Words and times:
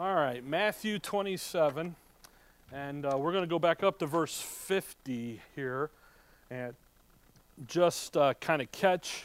All 0.00 0.14
right, 0.14 0.42
Matthew 0.42 0.98
27, 0.98 1.94
and 2.72 3.04
uh, 3.04 3.18
we're 3.18 3.32
going 3.32 3.44
to 3.44 3.46
go 3.46 3.58
back 3.58 3.82
up 3.82 3.98
to 3.98 4.06
verse 4.06 4.40
50 4.40 5.42
here 5.54 5.90
and 6.50 6.74
just 7.66 8.16
uh, 8.16 8.32
kind 8.40 8.62
of 8.62 8.72
catch 8.72 9.24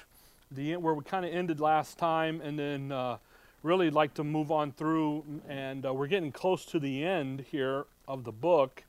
the 0.52 0.76
where 0.76 0.94
we 0.94 1.02
kind 1.06 1.24
of 1.24 1.34
ended 1.34 1.62
last 1.62 1.98
time, 1.98 2.42
and 2.42 2.60
then 2.60 2.92
uh, 2.92 3.20
really 3.64 3.90
like 3.90 4.16
to 4.16 4.26
move 4.26 4.52
on 4.52 4.74
through. 4.74 5.24
And 5.48 5.86
uh, 5.86 5.94
we're 5.94 6.08
getting 6.08 6.34
close 6.34 6.66
to 6.66 6.80
the 6.82 7.06
end 7.06 7.46
here 7.50 7.86
of 8.06 8.26
the 8.26 8.34
book, 8.34 8.84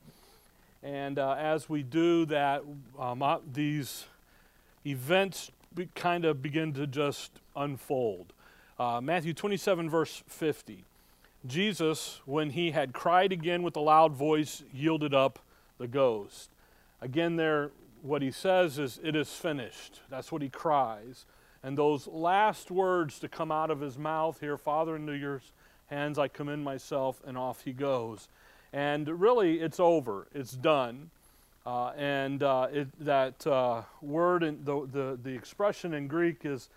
and 0.83 1.21
uh, 1.21 1.37
as 1.39 1.69
we 1.69 1.85
do 1.85 2.27
that, 2.27 2.65
um, 2.99 3.23
uh, 3.23 3.39
these 3.53 4.07
events 4.85 5.53
kind 5.95 6.25
of 6.25 6.43
begin 6.43 6.73
to 6.73 6.89
just 6.89 7.31
unfold. 7.55 8.33
Matthew 8.77 9.35
27, 9.35 9.89
verse 9.89 10.25
50. 10.27 10.86
Jesus, 11.47 12.21
when 12.25 12.51
he 12.51 12.73
had 12.73 12.93
cried 12.93 13.33
again 13.33 13.63
with 13.63 13.77
a 13.77 13.81
loud 13.81 14.13
voice, 14.13 14.63
yielded 14.73 15.15
up 15.15 15.39
the 15.79 15.87
ghost. 15.87 16.51
Again, 17.01 17.37
there, 17.37 17.71
what 18.03 18.23
he 18.23 18.31
says 18.31 18.79
is, 18.79 18.99
It 19.03 19.15
is 19.15 19.31
finished. 19.31 20.01
That's 20.11 20.33
what 20.33 20.43
he 20.43 20.49
cries. 20.49 21.27
And 21.63 21.77
those 21.77 22.07
last 22.07 22.71
words 22.71 23.19
to 23.21 23.29
come 23.29 23.51
out 23.51 23.71
of 23.71 23.81
his 23.81 23.99
mouth 23.99 24.41
here, 24.41 24.57
Father, 24.57 24.97
into 24.97 25.13
your 25.13 25.43
hands 25.87 26.19
I 26.19 26.29
commend 26.29 26.65
myself, 26.65 27.21
and 27.27 27.37
off 27.37 27.63
he 27.63 27.73
goes. 27.73 28.29
And 28.73 29.09
really, 29.21 29.61
it's 29.61 29.81
over, 29.81 30.27
it's 30.35 30.53
done. 30.53 31.11
Uh, 31.65 31.89
and 31.97 32.43
uh, 32.43 32.69
it, 32.73 32.89
that 33.05 33.45
uh, 33.47 33.83
word, 34.01 34.45
and 34.45 34.65
the, 34.65 34.87
the, 34.93 35.19
the 35.21 35.35
expression 35.35 35.95
in 35.95 36.07
Greek 36.07 36.45
is 36.45 36.69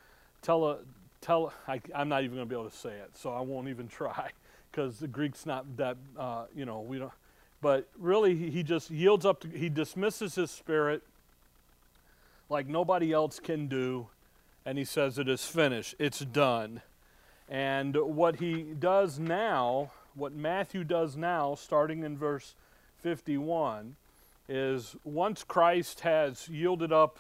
tele, 0.41 0.79
tele 1.21 1.51
I, 1.67 1.79
I'm 1.93 2.09
not 2.09 2.23
even 2.23 2.37
going 2.37 2.47
to 2.47 2.55
be 2.55 2.59
able 2.59 2.69
to 2.69 2.75
say 2.75 2.93
it, 2.93 3.11
so 3.15 3.31
I 3.31 3.41
won't 3.41 3.67
even 3.67 3.87
try 3.89 4.31
because 4.71 4.99
the 4.99 5.07
Greek's 5.07 5.45
not 5.45 5.77
that, 5.77 5.97
uh, 6.17 6.45
you 6.55 6.65
know, 6.65 6.81
we 6.81 6.99
don't. 6.99 7.11
But 7.61 7.89
really, 7.97 8.35
he 8.35 8.63
just 8.63 8.89
yields 8.89 9.25
up 9.25 9.41
to, 9.41 9.49
he 9.49 9.67
dismisses 9.67 10.35
his 10.35 10.49
spirit 10.49 11.03
like 12.49 12.67
nobody 12.67 13.11
else 13.11 13.39
can 13.39 13.67
do, 13.67 14.07
and 14.65 14.77
he 14.77 14.85
says, 14.85 15.19
It 15.19 15.27
is 15.27 15.45
finished, 15.45 15.95
it's 15.99 16.19
done. 16.19 16.81
And 17.49 17.95
what 17.95 18.37
he 18.37 18.61
does 18.61 19.19
now, 19.19 19.91
what 20.15 20.33
Matthew 20.33 20.83
does 20.83 21.17
now, 21.17 21.55
starting 21.55 22.03
in 22.03 22.17
verse 22.17 22.55
51, 23.01 23.95
is 24.47 24.95
once 25.03 25.43
Christ 25.43 26.01
has 26.01 26.47
yielded 26.47 26.93
up 26.93 27.19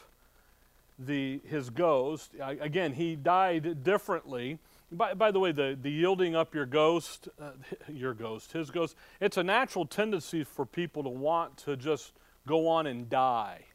the, 0.97 1.41
his 1.47 1.69
ghost, 1.69 2.31
again, 2.39 2.93
he 2.93 3.15
died 3.15 3.83
differently 3.83 4.59
by, 4.91 5.13
by 5.13 5.31
the 5.31 5.39
way, 5.39 5.51
the, 5.51 5.77
the 5.79 5.89
yielding 5.89 6.35
up 6.35 6.53
your 6.55 6.65
ghost, 6.65 7.29
uh, 7.39 7.51
your 7.91 8.13
ghost, 8.13 8.51
his 8.51 8.71
ghost, 8.71 8.95
it's 9.19 9.37
a 9.37 9.43
natural 9.43 9.85
tendency 9.85 10.43
for 10.43 10.65
people 10.65 11.03
to 11.03 11.09
want 11.09 11.57
to 11.57 11.75
just 11.75 12.13
go 12.47 12.67
on 12.67 12.87
and 12.87 13.09
die. 13.09 13.65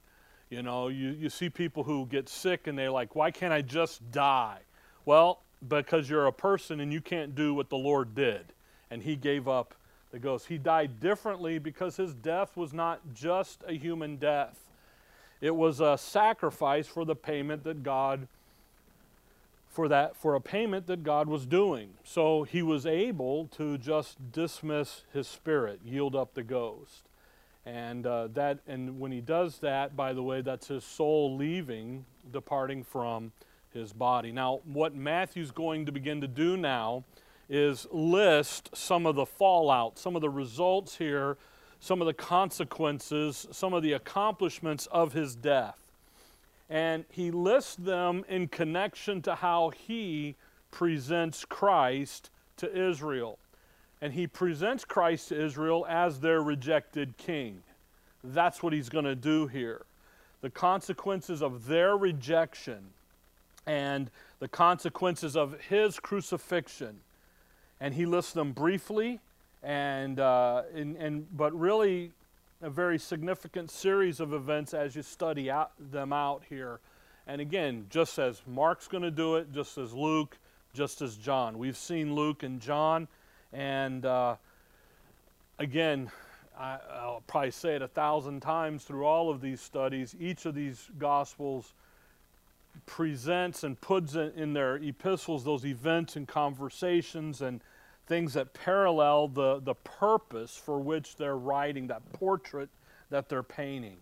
You 0.51 0.63
know, 0.63 0.89
you, 0.89 1.11
you 1.11 1.31
see 1.31 1.49
people 1.49 1.85
who 1.85 2.07
get 2.07 2.29
sick 2.29 2.67
and 2.67 2.79
they're 2.79 2.91
like, 2.91 3.15
why 3.15 3.31
can't 3.31 3.53
I 3.53 3.63
just 3.63 4.11
die? 4.11 4.59
Well, 5.05 5.41
because 5.67 6.09
you're 6.09 6.27
a 6.27 6.33
person 6.33 6.81
and 6.81 6.93
you 6.93 7.01
can't 7.01 7.35
do 7.35 7.55
what 7.55 7.71
the 7.71 7.77
Lord 7.77 8.15
did. 8.15 8.53
And 8.91 9.03
he 9.03 9.17
gave 9.17 9.49
up 9.49 9.75
the 10.11 10.19
ghost. 10.19 10.47
He 10.47 10.59
died 10.59 11.01
differently 11.01 11.59
because 11.59 11.97
his 11.97 12.15
death 12.15 12.57
was 12.57 12.73
not 12.73 13.01
just 13.15 13.65
a 13.67 13.73
human 13.73 14.17
death, 14.17 14.61
it 15.41 15.55
was 15.55 15.81
a 15.81 15.99
sacrifice 15.99 16.87
for 16.87 17.05
the 17.05 17.17
payment 17.17 17.65
that 17.65 17.83
God 17.83 18.29
for 19.75 19.89
that 19.89 20.17
for 20.17 20.37
a 20.37 20.41
payment 20.41 20.87
that 20.87 21.03
God 21.03 21.29
was 21.29 21.47
doing. 21.47 21.95
So 22.05 22.45
he 22.45 22.63
was 22.63 22.87
able 22.87 23.49
to 23.57 23.77
just 23.77 24.31
dismiss 24.31 25.03
his 25.13 25.27
spirit, 25.27 25.81
yield 25.85 26.15
up 26.15 26.35
the 26.35 26.45
ghost. 26.45 27.03
And 27.67 28.07
uh, 28.07 28.29
that 28.35 28.61
and 28.69 29.01
when 29.01 29.11
he 29.11 29.21
does 29.21 29.59
that, 29.59 29.97
by 29.97 30.13
the 30.13 30.23
way, 30.23 30.43
that's 30.43 30.69
his 30.69 30.85
soul 30.85 31.37
leaving, 31.37 32.05
departing 32.33 32.85
from 32.85 33.33
his 33.73 33.93
body. 33.93 34.31
Now, 34.31 34.61
what 34.65 34.95
Matthew's 34.95 35.51
going 35.51 35.87
to 35.87 35.93
begin 35.93 36.21
to 36.21 36.29
do 36.29 36.57
now 36.57 37.03
is 37.49 37.87
list 37.91 38.71
some 38.77 39.07
of 39.07 39.17
the 39.17 39.27
fallout, 39.27 39.99
some 39.99 40.15
of 40.15 40.23
the 40.23 40.31
results 40.31 40.97
here, 40.97 41.37
some 41.81 42.01
of 42.01 42.07
the 42.07 42.15
consequences, 42.15 43.49
some 43.51 43.75
of 43.75 43.83
the 43.83 43.93
accomplishments 43.93 44.87
of 44.93 45.13
his 45.13 45.35
death 45.35 45.84
and 46.75 47.05
he 47.09 47.31
lists 47.31 47.77
them 47.77 48.25
in 48.29 48.49
connection 48.49 49.23
to 49.23 49.37
how 49.37 49.71
he 49.71 50.35
presents 50.73 51.45
Christ 51.45 52.31
to 52.57 52.89
Israel. 52.89 53.39
And 54.03 54.13
he 54.13 54.27
presents 54.27 54.85
Christ 54.85 55.29
to 55.29 55.41
Israel 55.41 55.87
as 55.89 56.19
their 56.19 56.43
rejected 56.43 57.17
king. 57.17 57.63
That's 58.25 58.61
what 58.61 58.73
he's 58.73 58.89
going 58.89 59.05
to 59.05 59.15
do 59.15 59.47
here. 59.47 59.83
The 60.41 60.51
consequences 60.51 61.43
of 61.43 61.67
their 61.69 61.97
rejection 61.97 62.89
and 63.69 64.11
the 64.41 64.49
consequences 64.49 65.37
of 65.37 65.61
his 65.61 66.01
crucifixion. 66.01 66.97
And 67.81 67.95
he 67.95 68.05
lists 68.05 68.33
them 68.33 68.51
briefly, 68.51 69.21
and, 69.63 70.19
uh, 70.19 70.63
and, 70.75 70.97
and, 70.97 71.37
but 71.37 71.57
really 71.57 72.11
a 72.63 72.71
very 72.71 72.99
significant 72.99 73.71
series 73.71 74.21
of 74.21 74.33
events 74.33 74.75
as 74.75 74.97
you 74.97 75.03
study 75.03 75.51
out, 75.51 75.73
them 75.79 76.13
out 76.13 76.43
here. 76.49 76.81
And 77.27 77.41
again, 77.41 77.87
just 77.91 78.19
as 78.19 78.43
Mark's 78.47 78.89
going 78.89 79.03
to 79.03 79.11
do 79.11 79.37
it, 79.37 79.53
just 79.53 79.79
as 79.79 79.93
Luke, 79.93 80.39
just 80.73 81.03
as 81.03 81.17
John. 81.17 81.59
We've 81.59 81.77
seen 81.77 82.15
Luke 82.15 82.43
and 82.43 82.61
John, 82.61 83.09
and 83.53 84.05
uh, 84.05 84.37
again, 85.59 86.11
I, 86.59 86.79
will 87.05 87.23
probably 87.27 87.51
say 87.51 87.77
it 87.77 87.83
a 87.83 87.89
thousand 87.89 88.41
times 88.41 88.85
through 88.85 89.05
all 89.05 89.31
of 89.31 89.41
these 89.41 89.61
studies. 89.61 90.15
Each 90.19 90.47
of 90.47 90.55
these 90.55 90.89
Gospels 90.99 91.73
presents 92.87 93.63
and 93.63 93.81
puts 93.81 94.15
in 94.15 94.53
their 94.53 94.77
epistles 94.77 95.45
those 95.45 95.65
events 95.65 96.17
and 96.17 96.27
conversations 96.27 97.41
and 97.41 97.61
things 98.07 98.35
that 98.35 98.53
parallel 98.55 99.29
the, 99.29 99.61
the 99.61 99.75
purpose 99.75 100.57
for 100.57 100.79
which 100.79 101.17
they're 101.17 101.37
writing, 101.37 101.87
that 101.89 102.13
portrait 102.13 102.69
that 103.11 103.29
they're 103.29 103.43
painting. 103.43 103.97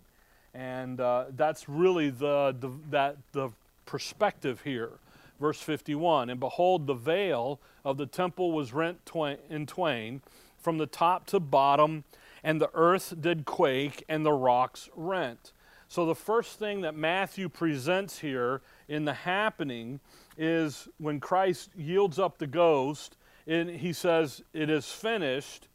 And 0.55 1.01
uh, 1.01 1.27
that's 1.31 1.69
really 1.69 2.11
the, 2.11 2.55
the, 2.59 2.71
that, 2.91 3.17
the 3.33 3.51
perspective 3.87 4.63
here. 4.63 4.93
Verse 5.41 5.61
51 5.61 6.31
And 6.31 6.41
behold, 6.41 6.87
the 6.87 6.95
veil 6.95 7.61
of 7.85 7.97
the 7.97 8.07
temple 8.07 8.53
was 8.53 8.73
rent 8.73 9.05
twain, 9.07 9.39
in 9.49 9.67
twain 9.67 10.23
from 10.59 10.79
the 10.79 10.87
top 10.87 11.27
to 11.27 11.41
bottom, 11.41 12.05
and 12.45 12.61
the 12.61 12.71
earth 12.75 13.15
did 13.21 13.45
quake, 13.45 14.05
and 14.09 14.25
the 14.25 14.33
rocks 14.33 14.89
rent. 14.95 15.53
So, 15.89 16.07
the 16.07 16.15
first 16.15 16.59
thing 16.59 16.81
that 16.83 16.95
Matthew 16.95 17.49
presents 17.49 18.21
here 18.21 18.63
in 18.89 19.05
the 19.05 19.13
happening 19.13 20.01
is 20.39 20.89
when 20.99 21.21
Christ 21.21 21.71
yields 21.77 22.19
up 22.19 22.39
the 22.39 22.47
ghost 22.47 23.17
and 23.47 23.71
he 23.71 23.93
says, 23.93 24.43
It 24.53 24.71
is 24.71 24.91
finished. 24.91 25.69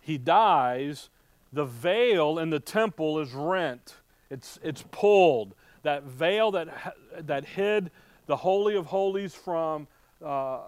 He 0.00 0.18
dies. 0.18 1.08
The 1.52 1.64
veil 1.64 2.38
in 2.38 2.50
the 2.50 2.60
temple 2.60 3.18
is 3.18 3.32
rent, 3.32 3.96
it's, 4.30 4.58
it's 4.62 4.84
pulled. 4.90 5.54
That 5.82 6.04
veil 6.04 6.50
that, 6.52 6.94
that 7.18 7.44
hid 7.44 7.90
the 8.26 8.36
Holy 8.36 8.76
of 8.76 8.86
Holies 8.86 9.34
from, 9.34 9.88
uh, 10.24 10.60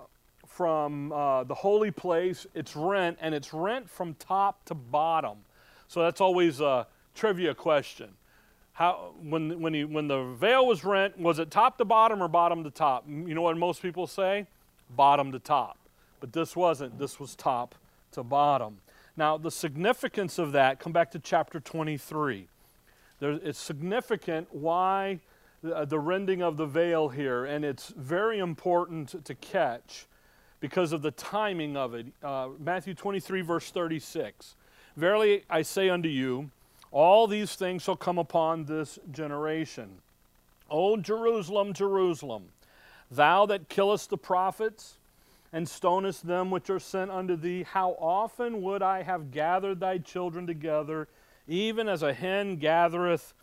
from 0.46 1.12
uh, 1.12 1.44
the 1.44 1.54
holy 1.54 1.90
place, 1.90 2.46
it's 2.54 2.74
rent, 2.74 3.18
and 3.20 3.34
it's 3.34 3.52
rent 3.52 3.88
from 3.88 4.14
top 4.14 4.64
to 4.64 4.74
bottom. 4.74 5.38
So 5.86 6.02
that's 6.02 6.20
always 6.20 6.60
a 6.60 6.86
trivia 7.14 7.54
question. 7.54 8.08
How, 8.72 9.12
when, 9.22 9.60
when, 9.60 9.74
he, 9.74 9.84
when 9.84 10.08
the 10.08 10.24
veil 10.32 10.66
was 10.66 10.82
rent, 10.82 11.18
was 11.18 11.38
it 11.38 11.50
top 11.50 11.78
to 11.78 11.84
bottom 11.84 12.22
or 12.22 12.28
bottom 12.28 12.64
to 12.64 12.70
top? 12.70 13.04
You 13.06 13.34
know 13.34 13.42
what 13.42 13.56
most 13.56 13.82
people 13.82 14.06
say? 14.06 14.46
Bottom 14.96 15.30
to 15.32 15.38
top. 15.38 15.76
But 16.22 16.32
this 16.32 16.54
wasn't, 16.54 17.00
this 17.00 17.18
was 17.18 17.34
top 17.34 17.74
to 18.12 18.22
bottom. 18.22 18.78
Now, 19.16 19.36
the 19.36 19.50
significance 19.50 20.38
of 20.38 20.52
that, 20.52 20.78
come 20.78 20.92
back 20.92 21.10
to 21.10 21.18
chapter 21.18 21.58
23. 21.58 22.46
There, 23.18 23.32
it's 23.32 23.58
significant 23.58 24.46
why 24.52 25.18
the, 25.64 25.78
uh, 25.78 25.84
the 25.84 25.98
rending 25.98 26.40
of 26.40 26.56
the 26.56 26.64
veil 26.64 27.08
here, 27.08 27.44
and 27.44 27.64
it's 27.64 27.88
very 27.88 28.38
important 28.38 29.24
to 29.24 29.34
catch 29.34 30.06
because 30.60 30.92
of 30.92 31.02
the 31.02 31.10
timing 31.10 31.76
of 31.76 31.92
it. 31.92 32.06
Uh, 32.22 32.50
Matthew 32.56 32.94
23, 32.94 33.40
verse 33.40 33.72
36. 33.72 34.54
Verily 34.96 35.42
I 35.50 35.62
say 35.62 35.88
unto 35.88 36.08
you, 36.08 36.52
all 36.92 37.26
these 37.26 37.56
things 37.56 37.82
shall 37.82 37.96
come 37.96 38.18
upon 38.18 38.66
this 38.66 38.96
generation. 39.10 39.98
O 40.70 40.96
Jerusalem, 40.96 41.72
Jerusalem, 41.72 42.44
thou 43.10 43.44
that 43.46 43.68
killest 43.68 44.08
the 44.08 44.18
prophets 44.18 44.98
and 45.52 45.68
stonest 45.68 46.26
them 46.26 46.50
which 46.50 46.70
are 46.70 46.80
sent 46.80 47.10
unto 47.10 47.36
thee, 47.36 47.62
how 47.62 47.90
often 48.00 48.62
would 48.62 48.82
I 48.82 49.02
have 49.02 49.30
gathered 49.30 49.80
thy 49.80 49.98
children 49.98 50.46
together, 50.46 51.08
even 51.46 51.88
as 51.88 52.02
a 52.02 52.14
hen 52.14 52.56
gathereth 52.56 53.34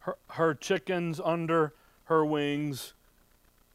her, 0.00 0.16
her 0.30 0.54
chickens 0.54 1.20
under 1.22 1.72
her 2.04 2.24
wings? 2.24 2.94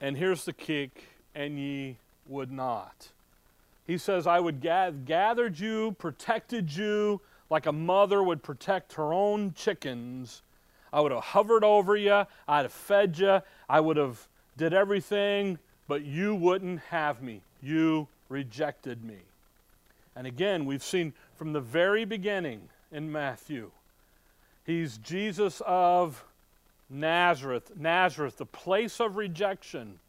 And 0.02 0.18
here's 0.18 0.46
the 0.46 0.54
kick, 0.54 1.04
and 1.36 1.60
ye 1.60 1.98
would 2.28 2.52
not. 2.52 3.10
He 3.86 3.98
says, 3.98 4.26
I 4.28 4.40
would 4.40 4.62
gathered 4.62 5.60
you, 5.60 5.96
protected 6.00 6.76
you 6.76 7.22
like 7.50 7.68
a 7.68 7.72
mother 7.72 8.24
would 8.24 8.42
protect 8.42 8.94
her 8.94 9.14
own 9.14 9.54
chickens. 9.54 10.42
I 10.92 11.02
would 11.02 11.12
have 11.12 11.24
hovered 11.24 11.64
over 11.64 11.96
you. 11.96 12.26
I'd 12.48 12.64
have 12.64 12.74
fed 12.74 13.20
you. 13.20 13.42
I 13.70 13.80
would 13.80 13.98
have 13.98 14.28
did 14.58 14.74
everything, 14.74 15.60
but 15.88 16.04
you 16.04 16.34
wouldn't 16.34 16.80
have 16.90 17.22
me. 17.22 17.42
You 17.64 18.10
rejected 18.28 19.04
me. 19.06 19.20
And 20.16 20.28
again, 20.28 20.66
we've 20.66 20.84
seen 20.84 21.14
from 21.36 21.54
the 21.54 21.62
very 21.62 22.06
beginning 22.06 22.70
in 22.92 23.12
Matthew, 23.12 23.72
he's 24.66 24.98
Jesus 24.98 25.62
of 25.66 26.24
Nazareth. 26.90 27.72
Nazareth, 27.76 28.38
the 28.38 28.46
place 28.46 29.00
of 29.00 29.16
rejection. 29.16 30.00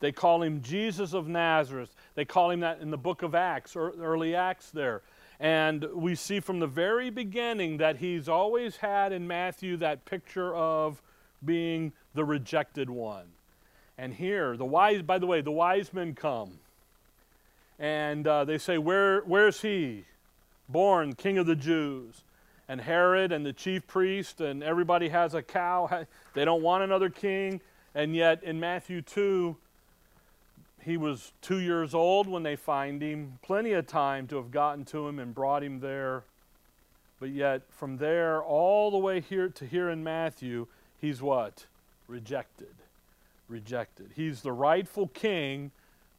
They 0.00 0.10
call 0.10 0.42
him 0.42 0.62
Jesus 0.62 1.12
of 1.14 1.28
Nazareth. 1.28 1.94
They 2.16 2.24
call 2.24 2.50
him 2.50 2.60
that 2.60 2.80
in 2.80 2.90
the 2.90 2.98
book 2.98 3.22
of 3.22 3.36
Acts, 3.36 3.76
or 3.76 3.92
early 4.00 4.34
Acts 4.34 4.70
there. 4.70 5.02
And 5.38 5.84
we 5.94 6.14
see 6.14 6.40
from 6.40 6.58
the 6.58 6.66
very 6.66 7.10
beginning 7.10 7.76
that 7.76 7.98
he's 7.98 8.28
always 8.28 8.76
had 8.76 9.12
in 9.12 9.28
Matthew 9.28 9.76
that 9.76 10.04
picture 10.04 10.54
of 10.54 11.02
being 11.44 11.92
the 12.14 12.24
rejected 12.24 12.90
one. 12.90 13.26
And 13.98 14.14
here, 14.14 14.56
the 14.56 14.64
wise, 14.64 15.02
by 15.02 15.18
the 15.18 15.26
way, 15.26 15.40
the 15.40 15.52
wise 15.52 15.92
men 15.92 16.14
come. 16.14 16.58
And 17.82 18.28
uh, 18.28 18.44
they 18.44 18.58
say, 18.58 18.78
Where, 18.78 19.20
Where's 19.22 19.60
he? 19.60 20.04
Born 20.68 21.14
King 21.14 21.36
of 21.36 21.46
the 21.46 21.56
Jews. 21.56 22.22
And 22.68 22.80
Herod 22.80 23.32
and 23.32 23.44
the 23.44 23.52
chief 23.52 23.86
priest 23.86 24.40
and 24.40 24.62
everybody 24.62 25.10
has 25.10 25.34
a 25.34 25.42
cow. 25.42 26.06
They 26.34 26.46
don't 26.46 26.62
want 26.62 26.84
another 26.84 27.10
king. 27.10 27.60
And 27.94 28.16
yet 28.16 28.42
in 28.42 28.58
Matthew 28.58 29.02
2, 29.02 29.56
he 30.80 30.96
was 30.96 31.32
two 31.42 31.58
years 31.58 31.92
old 31.92 32.28
when 32.28 32.44
they 32.44 32.56
find 32.56 33.02
him. 33.02 33.38
Plenty 33.42 33.72
of 33.72 33.86
time 33.86 34.26
to 34.28 34.36
have 34.36 34.50
gotten 34.50 34.84
to 34.86 35.06
him 35.06 35.18
and 35.18 35.34
brought 35.34 35.62
him 35.62 35.80
there. 35.80 36.22
But 37.20 37.30
yet, 37.30 37.62
from 37.68 37.98
there 37.98 38.42
all 38.42 38.90
the 38.90 38.98
way 38.98 39.20
here 39.20 39.48
to 39.48 39.66
here 39.66 39.90
in 39.90 40.02
Matthew, 40.02 40.68
he's 40.98 41.20
what? 41.20 41.66
Rejected 42.08 42.74
rejected. 43.52 44.10
He's 44.16 44.42
the 44.42 44.50
rightful 44.50 45.08
king, 45.08 45.70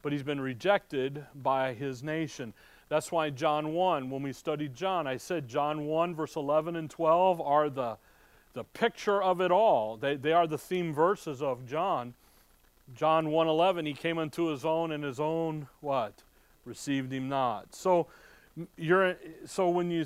but 0.04 0.12
he's 0.12 0.22
been 0.22 0.40
rejected 0.40 1.24
by 1.34 1.72
his 1.72 2.02
nation. 2.02 2.52
That's 2.90 3.10
why 3.10 3.30
John 3.30 3.72
1, 3.72 4.10
when 4.10 4.22
we 4.22 4.34
studied 4.34 4.74
John, 4.74 5.06
I 5.06 5.16
said 5.16 5.48
John 5.48 5.86
1, 5.86 6.14
verse 6.14 6.36
11 6.36 6.76
and 6.76 6.90
12 6.90 7.40
are 7.40 7.70
the, 7.70 7.96
the 8.52 8.64
picture 8.64 9.22
of 9.22 9.40
it 9.40 9.50
all. 9.50 9.96
They, 9.96 10.16
they 10.16 10.32
are 10.32 10.46
the 10.46 10.58
theme 10.58 10.92
verses 10.92 11.40
of 11.40 11.66
John. 11.66 12.12
John 12.94 13.28
1:11 13.28 13.86
he 13.86 13.94
came 13.94 14.18
unto 14.18 14.48
his 14.48 14.62
own 14.66 14.92
and 14.92 15.02
his 15.02 15.18
own 15.18 15.68
what 15.80 16.12
received 16.66 17.10
him 17.10 17.30
not. 17.30 17.74
So 17.74 18.06
you're 18.76 19.16
so 19.46 19.70
when 19.70 19.90
you 19.90 20.04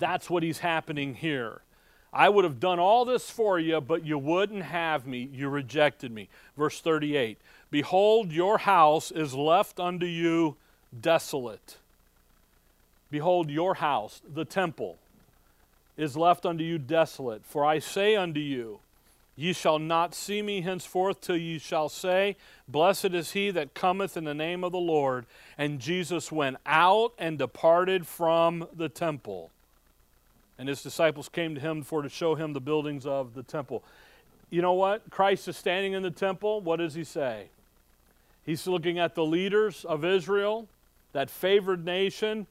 that's 0.00 0.28
what 0.28 0.42
he's 0.42 0.58
happening 0.58 1.14
here. 1.14 1.62
I 2.12 2.28
would 2.28 2.44
have 2.44 2.58
done 2.58 2.80
all 2.80 3.04
this 3.04 3.30
for 3.30 3.60
you, 3.60 3.80
but 3.80 4.04
you 4.04 4.18
wouldn't 4.18 4.64
have 4.64 5.06
me. 5.06 5.28
You 5.32 5.48
rejected 5.48 6.10
me. 6.10 6.28
Verse 6.56 6.80
38 6.80 7.38
Behold, 7.70 8.32
your 8.32 8.58
house 8.58 9.10
is 9.10 9.34
left 9.34 9.78
unto 9.78 10.06
you 10.06 10.56
desolate. 10.98 11.76
Behold, 13.10 13.50
your 13.50 13.74
house, 13.74 14.20
the 14.32 14.44
temple, 14.44 14.98
is 15.96 16.16
left 16.16 16.46
unto 16.46 16.64
you 16.64 16.78
desolate. 16.78 17.44
For 17.44 17.64
I 17.64 17.78
say 17.78 18.16
unto 18.16 18.40
you, 18.40 18.80
Ye 19.36 19.52
shall 19.54 19.78
not 19.78 20.14
see 20.14 20.42
me 20.42 20.60
henceforth 20.60 21.22
till 21.22 21.36
ye 21.36 21.58
shall 21.58 21.88
say, 21.88 22.36
Blessed 22.68 23.14
is 23.14 23.32
he 23.32 23.50
that 23.52 23.72
cometh 23.72 24.16
in 24.16 24.24
the 24.24 24.34
name 24.34 24.64
of 24.64 24.72
the 24.72 24.78
Lord. 24.78 25.24
And 25.56 25.80
Jesus 25.80 26.30
went 26.30 26.58
out 26.66 27.14
and 27.18 27.38
departed 27.38 28.06
from 28.06 28.68
the 28.76 28.90
temple 28.90 29.50
and 30.60 30.68
his 30.68 30.82
disciples 30.82 31.30
came 31.30 31.54
to 31.54 31.60
him 31.60 31.82
for 31.82 32.02
to 32.02 32.10
show 32.10 32.34
him 32.34 32.52
the 32.52 32.60
buildings 32.60 33.06
of 33.06 33.32
the 33.32 33.42
temple. 33.42 33.82
You 34.50 34.60
know 34.60 34.74
what? 34.74 35.08
Christ 35.08 35.48
is 35.48 35.56
standing 35.56 35.94
in 35.94 36.02
the 36.02 36.10
temple. 36.10 36.60
What 36.60 36.80
does 36.80 36.92
he 36.92 37.02
say? 37.02 37.46
He's 38.44 38.66
looking 38.66 38.98
at 38.98 39.14
the 39.14 39.24
leaders 39.24 39.84
of 39.84 40.04
Israel, 40.04 40.68
that 41.12 41.30
favored 41.30 41.84
nation, 41.84 42.46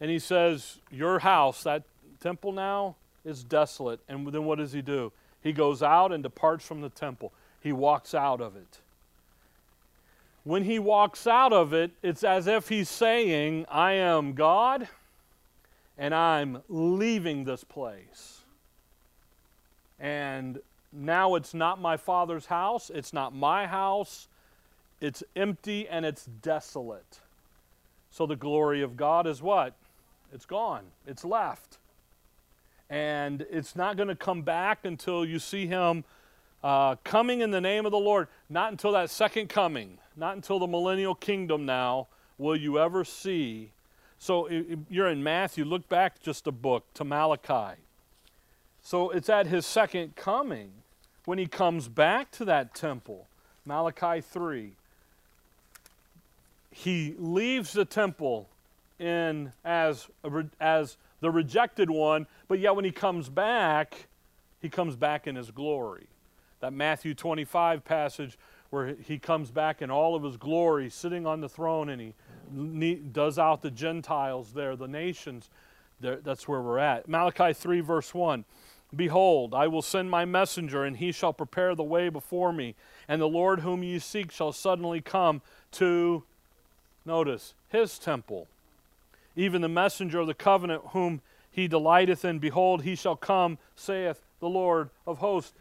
and 0.00 0.10
he 0.10 0.18
says, 0.18 0.78
Your 0.90 1.20
house, 1.20 1.62
that 1.62 1.84
temple 2.20 2.52
now, 2.52 2.96
is 3.24 3.44
desolate. 3.44 4.00
And 4.08 4.26
then 4.32 4.44
what 4.44 4.58
does 4.58 4.72
he 4.72 4.82
do? 4.82 5.12
He 5.42 5.52
goes 5.52 5.82
out 5.82 6.12
and 6.12 6.22
departs 6.22 6.66
from 6.66 6.80
the 6.80 6.88
temple. 6.88 7.32
He 7.60 7.72
walks 7.72 8.14
out 8.14 8.40
of 8.40 8.56
it. 8.56 8.78
When 10.44 10.64
he 10.64 10.78
walks 10.78 11.26
out 11.26 11.52
of 11.52 11.72
it, 11.72 11.92
it's 12.02 12.24
as 12.24 12.46
if 12.46 12.68
he's 12.68 12.88
saying, 12.88 13.66
I 13.70 13.92
am 13.92 14.32
God 14.32 14.88
and 15.96 16.14
I'm 16.14 16.62
leaving 16.68 17.44
this 17.44 17.62
place. 17.62 18.40
And 20.00 20.60
now 20.92 21.36
it's 21.36 21.54
not 21.54 21.80
my 21.80 21.96
father's 21.96 22.46
house, 22.46 22.90
it's 22.92 23.12
not 23.12 23.34
my 23.34 23.66
house, 23.66 24.26
it's 25.02 25.22
empty 25.36 25.86
and 25.86 26.06
it's 26.06 26.24
desolate. 26.24 27.20
So 28.10 28.24
the 28.24 28.36
glory 28.36 28.80
of 28.80 28.96
God 28.96 29.26
is 29.26 29.42
what? 29.42 29.74
It's 30.32 30.46
gone, 30.46 30.84
it's 31.06 31.24
left. 31.24 31.76
And 32.88 33.46
it's 33.50 33.76
not 33.76 33.96
going 33.96 34.08
to 34.08 34.16
come 34.16 34.42
back 34.42 34.84
until 34.84 35.24
you 35.24 35.38
see 35.38 35.66
Him 35.66 36.04
uh, 36.64 36.96
coming 37.04 37.40
in 37.40 37.50
the 37.50 37.60
name 37.60 37.84
of 37.84 37.92
the 37.92 37.98
Lord. 37.98 38.28
Not 38.48 38.70
until 38.70 38.92
that 38.92 39.10
second 39.10 39.48
coming, 39.48 39.98
not 40.16 40.36
until 40.36 40.58
the 40.58 40.66
millennial 40.66 41.14
kingdom 41.14 41.66
now 41.66 42.08
will 42.38 42.56
you 42.56 42.78
ever 42.78 43.04
see 43.04 43.72
so 44.22 44.48
you're 44.88 45.08
in 45.08 45.24
Matthew, 45.24 45.64
look 45.64 45.88
back 45.88 46.22
just 46.22 46.46
a 46.46 46.52
book 46.52 46.84
to 46.94 47.02
Malachi. 47.02 47.80
So 48.80 49.10
it's 49.10 49.28
at 49.28 49.48
his 49.48 49.66
second 49.66 50.14
coming 50.14 50.70
when 51.24 51.38
he 51.38 51.48
comes 51.48 51.88
back 51.88 52.30
to 52.32 52.44
that 52.44 52.72
temple. 52.72 53.26
Malachi 53.66 54.20
3. 54.20 54.74
He 56.72 57.14
leaves 57.18 57.72
the 57.72 57.84
temple 57.84 58.48
in 58.98 59.52
as, 59.64 60.08
as 60.60 60.96
the 61.20 61.30
rejected 61.30 61.90
one, 61.90 62.26
but 62.48 62.58
yet 62.58 62.74
when 62.74 62.84
he 62.84 62.90
comes 62.90 63.28
back, 63.28 64.08
he 64.60 64.68
comes 64.68 64.96
back 64.96 65.26
in 65.26 65.36
his 65.36 65.50
glory. 65.50 66.06
That 66.60 66.72
Matthew 66.72 67.14
25 67.14 67.84
passage 67.84 68.38
where 68.70 68.94
he 68.94 69.18
comes 69.18 69.50
back 69.50 69.82
in 69.82 69.90
all 69.90 70.14
of 70.14 70.22
his 70.22 70.38
glory, 70.38 70.88
sitting 70.88 71.26
on 71.26 71.42
the 71.42 71.48
throne, 71.48 71.90
and 71.90 72.00
he 72.82 72.94
does 72.94 73.38
out 73.38 73.60
the 73.60 73.70
Gentiles 73.70 74.54
there, 74.54 74.76
the 74.76 74.88
nations. 74.88 75.50
There, 76.00 76.16
that's 76.16 76.48
where 76.48 76.62
we're 76.62 76.78
at. 76.78 77.06
Malachi 77.06 77.52
3, 77.52 77.80
verse 77.80 78.14
1. 78.14 78.46
Behold, 78.96 79.52
I 79.52 79.66
will 79.68 79.82
send 79.82 80.10
my 80.10 80.24
messenger, 80.24 80.84
and 80.84 80.96
he 80.96 81.12
shall 81.12 81.34
prepare 81.34 81.74
the 81.74 81.82
way 81.82 82.08
before 82.08 82.50
me. 82.50 82.74
And 83.08 83.20
the 83.20 83.28
Lord 83.28 83.60
whom 83.60 83.82
ye 83.82 83.98
seek 83.98 84.32
shall 84.32 84.52
suddenly 84.52 85.02
come 85.02 85.42
to, 85.72 86.24
notice, 87.04 87.54
his 87.68 87.98
temple. 87.98 88.48
Even 89.36 89.62
the 89.62 89.68
messenger 89.68 90.20
of 90.20 90.26
the 90.26 90.34
covenant 90.34 90.82
whom 90.88 91.20
he 91.50 91.68
delighteth 91.68 92.24
in, 92.24 92.38
behold, 92.38 92.82
he 92.82 92.94
shall 92.94 93.16
come, 93.16 93.58
saith 93.76 94.22
the 94.40 94.48
Lord 94.48 94.90
of 95.06 95.18
hosts. 95.18 95.52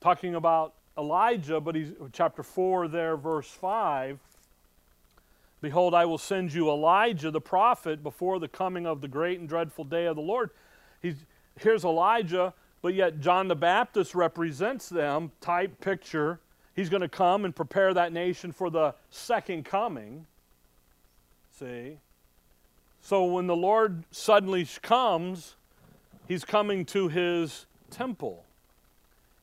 Talking 0.00 0.34
about 0.34 0.74
Elijah, 0.96 1.60
but 1.60 1.74
he's 1.74 1.92
chapter 2.12 2.42
4 2.42 2.88
there, 2.88 3.16
verse 3.16 3.48
5. 3.48 4.18
Behold, 5.60 5.94
I 5.94 6.04
will 6.04 6.18
send 6.18 6.52
you 6.52 6.70
Elijah 6.70 7.30
the 7.30 7.40
prophet 7.40 8.02
before 8.02 8.38
the 8.38 8.48
coming 8.48 8.86
of 8.86 9.00
the 9.00 9.08
great 9.08 9.40
and 9.40 9.48
dreadful 9.48 9.84
day 9.84 10.06
of 10.06 10.16
the 10.16 10.22
Lord. 10.22 10.50
He's, 11.02 11.16
here's 11.58 11.84
Elijah, 11.84 12.52
but 12.80 12.94
yet 12.94 13.20
John 13.20 13.48
the 13.48 13.56
Baptist 13.56 14.14
represents 14.14 14.88
them, 14.88 15.32
type 15.40 15.80
picture. 15.80 16.38
He's 16.76 16.88
going 16.88 17.00
to 17.00 17.08
come 17.08 17.44
and 17.44 17.54
prepare 17.54 17.92
that 17.94 18.12
nation 18.12 18.52
for 18.52 18.70
the 18.70 18.94
second 19.10 19.64
coming. 19.64 20.26
See? 21.58 21.98
So 23.00 23.24
when 23.24 23.46
the 23.46 23.56
Lord 23.56 24.04
suddenly 24.10 24.66
comes, 24.82 25.56
he's 26.26 26.44
coming 26.44 26.84
to 26.86 27.08
his 27.08 27.66
temple. 27.90 28.44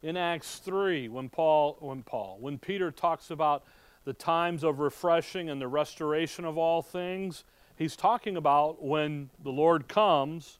In 0.03 0.17
Acts 0.17 0.59
3, 0.59 1.09
when 1.09 1.29
Paul, 1.29 1.77
when 1.79 2.03
Paul, 2.03 2.37
when 2.39 2.59
Peter 2.59 2.91
talks 2.91 3.31
about 3.31 3.63
the 4.05 4.13
times 4.13 4.63
of 4.63 4.79
refreshing 4.79 5.49
and 5.49 5.59
the 5.59 5.67
restoration 5.67 6.45
of 6.45 6.57
all 6.57 6.81
things. 6.81 7.43
He's 7.75 7.95
talking 7.95 8.37
about 8.37 8.81
when 8.81 9.31
the 9.43 9.49
Lord 9.49 9.87
comes 9.87 10.59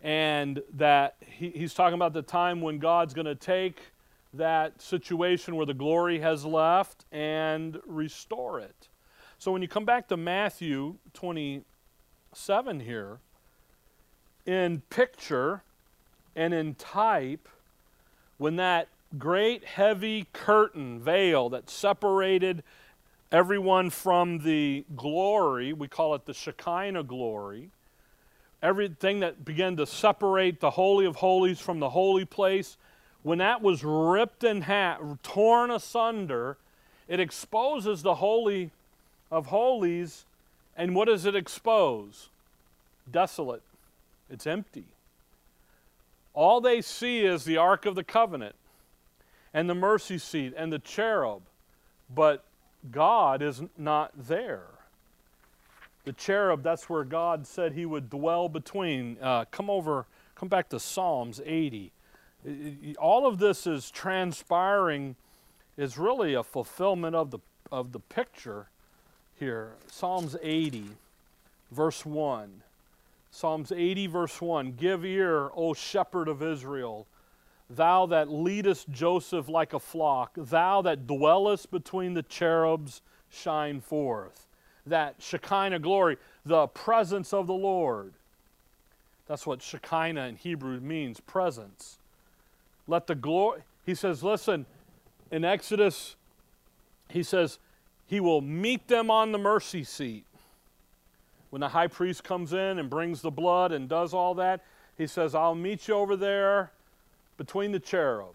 and 0.00 0.62
that 0.74 1.16
he, 1.26 1.50
he's 1.50 1.74
talking 1.74 1.94
about 1.94 2.14
the 2.14 2.22
time 2.22 2.62
when 2.62 2.78
God's 2.78 3.12
going 3.12 3.26
to 3.26 3.34
take 3.34 3.80
that 4.32 4.80
situation 4.80 5.56
where 5.56 5.66
the 5.66 5.74
glory 5.74 6.20
has 6.20 6.44
left 6.44 7.04
and 7.10 7.80
restore 7.84 8.60
it. 8.60 8.88
So 9.40 9.52
when 9.52 9.62
you 9.62 9.68
come 9.68 9.86
back 9.86 10.06
to 10.08 10.18
Matthew 10.18 10.96
27 11.14 12.80
here, 12.80 13.20
in 14.44 14.82
picture 14.90 15.62
and 16.36 16.52
in 16.52 16.74
type, 16.74 17.48
when 18.36 18.56
that 18.56 18.88
great 19.16 19.64
heavy 19.64 20.26
curtain 20.34 21.00
veil 21.00 21.48
that 21.48 21.70
separated 21.70 22.62
everyone 23.32 23.88
from 23.88 24.40
the 24.40 24.84
glory, 24.94 25.72
we 25.72 25.88
call 25.88 26.14
it 26.14 26.26
the 26.26 26.34
Shekinah 26.34 27.04
glory, 27.04 27.70
everything 28.62 29.20
that 29.20 29.42
began 29.42 29.74
to 29.78 29.86
separate 29.86 30.60
the 30.60 30.72
Holy 30.72 31.06
of 31.06 31.16
Holies 31.16 31.60
from 31.60 31.80
the 31.80 31.88
holy 31.88 32.26
place, 32.26 32.76
when 33.22 33.38
that 33.38 33.62
was 33.62 33.82
ripped 33.82 34.44
in 34.44 34.60
half, 34.60 35.00
torn 35.22 35.70
asunder, 35.70 36.58
it 37.08 37.20
exposes 37.20 38.02
the 38.02 38.16
Holy 38.16 38.70
of 39.30 39.46
Holies. 39.46 40.26
And 40.76 40.94
what 40.94 41.06
does 41.06 41.26
it 41.26 41.34
expose? 41.34 42.28
Desolate. 43.10 43.62
It's 44.30 44.46
empty. 44.46 44.84
All 46.32 46.60
they 46.60 46.80
see 46.80 47.20
is 47.24 47.44
the 47.44 47.56
Ark 47.56 47.86
of 47.86 47.94
the 47.94 48.04
Covenant 48.04 48.54
and 49.52 49.68
the 49.68 49.74
mercy 49.74 50.18
seat 50.18 50.54
and 50.56 50.72
the 50.72 50.78
cherub, 50.78 51.42
but 52.14 52.44
God 52.90 53.42
is 53.42 53.62
not 53.76 54.12
there. 54.16 54.66
The 56.04 56.12
cherub, 56.12 56.62
that's 56.62 56.88
where 56.88 57.04
God 57.04 57.46
said 57.46 57.72
he 57.72 57.84
would 57.84 58.08
dwell 58.08 58.48
between. 58.48 59.18
Uh, 59.20 59.44
come 59.50 59.68
over, 59.68 60.06
come 60.34 60.48
back 60.48 60.68
to 60.70 60.80
Psalms 60.80 61.40
80. 61.44 61.92
All 62.98 63.26
of 63.26 63.38
this 63.38 63.66
is 63.66 63.90
transpiring, 63.90 65.16
is 65.76 65.98
really 65.98 66.34
a 66.34 66.42
fulfillment 66.42 67.16
of 67.16 67.30
the, 67.30 67.38
of 67.70 67.92
the 67.92 68.00
picture 68.00 68.68
here. 69.40 69.70
Psalms 69.88 70.36
80, 70.40 70.84
verse 71.72 72.06
1. 72.06 72.62
Psalms 73.32 73.72
80, 73.72 74.06
verse 74.06 74.40
1 74.40 74.72
Give 74.72 75.04
ear, 75.04 75.50
O 75.56 75.74
shepherd 75.74 76.28
of 76.28 76.42
Israel, 76.42 77.06
thou 77.68 78.06
that 78.06 78.30
leadest 78.30 78.90
Joseph 78.90 79.48
like 79.48 79.72
a 79.72 79.80
flock, 79.80 80.32
thou 80.36 80.82
that 80.82 81.06
dwellest 81.06 81.70
between 81.70 82.14
the 82.14 82.22
cherubs, 82.22 83.02
shine 83.30 83.80
forth. 83.80 84.46
That 84.86 85.16
Shekinah 85.18 85.78
glory, 85.78 86.18
the 86.44 86.66
presence 86.68 87.32
of 87.32 87.46
the 87.46 87.54
Lord. 87.54 88.12
That's 89.26 89.46
what 89.46 89.62
Shekinah 89.62 90.26
in 90.26 90.36
Hebrew 90.36 90.80
means 90.80 91.20
presence. 91.20 91.98
Let 92.86 93.06
the 93.06 93.14
glory, 93.14 93.62
he 93.86 93.94
says, 93.94 94.22
listen, 94.22 94.66
in 95.30 95.44
Exodus, 95.44 96.16
he 97.08 97.22
says, 97.22 97.58
he 98.10 98.18
will 98.18 98.40
meet 98.40 98.88
them 98.88 99.08
on 99.08 99.30
the 99.30 99.38
mercy 99.38 99.84
seat. 99.84 100.24
When 101.50 101.60
the 101.60 101.68
high 101.68 101.86
priest 101.86 102.24
comes 102.24 102.52
in 102.52 102.80
and 102.80 102.90
brings 102.90 103.22
the 103.22 103.30
blood 103.30 103.70
and 103.70 103.88
does 103.88 104.12
all 104.12 104.34
that, 104.34 104.64
he 104.98 105.06
says, 105.06 105.32
I'll 105.32 105.54
meet 105.54 105.86
you 105.86 105.94
over 105.94 106.16
there 106.16 106.72
between 107.38 107.70
the 107.70 107.78
cherubs. 107.78 108.34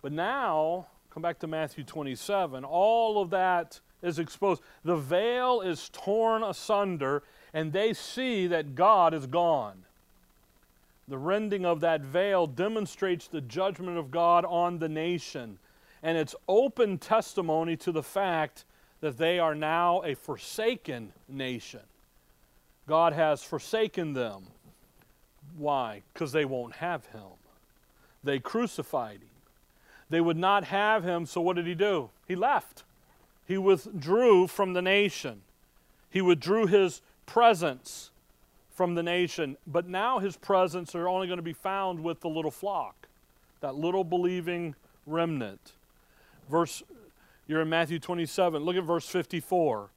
But 0.00 0.12
now, 0.12 0.86
come 1.10 1.22
back 1.22 1.38
to 1.40 1.46
Matthew 1.46 1.84
27, 1.84 2.64
all 2.64 3.20
of 3.20 3.28
that 3.28 3.78
is 4.02 4.18
exposed. 4.18 4.62
The 4.84 4.96
veil 4.96 5.60
is 5.60 5.90
torn 5.92 6.42
asunder, 6.42 7.22
and 7.52 7.74
they 7.74 7.92
see 7.92 8.46
that 8.46 8.74
God 8.74 9.12
is 9.12 9.26
gone. 9.26 9.82
The 11.08 11.18
rending 11.18 11.66
of 11.66 11.80
that 11.80 12.00
veil 12.00 12.46
demonstrates 12.46 13.26
the 13.26 13.42
judgment 13.42 13.98
of 13.98 14.10
God 14.10 14.46
on 14.46 14.78
the 14.78 14.88
nation, 14.88 15.58
and 16.02 16.16
it's 16.16 16.34
open 16.48 16.98
testimony 16.98 17.76
to 17.76 17.92
the 17.92 18.02
fact 18.02 18.64
that 19.00 19.18
they 19.18 19.38
are 19.38 19.54
now 19.54 20.02
a 20.02 20.14
forsaken 20.14 21.12
nation. 21.28 21.80
God 22.86 23.12
has 23.12 23.42
forsaken 23.42 24.14
them. 24.14 24.42
Why? 25.56 26.02
Because 26.12 26.32
they 26.32 26.44
won't 26.44 26.76
have 26.76 27.06
him. 27.06 27.20
They 28.22 28.38
crucified 28.38 29.20
him. 29.20 29.28
They 30.10 30.20
would 30.20 30.36
not 30.36 30.64
have 30.64 31.04
him, 31.04 31.24
so 31.24 31.40
what 31.40 31.56
did 31.56 31.66
he 31.66 31.74
do? 31.74 32.10
He 32.26 32.34
left. 32.34 32.82
He 33.46 33.56
withdrew 33.58 34.48
from 34.48 34.72
the 34.72 34.82
nation. 34.82 35.42
He 36.10 36.20
withdrew 36.20 36.66
his 36.66 37.00
presence 37.26 38.10
from 38.74 38.94
the 38.94 39.02
nation. 39.02 39.56
But 39.66 39.86
now 39.86 40.18
his 40.18 40.36
presence 40.36 40.94
are 40.94 41.08
only 41.08 41.26
going 41.26 41.38
to 41.38 41.42
be 41.42 41.52
found 41.52 42.02
with 42.02 42.20
the 42.20 42.28
little 42.28 42.50
flock, 42.50 43.08
that 43.60 43.76
little 43.76 44.04
believing 44.04 44.74
remnant. 45.06 45.72
Verse 46.50 46.82
you're 47.50 47.62
in 47.62 47.68
Matthew 47.68 47.98
27. 47.98 48.62
Look 48.62 48.76
at 48.76 48.84
verse 48.84 49.08
54. 49.08 49.88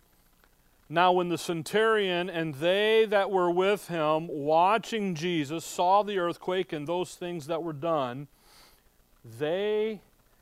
Now, 0.90 1.12
when 1.12 1.30
the 1.30 1.38
centurion 1.38 2.28
and 2.28 2.56
they 2.56 3.06
that 3.06 3.30
were 3.30 3.52
with 3.52 3.90
him, 3.90 4.28
watching 4.28 5.14
Jesus, 5.14 5.64
saw 5.64 6.02
the 6.02 6.18
earthquake 6.18 6.74
and 6.74 6.88
those 6.88 7.14
things 7.14 7.46
that 7.46 7.62
were 7.62 7.72
done, 7.72 8.28
they 9.24 10.02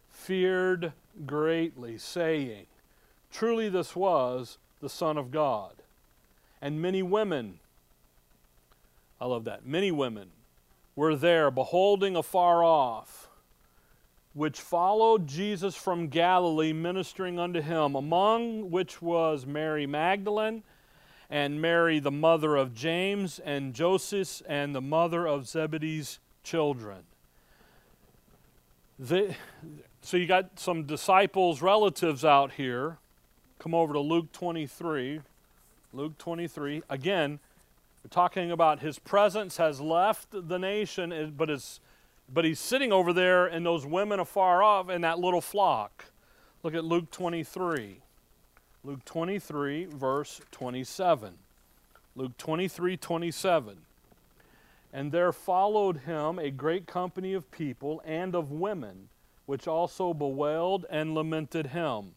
feared 0.09 0.93
greatly, 1.25 1.97
saying, 1.97 2.65
Truly 3.29 3.67
this 3.67 3.93
was 3.93 4.57
the 4.79 4.87
Son 4.87 5.17
of 5.17 5.31
God. 5.31 5.73
And 6.61 6.81
many 6.81 7.03
women, 7.03 7.59
I 9.19 9.25
love 9.25 9.43
that, 9.43 9.65
many 9.65 9.91
women 9.91 10.29
were 10.95 11.17
there, 11.17 11.51
beholding 11.51 12.15
afar 12.15 12.63
off 12.63 13.27
which 14.33 14.59
followed 14.59 15.27
Jesus 15.27 15.75
from 15.75 16.07
Galilee, 16.07 16.73
ministering 16.73 17.37
unto 17.37 17.61
him, 17.61 17.95
among 17.95 18.71
which 18.71 19.01
was 19.01 19.45
Mary 19.45 19.85
Magdalene, 19.85 20.63
and 21.29 21.61
Mary, 21.61 21.99
the 21.99 22.11
mother 22.11 22.55
of 22.55 22.73
James, 22.73 23.39
and 23.39 23.73
Joseph, 23.73 24.41
and 24.47 24.73
the 24.73 24.81
mother 24.81 25.27
of 25.27 25.47
Zebedee's 25.47 26.19
children. 26.43 27.03
They, 28.99 29.35
so 30.01 30.17
you 30.17 30.27
got 30.27 30.59
some 30.59 30.83
disciples' 30.83 31.61
relatives 31.61 32.23
out 32.23 32.53
here. 32.53 32.97
Come 33.59 33.73
over 33.73 33.93
to 33.93 33.99
Luke 33.99 34.31
23. 34.31 35.21
Luke 35.93 36.17
23. 36.17 36.83
Again, 36.89 37.39
we're 38.03 38.09
talking 38.09 38.51
about 38.51 38.79
his 38.79 38.97
presence 38.97 39.57
has 39.57 39.79
left 39.79 40.27
the 40.31 40.57
nation, 40.57 41.33
but 41.37 41.49
is 41.49 41.79
but 42.33 42.45
he's 42.45 42.59
sitting 42.59 42.91
over 42.91 43.11
there 43.11 43.45
and 43.45 43.65
those 43.65 43.85
women 43.85 44.19
afar 44.19 44.63
off 44.63 44.89
in 44.89 45.01
that 45.01 45.19
little 45.19 45.41
flock. 45.41 46.05
Look 46.63 46.73
at 46.73 46.85
Luke 46.85 47.11
23. 47.11 47.97
Luke 48.83 49.05
23, 49.05 49.85
verse 49.85 50.41
27. 50.51 51.33
Luke 52.15 52.37
23, 52.37 52.97
27. 52.97 53.77
And 54.93 55.11
there 55.11 55.31
followed 55.31 55.97
him 55.97 56.39
a 56.39 56.51
great 56.51 56.85
company 56.85 57.33
of 57.33 57.51
people 57.51 58.01
and 58.05 58.35
of 58.35 58.51
women, 58.51 59.09
which 59.45 59.67
also 59.67 60.13
bewailed 60.13 60.85
and 60.89 61.13
lamented 61.13 61.67
him. 61.67 62.13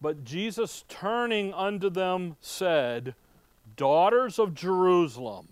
But 0.00 0.24
Jesus, 0.24 0.84
turning 0.88 1.52
unto 1.54 1.90
them, 1.90 2.36
said, 2.40 3.14
Daughters 3.76 4.38
of 4.38 4.54
Jerusalem, 4.54 5.48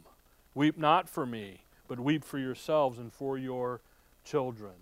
weep 0.54 0.78
not 0.78 1.08
for 1.08 1.26
me 1.26 1.60
but 1.88 2.00
weep 2.00 2.24
for 2.24 2.38
yourselves 2.38 2.98
and 2.98 3.12
for 3.12 3.38
your 3.38 3.80
children. 4.24 4.72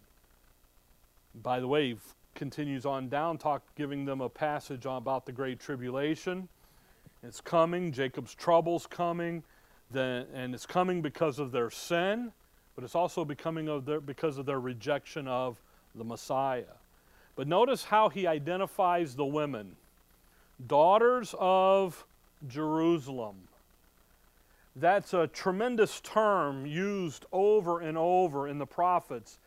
By 1.43 1.61
the 1.61 1.69
way, 1.69 1.91
he 1.91 1.97
continues 2.35 2.87
on 2.87 3.09
down, 3.09 3.39
talk, 3.39 3.63
giving 3.77 4.05
them 4.05 4.21
a 4.21 4.29
passage 4.29 4.87
about 4.87 5.27
the 5.27 5.33
Great 5.33 5.61
Tribulation. 5.61 6.49
It's 7.23 7.41
coming, 7.41 7.93
Jacob's 7.93 8.35
trouble's 8.35 8.87
coming, 8.87 9.43
the, 9.91 10.27
and 10.35 10.55
it's 10.55 10.67
coming 10.67 11.01
because 11.03 11.39
of 11.39 11.53
their 11.53 11.71
sin, 11.71 12.33
but 12.75 12.85
it's 12.85 12.95
also 12.95 13.25
becoming 13.25 13.69
of 13.69 13.85
their, 13.85 14.01
because 14.01 14.39
of 14.39 14.47
their 14.47 14.61
rejection 14.61 15.27
of 15.29 15.61
the 15.95 16.05
Messiah. 16.05 16.65
But 17.37 17.49
notice 17.49 17.85
how 17.85 18.09
he 18.09 18.27
identifies 18.27 19.15
the 19.15 19.25
women 19.25 19.77
daughters 20.67 21.35
of 21.39 22.05
Jerusalem. 22.47 23.37
That's 24.77 25.15
a 25.15 25.29
tremendous 25.29 26.01
term 26.01 26.67
used 26.67 27.27
over 27.33 27.81
and 27.81 27.97
over 27.97 28.49
in 28.49 28.59
the 28.59 28.67
prophets. 28.67 29.39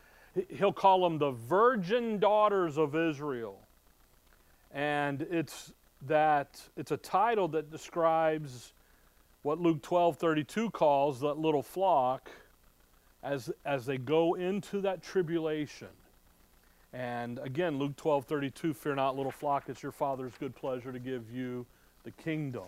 He'll 0.50 0.74
call 0.74 1.02
them 1.02 1.18
the 1.18 1.32
virgin 1.32 2.20
daughters 2.20 2.78
of 2.78 2.96
Israel. 2.96 3.60
And 4.72 5.22
it's 5.24 5.74
that 6.06 6.62
it's 6.78 6.92
a 6.92 6.98
title 6.98 7.48
that 7.50 7.72
describes 7.72 8.74
what 9.42 9.60
Luke 9.60 9.82
12:32 9.82 10.72
calls 10.72 11.20
that 11.22 11.38
little 11.38 11.64
flock 11.64 12.30
as 13.24 13.50
as 13.66 13.86
they 13.86 13.98
go 13.98 14.36
into 14.36 14.80
that 14.82 15.02
tribulation. 15.02 15.90
And 16.94 17.40
again, 17.40 17.78
Luke 17.78 17.96
12:32, 17.98 18.74
fear 18.74 18.96
not 18.96 19.16
little 19.16 19.32
flock, 19.32 19.68
it's 19.68 19.84
your 19.84 19.92
father's 19.92 20.38
good 20.38 20.56
pleasure 20.56 20.92
to 20.92 21.00
give 21.00 21.30
you 21.32 21.66
the 22.04 22.12
kingdom. 22.12 22.68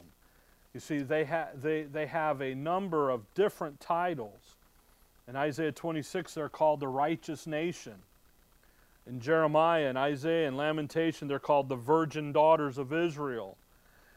You 0.73 0.79
see, 0.79 0.99
they, 0.99 1.25
ha- 1.25 1.49
they, 1.55 1.83
they 1.83 2.05
have 2.05 2.41
a 2.41 2.53
number 2.53 3.09
of 3.09 3.21
different 3.33 3.79
titles. 3.79 4.55
In 5.27 5.35
Isaiah 5.35 5.71
26, 5.71 6.33
they're 6.33 6.49
called 6.49 6.79
the 6.79 6.88
righteous 6.88 7.47
nation. 7.47 7.95
In 9.07 9.19
Jeremiah 9.19 9.88
and 9.88 9.97
Isaiah 9.97 10.47
and 10.47 10.57
Lamentation, 10.57 11.27
they're 11.27 11.39
called 11.39 11.69
the 11.69 11.75
virgin 11.75 12.31
daughters 12.31 12.77
of 12.77 12.93
Israel. 12.93 13.57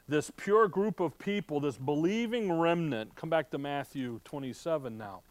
This 0.08 0.30
pure 0.36 0.68
group 0.68 1.00
of 1.00 1.18
people, 1.18 1.60
this 1.60 1.78
believing 1.78 2.52
remnant, 2.52 3.14
come 3.14 3.30
back 3.30 3.50
to 3.50 3.58
Matthew 3.58 4.20
27 4.24 4.98
now. 4.98 5.22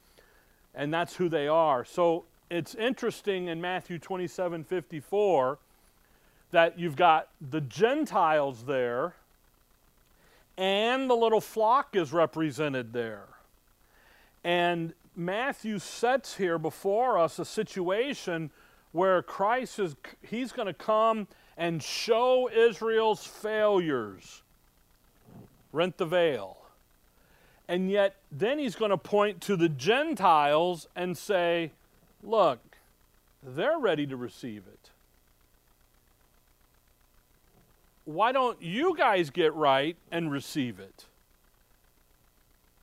And 0.73 0.93
that's 0.93 1.15
who 1.15 1.29
they 1.29 1.47
are. 1.47 1.85
So 1.85 2.25
it's 2.49 2.73
interesting 2.75 3.47
in 3.47 3.61
Matthew 3.61 3.99
27 3.99 4.63
54 4.63 5.59
that 6.51 6.79
you've 6.79 6.95
got 6.95 7.29
the 7.39 7.61
Gentiles 7.61 8.63
there 8.65 9.15
and 10.61 11.09
the 11.09 11.15
little 11.15 11.41
flock 11.41 11.95
is 11.95 12.13
represented 12.13 12.93
there. 12.93 13.25
And 14.43 14.93
Matthew 15.15 15.79
sets 15.79 16.35
here 16.35 16.59
before 16.59 17.17
us 17.17 17.39
a 17.39 17.45
situation 17.45 18.51
where 18.91 19.23
Christ 19.23 19.79
is 19.79 19.95
he's 20.21 20.51
going 20.51 20.67
to 20.67 20.73
come 20.73 21.27
and 21.57 21.81
show 21.81 22.47
Israel's 22.47 23.25
failures. 23.25 24.43
Rent 25.71 25.97
the 25.97 26.05
veil. 26.05 26.57
And 27.67 27.89
yet 27.89 28.17
then 28.31 28.59
he's 28.59 28.75
going 28.75 28.91
to 28.91 28.97
point 28.97 29.41
to 29.41 29.55
the 29.55 29.69
Gentiles 29.69 30.87
and 30.95 31.17
say, 31.17 31.71
look, 32.21 32.59
they're 33.41 33.79
ready 33.79 34.05
to 34.05 34.15
receive 34.15 34.65
it. 34.71 34.80
Why 38.05 38.31
don't 38.31 38.61
you 38.61 38.95
guys 38.97 39.29
get 39.29 39.53
right 39.53 39.95
and 40.11 40.31
receive 40.31 40.79
it? 40.79 41.05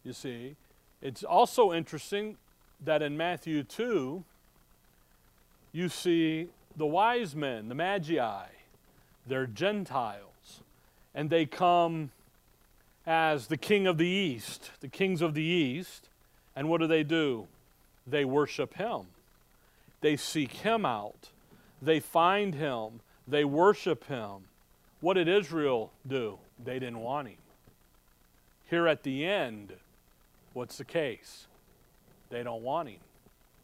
You 0.05 0.13
see, 0.13 0.57
it's 1.03 1.23
also 1.23 1.73
interesting 1.73 2.37
that 2.85 3.03
in 3.03 3.17
Matthew 3.17 3.63
2, 3.63 4.25
you 5.73 5.89
see 5.89 6.49
the 6.77 6.87
wise 6.87 7.35
men, 7.35 7.69
the 7.69 7.75
magi, 7.75 8.47
they're 9.27 9.47
Gentiles, 9.47 10.63
and 11.15 11.29
they 11.29 11.45
come 11.47 12.11
as 13.07 13.49
the 13.49 13.57
king 13.57 13.87
of 13.87 13.99
the 13.99 14.07
east, 14.07 14.71
the 14.81 14.89
kings 14.89 15.21
of 15.21 15.35
the 15.35 15.43
east, 15.43 16.09
and 16.55 16.69
what 16.69 16.81
do 16.81 16.87
they 16.87 17.03
do? 17.03 17.47
They 18.07 18.25
worship 18.25 18.75
him. 18.75 19.07
They 20.01 20.17
seek 20.17 20.53
him 20.53 20.87
out. 20.87 21.31
They 21.83 22.01
find 22.01 22.55
him. 22.55 23.01
They 23.27 23.45
worship 23.45 24.07
him. 24.07 24.45
What 25.01 25.15
did 25.15 25.29
Israel 25.29 25.93
do? 26.07 26.39
They 26.63 26.79
didn't 26.79 27.01
want 27.01 27.29
him. 27.29 27.37
Here 28.69 28.87
at 28.87 29.03
the 29.03 29.25
end, 29.25 29.75
what's 30.53 30.77
the 30.77 30.85
case? 30.85 31.47
They 32.31 32.43
don't 32.43 32.63
want 32.63 32.89
him. 32.89 33.01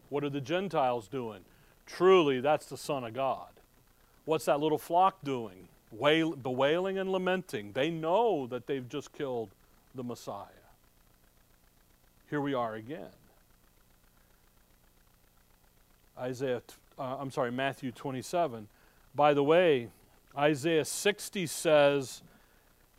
What 0.09 0.25
are 0.25 0.31
the 0.31 0.41
Gentiles 0.41 1.09
doing? 1.09 1.41
Truly, 1.87 2.41
that's 2.41 2.67
the 2.67 2.77
Son 2.77 3.05
of 3.05 3.15
God. 3.15 3.49
What's 4.25 4.47
that 4.47 4.61
little 4.61 4.79
flock 4.79 5.23
doing? 5.23 5.69
Wail, 5.91 6.35
bewailing 6.35 6.99
and 6.99 7.11
lamenting. 7.11 7.73
They 7.73 7.91
know 7.91 8.47
that 8.47 8.67
they've 8.67 8.89
just 8.89 9.13
killed 9.13 9.51
the 9.95 10.03
Messiah. 10.03 10.47
Here 12.31 12.41
we 12.41 12.55
are 12.55 12.75
again. 12.75 13.13
Isaiah, 16.19 16.63
uh, 16.99 17.17
I'm 17.19 17.31
sorry, 17.31 17.53
Matthew 17.53 17.93
27. 17.93 18.69
By 19.15 19.35
the 19.35 19.45
way, 19.45 19.89
Isaiah 20.37 20.85
60 20.85 21.47
says 21.47 22.23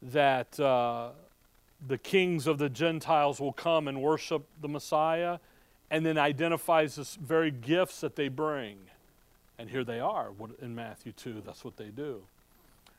that 0.02 0.60
uh, 0.60 1.10
the 1.86 1.98
kings 1.98 2.48
of 2.48 2.58
the 2.58 2.70
Gentiles 2.70 3.40
will 3.40 3.54
come 3.54 3.88
and 3.88 4.02
worship 4.02 4.46
the 4.62 4.68
Messiah, 4.68 5.40
and 5.92 6.06
then 6.06 6.18
identifies 6.18 6.96
the 6.96 7.08
very 7.22 7.52
gifts 7.52 8.02
that 8.02 8.16
they 8.16 8.28
bring. 8.28 8.78
And 9.58 9.70
here 9.70 9.84
they 9.84 10.00
are 10.00 10.32
in 10.62 10.76
Matthew 10.76 11.12
2. 11.12 11.44
That's 11.46 11.64
what 11.64 11.78
they 11.78 11.90
do. 11.90 12.24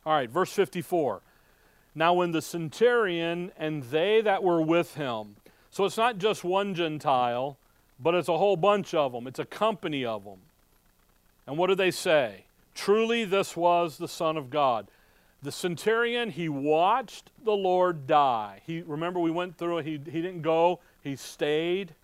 All 0.05 0.13
right, 0.13 0.31
verse 0.31 0.53
54. 0.53 1.21
Now, 1.95 2.15
when 2.15 2.33
the 2.33 2.43
centurion 2.43 3.53
and 3.57 3.83
they 3.85 4.21
that 4.21 4.43
were 4.43 4.63
with 4.63 4.95
him, 4.95 5.37
so 5.71 5.85
it's 5.85 5.97
not 5.97 6.19
just 6.19 6.45
one 6.45 6.75
Gentile, 6.75 7.59
but 7.99 8.15
it's 8.15 8.29
a 8.29 8.39
whole 8.39 8.57
bunch 8.57 8.95
of 8.95 9.13
them, 9.13 9.27
it's 9.27 9.39
a 9.39 9.45
company 9.45 10.05
of 10.05 10.25
them. 10.25 10.39
And 11.47 11.59
what 11.59 11.69
do 11.69 11.75
they 11.75 11.91
say? 11.91 12.46
Truly, 12.77 13.25
this 13.25 13.57
was 13.57 13.97
the 13.97 14.07
Son 14.07 14.37
of 14.37 14.51
God. 14.51 14.87
The 15.43 15.51
centurion, 15.51 16.31
he 16.31 16.49
watched 16.49 17.31
the 17.43 17.53
Lord 17.53 18.07
die. 18.07 18.61
He 18.67 18.83
remember 18.83 19.19
we 19.19 19.31
went 19.31 19.57
through 19.57 19.79
it, 19.79 19.87
he, 19.87 19.93
he 19.93 20.21
didn't 20.23 20.43
go, 20.43 20.81
he 21.03 21.17
stayed. 21.17 21.95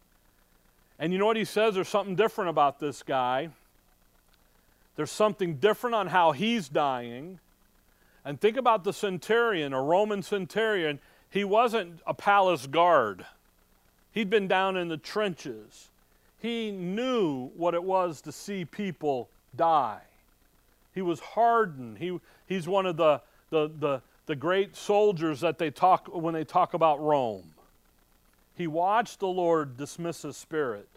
And 0.99 1.12
you 1.12 1.18
know 1.18 1.27
what 1.27 1.37
he 1.37 1.44
says? 1.44 1.75
There's 1.75 1.88
something 1.88 2.16
different 2.16 2.51
about 2.51 2.81
this 2.81 3.03
guy. 3.03 3.51
There's 4.97 5.11
something 5.11 5.57
different 5.57 5.94
on 5.94 6.07
how 6.09 6.33
he's 6.33 6.68
dying. 6.68 7.38
And 8.25 8.40
think 8.40 8.57
about 8.57 8.85
the 8.85 8.92
centurion, 8.92 9.73
a 9.73 9.83
Roman 9.83 10.23
centurion. 10.23 11.01
He 11.29 11.44
wasn't 11.44 12.01
a 12.07 12.14
palace 12.14 12.66
guard, 12.66 13.27
he'd 14.12 14.31
been 14.31 14.49
down 14.49 14.77
in 14.77 14.88
the 14.88 14.97
trenches. 14.97 15.88
He 16.40 16.70
knew 16.73 17.51
what 17.57 17.75
it 17.75 17.85
was 17.85 18.20
to 18.23 18.33
see 18.33 18.64
people 18.64 19.29
die. 19.55 20.01
He 20.94 21.02
was 21.02 21.20
hardened. 21.20 21.98
He, 21.98 22.18
he's 22.46 22.68
one 22.68 22.87
of 22.87 22.96
the, 22.96 23.20
the, 23.50 23.70
the, 23.78 24.02
the 24.26 24.37
great 24.37 24.76
soldiers 24.76 25.40
that 25.40 25.59
they 25.59 25.70
talk 25.70 26.09
when 26.12 26.35
they 26.35 26.44
talk 26.44 26.74
about 26.74 27.00
Rome. 27.00 27.52
He 28.55 28.66
watched 28.66 29.20
the 29.20 29.28
Lord 29.28 29.76
dismiss 29.76 30.22
his 30.22 30.37
spirit. 30.37 30.88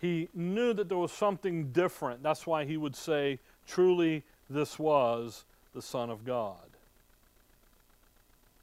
He 0.00 0.28
knew 0.34 0.72
that 0.72 0.88
there 0.88 0.98
was 0.98 1.12
something 1.12 1.72
different. 1.72 2.22
That's 2.22 2.46
why 2.46 2.64
he 2.64 2.76
would 2.76 2.96
say, 2.96 3.38
Truly, 3.66 4.22
this 4.48 4.78
was 4.78 5.44
the 5.74 5.82
Son 5.82 6.08
of 6.10 6.24
God. 6.24 6.56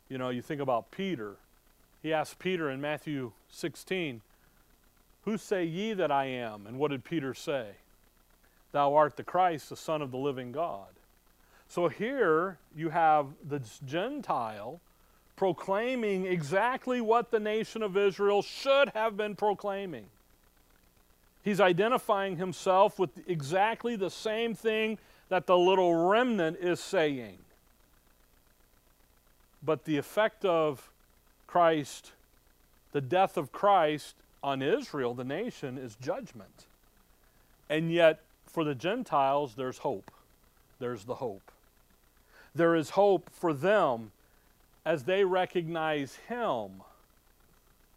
You 0.10 0.18
know, 0.18 0.30
you 0.30 0.42
think 0.42 0.62
about 0.62 0.90
Peter. 0.90 1.36
He 2.02 2.12
asked 2.12 2.40
Peter 2.40 2.70
in 2.70 2.82
Matthew 2.82 3.34
16, 3.52 4.22
Who 5.26 5.38
say 5.38 5.64
ye 5.64 5.94
that 5.94 6.12
I 6.12 6.26
am? 6.26 6.66
And 6.66 6.80
what 6.80 6.92
did 6.92 7.04
Peter 7.04 7.34
say? 7.34 7.72
Thou 8.72 8.96
art 8.96 9.16
the 9.16 9.24
Christ, 9.24 9.70
the 9.70 9.76
Son 9.76 10.02
of 10.02 10.12
the 10.12 10.18
living 10.18 10.52
God. 10.52 10.88
So 11.70 11.88
here 11.88 12.58
you 12.76 12.90
have 12.90 13.28
the 13.48 13.62
Gentile 13.86 14.80
proclaiming 15.36 16.26
exactly 16.26 17.00
what 17.00 17.32
the 17.32 17.40
nation 17.40 17.84
of 17.84 17.96
Israel 17.96 18.42
should 18.42 18.90
have 18.90 19.16
been 19.16 19.36
proclaiming. 19.36 20.08
He's 21.44 21.62
identifying 21.62 22.38
himself 22.38 23.00
with 23.00 23.12
exactly 23.28 23.96
the 23.96 24.10
same 24.10 24.54
thing 24.54 24.98
that 25.30 25.46
the 25.46 25.58
little 25.58 26.08
remnant 26.08 26.58
is 26.60 26.80
saying. 26.80 27.38
But 29.64 29.86
the 29.86 29.98
effect 29.98 30.44
of 30.44 30.90
Christ, 31.46 32.12
the 32.92 33.02
death 33.02 33.38
of 33.38 33.52
Christ 33.52 34.16
on 34.44 34.62
Israel, 34.62 35.14
the 35.14 35.24
nation, 35.24 35.78
is 35.78 35.96
judgment. 36.02 36.66
And 37.70 37.92
yet, 37.92 38.20
for 38.50 38.64
the 38.64 38.76
Gentiles, 38.76 39.54
there's 39.56 39.80
hope. 39.80 40.12
There's 40.80 41.04
the 41.04 41.16
hope. 41.16 41.52
There 42.56 42.76
is 42.76 42.92
hope 42.92 43.30
for 43.32 43.54
them 43.54 44.12
as 44.86 45.04
they 45.04 45.24
recognize 45.24 46.16
Him 46.28 46.82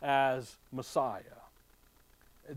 as 0.02 0.56
Messiah. 0.72 1.22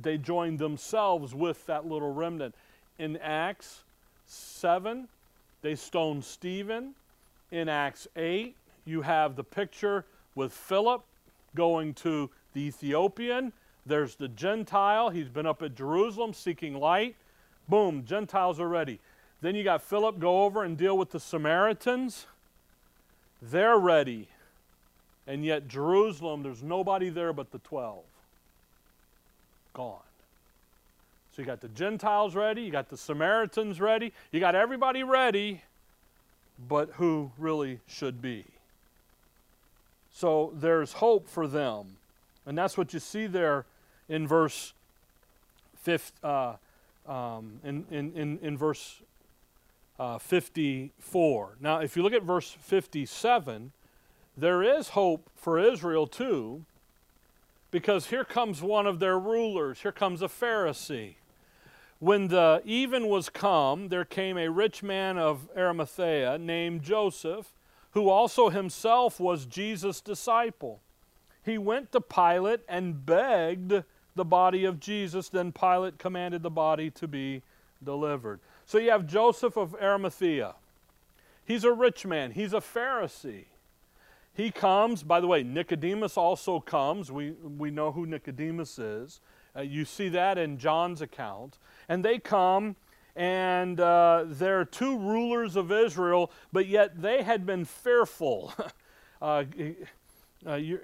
They 0.02 0.18
join 0.18 0.58
themselves 0.58 1.36
with 1.36 1.66
that 1.68 1.86
little 1.86 2.14
remnant. 2.14 2.56
In 2.98 3.18
Acts 3.18 3.84
7, 4.26 5.08
they 5.62 5.76
stone 5.76 6.22
Stephen. 6.22 6.96
In 7.52 7.70
Acts 7.70 8.08
8, 8.16 8.56
you 8.86 9.02
have 9.02 9.36
the 9.36 9.44
picture 9.44 10.06
with 10.36 10.52
Philip 10.52 11.04
going 11.56 11.94
to 11.96 12.30
the 12.54 12.62
Ethiopian. 12.62 13.54
There's 13.86 14.16
the 14.16 14.30
Gentile. 14.30 15.10
He's 15.10 15.30
been 15.30 15.46
up 15.46 15.62
at 15.62 15.76
Jerusalem 15.76 16.34
seeking 16.34 16.76
light. 16.76 17.16
Boom, 17.68 18.06
Gentiles 18.06 18.60
are 18.60 18.68
ready. 18.68 19.00
Then 19.42 19.56
you 19.56 19.64
got 19.64 19.82
Philip 19.82 20.20
go 20.20 20.44
over 20.44 20.64
and 20.64 20.78
deal 20.78 20.98
with 20.98 21.12
the 21.12 21.20
Samaritans. 21.20 22.28
They're 23.42 23.78
ready. 23.78 24.30
And 25.28 25.44
yet, 25.46 25.68
Jerusalem, 25.68 26.44
there's 26.44 26.64
nobody 26.64 27.10
there 27.10 27.34
but 27.34 27.52
the 27.52 27.60
12. 27.60 28.04
Gone. 29.74 30.00
So 31.36 31.42
you 31.42 31.46
got 31.46 31.62
the 31.62 31.70
Gentiles 31.70 32.36
ready, 32.36 32.62
you 32.62 32.72
got 32.72 32.90
the 32.90 32.98
Samaritans 32.98 33.82
ready, 33.82 34.14
you 34.32 34.40
got 34.40 34.54
everybody 34.54 35.04
ready, 35.04 35.64
but 36.70 36.92
who 36.98 37.32
really 37.40 37.80
should 37.88 38.22
be. 38.22 38.46
So 40.14 40.54
there's 40.56 40.94
hope 40.94 41.28
for 41.28 41.48
them. 41.48 41.98
And 42.46 42.56
that's 42.56 42.78
what 42.78 42.94
you 42.94 43.00
see 43.00 43.26
there 43.26 43.66
in 44.08 44.28
verse 44.28 44.74
5, 45.78 46.12
uh, 46.24 46.54
um, 47.08 47.60
in, 47.64 47.86
in, 47.92 48.14
in, 48.14 48.40
in 48.42 48.58
verse 48.58 49.02
uh, 50.00 50.18
54. 50.18 51.58
Now, 51.60 51.80
if 51.80 51.96
you 51.96 52.04
look 52.04 52.14
at 52.14 52.24
verse 52.24 52.56
57, 52.60 53.72
there 54.36 54.64
is 54.64 54.90
hope 54.90 55.30
for 55.36 55.60
Israel 55.60 56.08
too, 56.08 56.66
because 57.72 58.08
here 58.08 58.24
comes 58.24 58.62
one 58.62 58.88
of 58.88 59.00
their 59.00 59.20
rulers. 59.20 59.82
Here 59.82 59.92
comes 59.92 60.22
a 60.22 60.28
Pharisee. 60.28 61.16
When 62.00 62.28
the 62.28 62.62
even 62.66 63.08
was 63.08 63.30
come, 63.30 63.88
there 63.88 64.06
came 64.06 64.38
a 64.38 64.50
rich 64.50 64.84
man 64.84 65.18
of 65.18 65.48
Arimathea 65.56 66.38
named 66.38 66.84
Joseph, 66.84 67.54
who 67.92 68.10
also 68.10 68.50
himself 68.50 69.20
was 69.20 69.46
Jesus' 69.46 70.02
disciple. 70.02 70.82
He 71.44 71.58
went 71.58 71.92
to 71.92 72.02
Pilate 72.02 72.62
and 72.68 73.06
begged 73.06 73.84
the 74.16 74.26
body 74.26 74.66
of 74.66 74.80
Jesus. 74.80 75.30
Then 75.30 75.52
Pilate 75.52 75.98
commanded 75.98 76.44
the 76.44 76.50
body 76.50 76.90
to 76.92 77.08
be 77.08 77.42
delivered. 77.84 78.40
So 78.66 78.78
you 78.78 78.92
have 78.92 79.08
Joseph 79.08 79.58
of 79.58 79.76
Arimathea. 79.76 80.56
He's 81.46 81.64
a 81.64 81.74
rich 81.74 82.06
man, 82.06 82.32
he's 82.32 82.54
a 82.54 82.62
Pharisee. 82.62 83.46
He 84.36 84.50
comes, 84.50 85.04
by 85.04 85.20
the 85.20 85.28
way, 85.28 85.44
Nicodemus 85.44 86.18
also 86.18 86.60
comes. 86.60 87.12
We, 87.12 87.32
we 87.32 87.70
know 87.70 87.92
who 87.92 88.08
Nicodemus 88.08 88.80
is. 88.80 89.20
Uh, 89.56 89.62
you 89.62 89.86
see 89.86 90.10
that 90.10 90.40
in 90.40 90.58
John's 90.58 91.02
account. 91.02 91.60
And 91.88 92.04
they 92.04 92.18
come, 92.18 92.76
and 93.16 93.80
uh, 93.80 94.26
they're 94.26 94.66
two 94.66 94.98
rulers 94.98 95.56
of 95.56 95.72
Israel, 95.72 96.32
but 96.52 96.66
yet 96.66 97.00
they 97.00 97.22
had 97.22 97.46
been 97.46 97.64
fearful. 97.64 98.54
uh, 99.22 99.44
uh 100.48 100.56
you, 100.56 100.80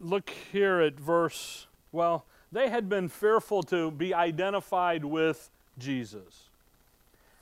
look 0.00 0.30
here 0.50 0.80
at 0.80 0.98
verse, 0.98 1.66
well, 1.92 2.24
they 2.54 2.68
had 2.68 2.88
been 2.88 3.08
fearful 3.08 3.64
to 3.64 3.90
be 3.90 4.14
identified 4.14 5.04
with 5.04 5.50
Jesus. 5.76 6.44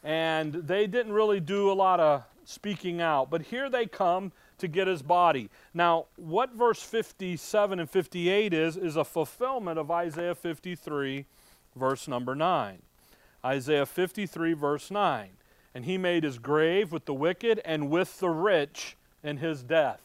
And 0.03 0.55
they 0.55 0.87
didn't 0.87 1.13
really 1.13 1.39
do 1.39 1.71
a 1.71 1.75
lot 1.75 2.01
of 2.01 2.25
speaking 2.47 3.03
out. 3.03 3.29
But 3.29 3.43
here 3.43 3.69
they 3.69 3.85
come 3.87 4.33
to 4.57 4.67
get 4.67 4.89
his 4.89 5.03
body. 5.03 5.51
Now, 5.75 6.07
what 6.17 6.55
verse 6.55 6.83
57 6.83 7.79
and 7.79 7.91
58 7.91 8.55
is, 8.55 8.77
is 8.79 8.97
a 8.97 9.05
fulfillment 9.05 9.79
of 9.79 9.91
Isaiah 9.91 10.35
53, 10.35 11.27
verse 11.77 12.09
number 12.09 12.35
9. 12.35 12.79
Isaiah 13.45 13.87
53, 13.87 14.55
verse 14.55 14.91
9. 14.91 15.29
And 15.75 15.85
he 15.85 15.99
made 15.99 16.25
his 16.25 16.39
grave 16.39 16.91
with 16.91 17.05
the 17.05 17.15
wicked 17.15 17.61
and 17.67 17.91
with 17.91 18.19
the 18.19 18.31
rich 18.31 18.97
in 19.23 19.37
his 19.37 19.63
death. 19.63 20.01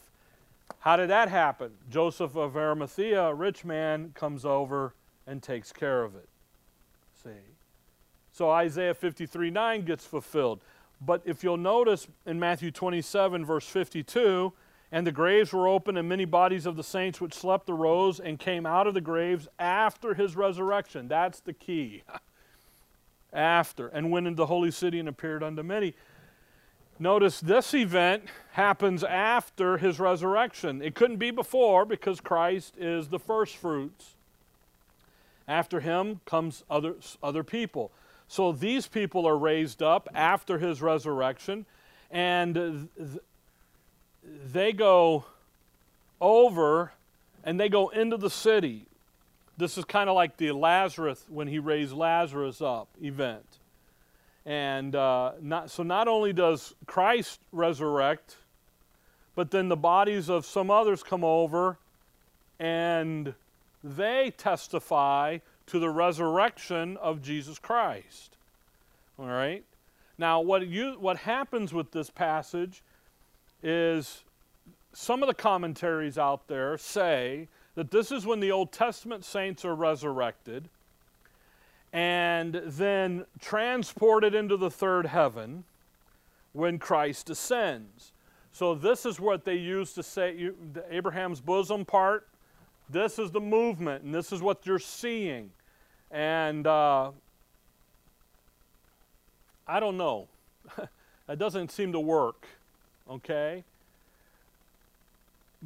How 0.80 0.96
did 0.96 1.08
that 1.08 1.30
happen? 1.30 1.72
Joseph 1.90 2.36
of 2.36 2.56
Arimathea, 2.56 3.22
a 3.22 3.34
rich 3.34 3.64
man, 3.64 4.12
comes 4.14 4.44
over 4.44 4.92
and 5.28 5.42
takes 5.42 5.72
care 5.72 6.02
of 6.02 6.14
it. 6.16 6.28
See? 7.22 7.30
So 8.32 8.50
Isaiah 8.50 8.94
53 8.94 9.50
9 9.50 9.84
gets 9.84 10.04
fulfilled. 10.04 10.60
But 11.00 11.22
if 11.24 11.44
you'll 11.44 11.56
notice 11.56 12.08
in 12.26 12.40
Matthew 12.40 12.70
27, 12.72 13.44
verse 13.44 13.66
52, 13.68 14.52
and 14.90 15.06
the 15.06 15.12
graves 15.12 15.52
were 15.52 15.68
open, 15.68 15.96
and 15.96 16.08
many 16.08 16.24
bodies 16.24 16.66
of 16.66 16.74
the 16.76 16.82
saints 16.82 17.20
which 17.20 17.34
slept 17.34 17.68
arose 17.68 18.18
and 18.18 18.38
came 18.38 18.66
out 18.66 18.86
of 18.86 18.94
the 18.94 19.00
graves 19.00 19.46
after 19.58 20.14
his 20.14 20.34
resurrection. 20.34 21.06
That's 21.06 21.40
the 21.40 21.52
key. 21.52 22.02
after. 23.32 23.88
And 23.88 24.10
went 24.10 24.26
into 24.26 24.36
the 24.36 24.46
holy 24.46 24.70
city 24.70 24.98
and 24.98 25.08
appeared 25.08 25.42
unto 25.42 25.62
many. 25.62 25.94
Notice 26.98 27.40
this 27.40 27.74
event 27.74 28.24
happens 28.52 29.04
after 29.04 29.78
his 29.78 30.00
resurrection. 30.00 30.82
It 30.82 30.94
couldn't 30.94 31.18
be 31.18 31.30
before 31.30 31.84
because 31.84 32.20
Christ 32.20 32.74
is 32.76 33.08
the 33.08 33.20
first 33.20 33.56
fruits. 33.56 34.16
After 35.48 35.80
him 35.80 36.20
comes 36.26 36.62
other, 36.70 36.94
other 37.22 37.42
people. 37.42 37.90
So 38.28 38.52
these 38.52 38.86
people 38.86 39.26
are 39.26 39.38
raised 39.38 39.82
up 39.82 40.08
after 40.14 40.58
his 40.58 40.82
resurrection, 40.82 41.64
and 42.10 42.88
they 44.52 44.72
go 44.74 45.24
over 46.20 46.92
and 47.42 47.58
they 47.58 47.70
go 47.70 47.88
into 47.88 48.18
the 48.18 48.28
city. 48.28 48.84
This 49.56 49.78
is 49.78 49.84
kind 49.86 50.10
of 50.10 50.14
like 50.14 50.36
the 50.36 50.52
Lazarus, 50.52 51.24
when 51.28 51.48
he 51.48 51.58
raised 51.58 51.94
Lazarus 51.94 52.60
up 52.60 52.88
event. 53.02 53.46
And 54.44 54.94
uh, 54.94 55.32
not, 55.40 55.70
so 55.70 55.82
not 55.82 56.08
only 56.08 56.32
does 56.32 56.74
Christ 56.86 57.40
resurrect, 57.52 58.36
but 59.34 59.50
then 59.50 59.68
the 59.68 59.76
bodies 59.76 60.28
of 60.28 60.44
some 60.44 60.70
others 60.70 61.02
come 61.02 61.24
over 61.24 61.78
and 62.58 63.34
they 63.82 64.32
testify 64.36 65.38
to 65.66 65.78
the 65.78 65.90
resurrection 65.90 66.96
of 66.96 67.22
Jesus 67.22 67.58
Christ. 67.58 68.36
All 69.18 69.26
right? 69.26 69.64
Now, 70.16 70.40
what, 70.40 70.66
you, 70.66 70.96
what 70.98 71.18
happens 71.18 71.72
with 71.72 71.92
this 71.92 72.10
passage 72.10 72.82
is 73.62 74.24
some 74.92 75.22
of 75.22 75.28
the 75.28 75.34
commentaries 75.34 76.18
out 76.18 76.48
there 76.48 76.76
say 76.78 77.48
that 77.74 77.90
this 77.90 78.10
is 78.10 78.26
when 78.26 78.40
the 78.40 78.50
Old 78.50 78.72
Testament 78.72 79.24
saints 79.24 79.64
are 79.64 79.74
resurrected 79.74 80.68
and 81.92 82.60
then 82.64 83.24
transported 83.40 84.34
into 84.34 84.56
the 84.56 84.70
third 84.70 85.06
heaven 85.06 85.64
when 86.52 86.78
Christ 86.78 87.30
ascends. 87.30 88.12
So, 88.52 88.74
this 88.74 89.06
is 89.06 89.20
what 89.20 89.44
they 89.44 89.54
use 89.54 89.92
to 89.94 90.02
say 90.02 90.50
Abraham's 90.90 91.40
bosom 91.40 91.84
part. 91.84 92.26
This 92.90 93.18
is 93.18 93.30
the 93.30 93.40
movement, 93.40 94.04
and 94.04 94.14
this 94.14 94.32
is 94.32 94.40
what 94.40 94.64
you're 94.66 94.78
seeing. 94.78 95.50
And 96.10 96.66
uh, 96.66 97.10
I 99.66 99.80
don't 99.80 99.98
know. 99.98 100.28
that 101.26 101.38
doesn't 101.38 101.70
seem 101.70 101.92
to 101.92 102.00
work, 102.00 102.46
okay? 103.10 103.62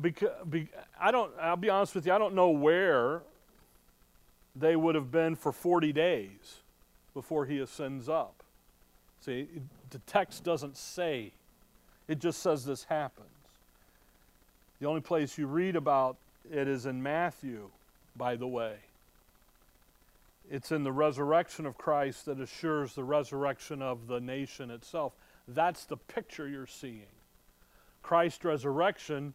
Because, 0.00 0.30
be, 0.48 0.68
I 1.00 1.12
don't, 1.12 1.30
I'll 1.40 1.56
be 1.56 1.70
honest 1.70 1.94
with 1.94 2.06
you, 2.06 2.12
I 2.12 2.18
don't 2.18 2.34
know 2.34 2.50
where 2.50 3.22
they 4.56 4.74
would 4.74 4.94
have 4.94 5.10
been 5.10 5.36
for 5.36 5.52
40 5.52 5.92
days 5.92 6.60
before 7.14 7.46
he 7.46 7.58
ascends 7.58 8.08
up. 8.08 8.42
See, 9.20 9.46
the 9.90 9.98
text 10.00 10.42
doesn't 10.42 10.76
say, 10.76 11.32
it 12.08 12.18
just 12.18 12.42
says 12.42 12.64
this 12.64 12.84
happens. 12.84 13.28
The 14.80 14.88
only 14.88 15.00
place 15.00 15.38
you 15.38 15.46
read 15.46 15.76
about 15.76 16.16
it 16.52 16.68
is 16.68 16.84
in 16.84 17.02
Matthew, 17.02 17.70
by 18.14 18.36
the 18.36 18.46
way. 18.46 18.74
It's 20.50 20.70
in 20.70 20.84
the 20.84 20.92
resurrection 20.92 21.64
of 21.64 21.78
Christ 21.78 22.26
that 22.26 22.38
assures 22.38 22.94
the 22.94 23.04
resurrection 23.04 23.80
of 23.80 24.06
the 24.06 24.20
nation 24.20 24.70
itself. 24.70 25.14
That's 25.48 25.86
the 25.86 25.96
picture 25.96 26.46
you're 26.46 26.66
seeing. 26.66 27.06
Christ's 28.02 28.44
resurrection 28.44 29.32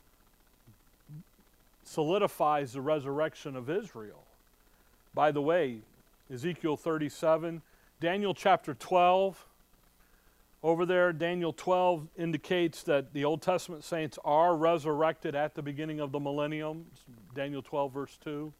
solidifies 1.84 2.74
the 2.74 2.82
resurrection 2.82 3.56
of 3.56 3.70
Israel. 3.70 4.24
By 5.16 5.32
the 5.32 5.42
way, 5.42 5.80
Ezekiel 6.32 6.78
37, 6.78 7.64
Daniel 8.00 8.36
chapter 8.36 8.76
12, 8.76 9.44
over 10.64 10.86
there, 10.86 11.14
Daniel 11.14 11.54
12 11.54 12.08
indicates 12.18 12.84
that 12.84 13.14
the 13.14 13.24
Old 13.26 13.42
Testament 13.42 13.84
saints 13.84 14.18
are 14.26 14.56
resurrected 14.56 15.36
at 15.36 15.54
the 15.54 15.62
beginning 15.62 16.00
of 16.00 16.12
the 16.12 16.20
millennium. 16.20 16.86
Daniel 17.36 17.62
12, 17.62 17.94
verse 17.94 18.18
2. 18.24 18.52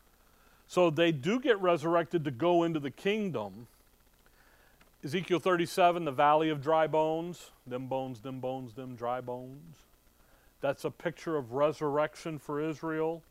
So 0.68 0.90
they 0.90 1.12
do 1.12 1.40
get 1.40 1.60
resurrected 1.60 2.24
to 2.26 2.32
go 2.32 2.64
into 2.64 2.80
the 2.80 2.92
kingdom. 2.92 3.68
Ezekiel 5.04 5.40
37, 5.40 6.06
the 6.06 6.12
valley 6.12 6.50
of 6.50 6.62
dry 6.62 6.86
bones, 6.86 7.52
them 7.66 7.88
bones, 7.88 8.20
them 8.20 8.40
bones, 8.40 8.74
them 8.74 8.96
dry 8.96 9.22
bones. 9.22 9.78
That's 10.62 10.86
a 10.86 10.92
picture 10.92 11.38
of 11.38 11.54
resurrection 11.54 12.40
for 12.40 12.62
Israel. 12.62 13.22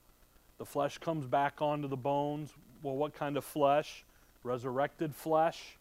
The 0.58 0.64
flesh 0.64 0.98
comes 0.98 1.26
back 1.26 1.60
onto 1.60 1.88
the 1.88 1.96
bones. 1.96 2.52
Well, 2.82 2.96
what 2.96 3.14
kind 3.14 3.36
of 3.36 3.44
flesh? 3.44 4.04
Resurrected 4.42 5.14
flesh. 5.14 5.76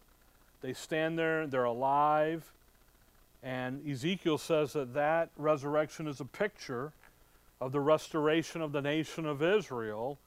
They 0.61 0.73
stand 0.73 1.17
there, 1.17 1.47
they're 1.47 1.63
alive. 1.63 2.51
And 3.45 3.87
Ezekiel 3.87 4.39
says 4.39 4.73
that 4.73 4.95
that 4.95 5.29
resurrection 5.37 6.07
is 6.07 6.19
a 6.19 6.25
picture 6.25 6.91
of 7.61 7.71
the 7.71 7.79
restoration 7.79 8.59
of 8.59 8.71
the 8.71 8.81
nation 8.81 9.27
of 9.27 9.43
Israel 9.43 10.17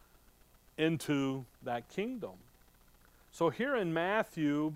into 0.79 1.45
that 1.65 1.89
kingdom. 1.89 2.31
So 3.33 3.51
here 3.51 3.75
in 3.75 3.93
Matthew, 3.93 4.75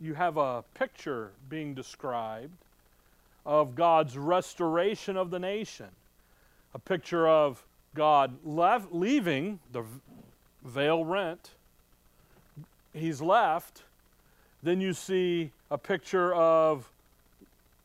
you 0.00 0.14
have 0.14 0.38
a 0.38 0.64
picture 0.72 1.32
being 1.50 1.74
described 1.74 2.56
of 3.44 3.74
God's 3.74 4.16
restoration 4.16 5.18
of 5.18 5.30
the 5.30 5.38
nation, 5.38 5.88
a 6.74 6.78
picture 6.78 7.28
of 7.28 7.62
God 7.94 8.34
leaving 8.42 9.60
the 9.72 9.84
veil 10.64 11.04
rent. 11.04 11.50
He's 12.94 13.20
left. 13.20 13.82
Then 14.62 14.80
you 14.80 14.94
see 14.94 15.52
a 15.70 15.76
picture 15.76 16.34
of 16.34 16.90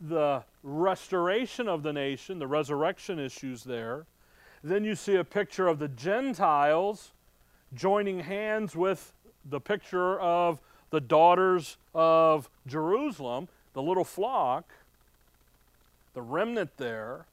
the 0.01 0.43
restoration 0.63 1.67
of 1.67 1.83
the 1.83 1.93
nation, 1.93 2.39
the 2.39 2.47
resurrection 2.47 3.19
issues 3.19 3.63
there. 3.63 4.05
Then 4.63 4.83
you 4.83 4.95
see 4.95 5.15
a 5.15 5.23
picture 5.23 5.67
of 5.67 5.79
the 5.79 5.87
Gentiles 5.87 7.11
joining 7.73 8.19
hands 8.19 8.75
with 8.75 9.13
the 9.49 9.59
picture 9.59 10.19
of 10.19 10.59
the 10.89 10.99
daughters 10.99 11.77
of 11.95 12.49
Jerusalem, 12.67 13.47
the 13.73 13.81
little 13.81 14.03
flock, 14.03 14.65
the 16.13 16.21
remnant 16.21 16.77
there. 16.77 17.25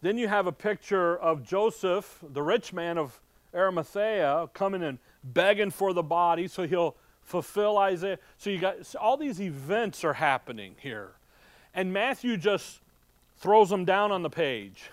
Then 0.00 0.16
you 0.16 0.28
have 0.28 0.46
a 0.46 0.52
picture 0.52 1.16
of 1.16 1.42
Joseph, 1.42 2.22
the 2.22 2.42
rich 2.42 2.72
man 2.72 2.96
of 2.98 3.20
Arimathea, 3.54 4.48
coming 4.54 4.82
and 4.82 4.98
begging 5.24 5.70
for 5.70 5.92
the 5.92 6.02
body 6.02 6.46
so 6.46 6.66
he'll 6.66 6.94
fulfill 7.24 7.76
Isaiah. 7.78 8.18
So 8.38 8.50
you 8.50 8.58
got 8.58 8.86
so 8.86 8.98
all 9.00 9.16
these 9.16 9.40
events 9.40 10.04
are 10.04 10.14
happening 10.14 10.76
here. 10.78 11.15
And 11.76 11.92
Matthew 11.92 12.36
just 12.36 12.80
throws 13.36 13.68
them 13.68 13.84
down 13.84 14.10
on 14.10 14.22
the 14.22 14.30
page. 14.30 14.90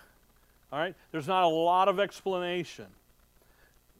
All 0.71 0.77
right? 0.77 0.93
There's 1.11 1.27
not 1.27 1.43
a 1.43 1.47
lot 1.47 1.87
of 1.87 1.99
explanation. 1.99 2.85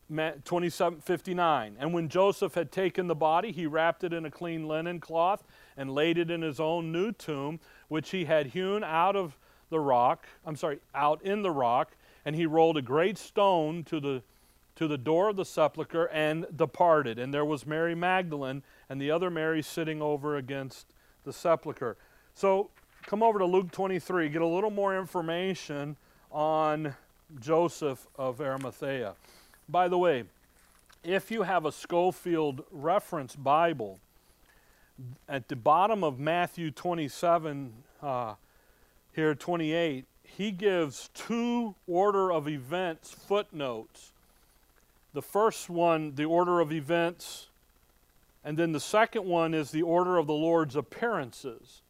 2759. 0.10 1.78
And 1.80 1.94
when 1.94 2.10
Joseph 2.10 2.54
had 2.54 2.72
taken 2.72 3.08
the 3.08 3.16
body, 3.16 3.52
he 3.52 3.66
wrapped 3.66 4.04
it 4.04 4.14
in 4.14 4.26
a 4.26 4.30
clean 4.30 4.68
linen 4.68 5.00
cloth 5.00 5.44
and 5.76 5.90
laid 5.96 6.20
it 6.20 6.30
in 6.30 6.42
his 6.44 6.60
own 6.60 6.92
new 6.92 7.12
tomb, 7.12 7.60
which 7.88 8.12
he 8.12 8.26
had 8.26 8.48
hewn 8.48 8.84
out 8.84 9.16
of 9.16 9.38
the 9.70 9.80
rock. 9.80 10.28
I'm 10.46 10.56
sorry, 10.56 10.80
out 10.94 11.24
in 11.24 11.42
the 11.42 11.50
rock. 11.50 11.96
And 12.26 12.36
he 12.36 12.46
rolled 12.46 12.78
a 12.78 12.82
great 12.82 13.18
stone 13.18 13.84
to 13.86 14.00
the 14.00 14.22
to 14.76 14.88
the 14.88 14.98
door 14.98 15.30
of 15.30 15.36
the 15.36 15.46
sepulchre 15.46 16.10
and 16.10 16.48
departed. 16.56 17.20
And 17.20 17.34
there 17.34 17.46
was 17.46 17.66
Mary 17.66 17.94
Magdalene 17.94 18.64
and 18.90 19.00
the 19.00 19.12
other 19.12 19.30
Mary 19.30 19.62
sitting 19.62 20.02
over 20.02 20.36
against 20.36 20.88
the 21.24 21.34
sepulchre. 21.34 21.96
So 22.36 22.70
come 23.06 23.22
over 23.22 23.40
to 23.40 23.46
Luke 23.46 23.72
23, 23.72 24.30
get 24.30 24.42
a 24.42 24.48
little 24.48 24.72
more 24.72 24.98
information 24.98 25.96
on 26.32 26.96
Joseph 27.40 28.08
of 28.16 28.42
Arimathea. 28.42 29.14
By 29.70 29.88
the 29.88 29.98
way, 29.98 30.24
if 31.04 31.30
you 31.30 31.44
have 31.44 31.66
a 31.66 31.72
Scofield 31.72 32.64
reference 32.72 33.36
Bible, 33.36 34.00
at 35.30 35.48
the 35.48 35.56
bottom 35.56 36.04
of 36.04 36.20
Matthew 36.20 36.72
27, 36.72 37.72
uh, 38.02 38.36
here 39.16 39.36
28, 39.36 40.06
he 40.24 40.52
gives 40.52 41.10
two 41.14 41.76
order 41.88 42.32
of 42.32 42.48
events 42.48 43.12
footnotes. 43.12 44.12
The 45.14 45.22
first 45.22 45.70
one, 45.70 46.16
the 46.16 46.26
order 46.26 46.60
of 46.60 46.72
events, 46.72 47.50
and 48.44 48.58
then 48.58 48.72
the 48.72 48.80
second 48.80 49.26
one 49.26 49.54
is 49.54 49.70
the 49.70 49.84
order 49.84 50.18
of 50.18 50.26
the 50.26 50.34
Lord's 50.34 50.76
appearances 50.76 51.83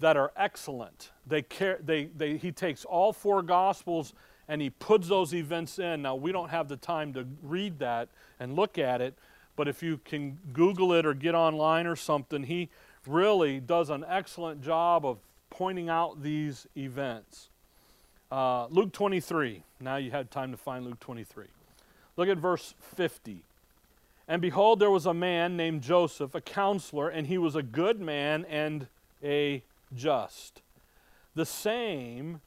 that 0.00 0.16
are 0.16 0.32
excellent. 0.36 1.10
They 1.26 1.42
care, 1.42 1.78
they, 1.82 2.06
they, 2.06 2.36
he 2.36 2.52
takes 2.52 2.84
all 2.84 3.12
four 3.12 3.42
Gospels 3.42 4.12
and 4.48 4.60
he 4.60 4.70
puts 4.70 5.08
those 5.08 5.34
events 5.34 5.78
in. 5.78 6.02
Now, 6.02 6.14
we 6.14 6.32
don't 6.32 6.50
have 6.50 6.68
the 6.68 6.76
time 6.76 7.12
to 7.14 7.26
read 7.42 7.78
that 7.78 8.08
and 8.38 8.54
look 8.56 8.78
at 8.78 9.00
it, 9.00 9.14
but 9.56 9.68
if 9.68 9.82
you 9.82 9.98
can 10.04 10.38
Google 10.52 10.92
it 10.92 11.06
or 11.06 11.14
get 11.14 11.34
online 11.34 11.86
or 11.86 11.96
something, 11.96 12.42
he 12.42 12.68
really 13.06 13.60
does 13.60 13.90
an 13.90 14.04
excellent 14.08 14.62
job 14.62 15.06
of 15.06 15.18
pointing 15.50 15.88
out 15.88 16.22
these 16.22 16.66
events. 16.76 17.48
Uh, 18.30 18.66
Luke 18.66 18.92
23. 18.92 19.62
Now 19.80 19.96
you 19.96 20.10
had 20.10 20.30
time 20.30 20.50
to 20.50 20.56
find 20.56 20.84
Luke 20.84 21.00
23. 21.00 21.46
Look 22.16 22.28
at 22.28 22.38
verse 22.38 22.74
50. 22.96 23.42
And 24.26 24.40
behold, 24.40 24.80
there 24.80 24.90
was 24.90 25.06
a 25.06 25.14
man 25.14 25.56
named 25.56 25.82
Joseph, 25.82 26.34
a 26.34 26.40
counselor, 26.40 27.08
and 27.08 27.26
he 27.26 27.38
was 27.38 27.54
a 27.54 27.62
good 27.62 28.00
man 28.00 28.44
and 28.46 28.86
a 29.22 29.62
just. 29.94 30.62
The 31.34 31.46
same 31.46 32.40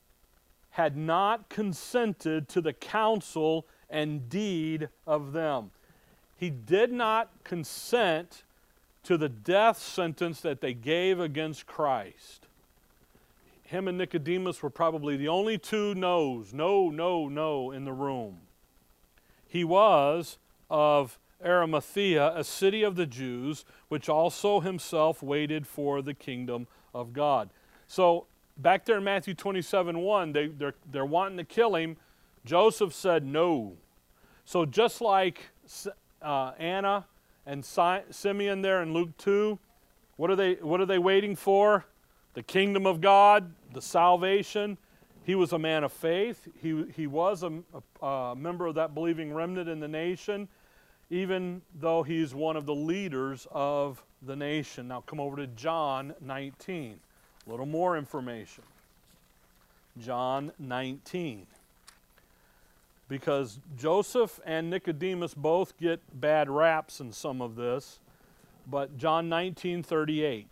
had 0.72 0.96
not 0.96 1.50
consented 1.50 2.48
to 2.50 2.62
the 2.62 2.74
counsel 2.74 3.66
and 3.90 4.30
deed 4.30 4.90
of 5.06 5.34
them. 5.34 5.72
He 6.36 6.50
did 6.50 6.92
not 6.92 7.32
consent 7.44 8.44
to 9.04 9.18
the 9.18 9.30
death 9.30 9.80
sentence 9.80 10.42
that 10.42 10.62
they 10.62 10.74
gave 10.74 11.20
against 11.20 11.66
Christ. 11.66 12.48
Him 13.64 13.88
and 13.88 13.98
Nicodemus 13.98 14.62
were 14.62 14.70
probably 14.70 15.18
the 15.18 15.28
only 15.28 15.58
two 15.58 15.96
no's, 15.96 16.54
no, 16.54 16.90
no, 16.90 17.28
no, 17.28 17.72
in 17.72 17.84
the 17.84 17.94
room. 17.94 18.42
He 19.48 19.64
was 19.64 20.38
of 20.70 21.18
Arimathea, 21.44 22.34
a 22.36 22.44
city 22.44 22.84
of 22.84 22.96
the 22.96 23.06
Jews, 23.06 23.66
which 23.88 24.10
also 24.10 24.60
himself 24.60 25.24
waited 25.24 25.68
for 25.68 26.02
the 26.02 26.14
kingdom 26.14 26.68
of 26.98 27.14
God. 27.14 27.50
So 27.88 28.26
back 28.58 28.86
there 28.86 28.98
in 28.98 29.04
Matthew 29.04 29.34
27 29.34 30.00
1, 30.00 30.32
they, 30.34 30.48
they're, 30.48 30.74
they're 30.92 31.06
wanting 31.06 31.38
to 31.38 31.44
kill 31.44 31.76
him. 31.76 31.98
Joseph 32.46 32.94
said 32.94 33.26
no. 33.26 33.74
So 34.46 34.66
just 34.66 35.02
like 35.02 35.50
uh, 36.22 36.52
Anna 36.58 37.06
and 37.46 37.64
si- 37.64 38.04
Simeon 38.10 38.62
there 38.62 38.82
in 38.82 38.94
Luke 38.94 39.16
2, 39.18 39.60
what 40.16 40.32
are, 40.32 40.36
they, 40.36 40.56
what 40.56 40.82
are 40.82 40.86
they 40.86 40.98
waiting 40.98 41.36
for? 41.36 41.86
The 42.34 42.44
kingdom 42.44 42.86
of 42.86 43.02
God, 43.02 43.52
the 43.74 43.82
salvation. 43.82 44.78
He 45.24 45.36
was 45.36 45.52
a 45.52 45.60
man 45.60 45.84
of 45.84 45.92
faith. 45.92 46.48
He, 46.62 46.86
he 46.96 47.06
was 47.06 47.44
a, 47.44 47.52
a, 48.02 48.06
a 48.06 48.36
member 48.36 48.66
of 48.66 48.76
that 48.76 48.94
believing 48.94 49.34
remnant 49.34 49.68
in 49.68 49.80
the 49.80 49.88
nation, 49.88 50.48
even 51.10 51.62
though 51.80 52.04
he's 52.04 52.34
one 52.34 52.56
of 52.56 52.66
the 52.66 52.76
leaders 52.76 53.46
of 53.52 54.04
the 54.22 54.36
nation. 54.36 54.88
Now 54.88 55.02
come 55.02 55.20
over 55.20 55.38
to 55.38 55.48
John 55.48 56.14
19. 56.22 57.00
A 57.46 57.50
little 57.50 57.66
more 57.66 57.98
information. 57.98 58.64
John 60.00 60.52
19. 60.60 61.48
Because 63.10 63.60
Joseph 63.78 64.40
and 64.46 64.70
Nicodemus 64.70 65.34
both 65.34 65.78
get 65.78 66.02
bad 66.20 66.50
raps 66.50 67.00
in 67.00 67.14
some 67.14 67.42
of 67.42 67.56
this, 67.56 68.00
but 68.70 68.98
John 68.98 69.30
19 69.30 69.82
38. 69.84 70.48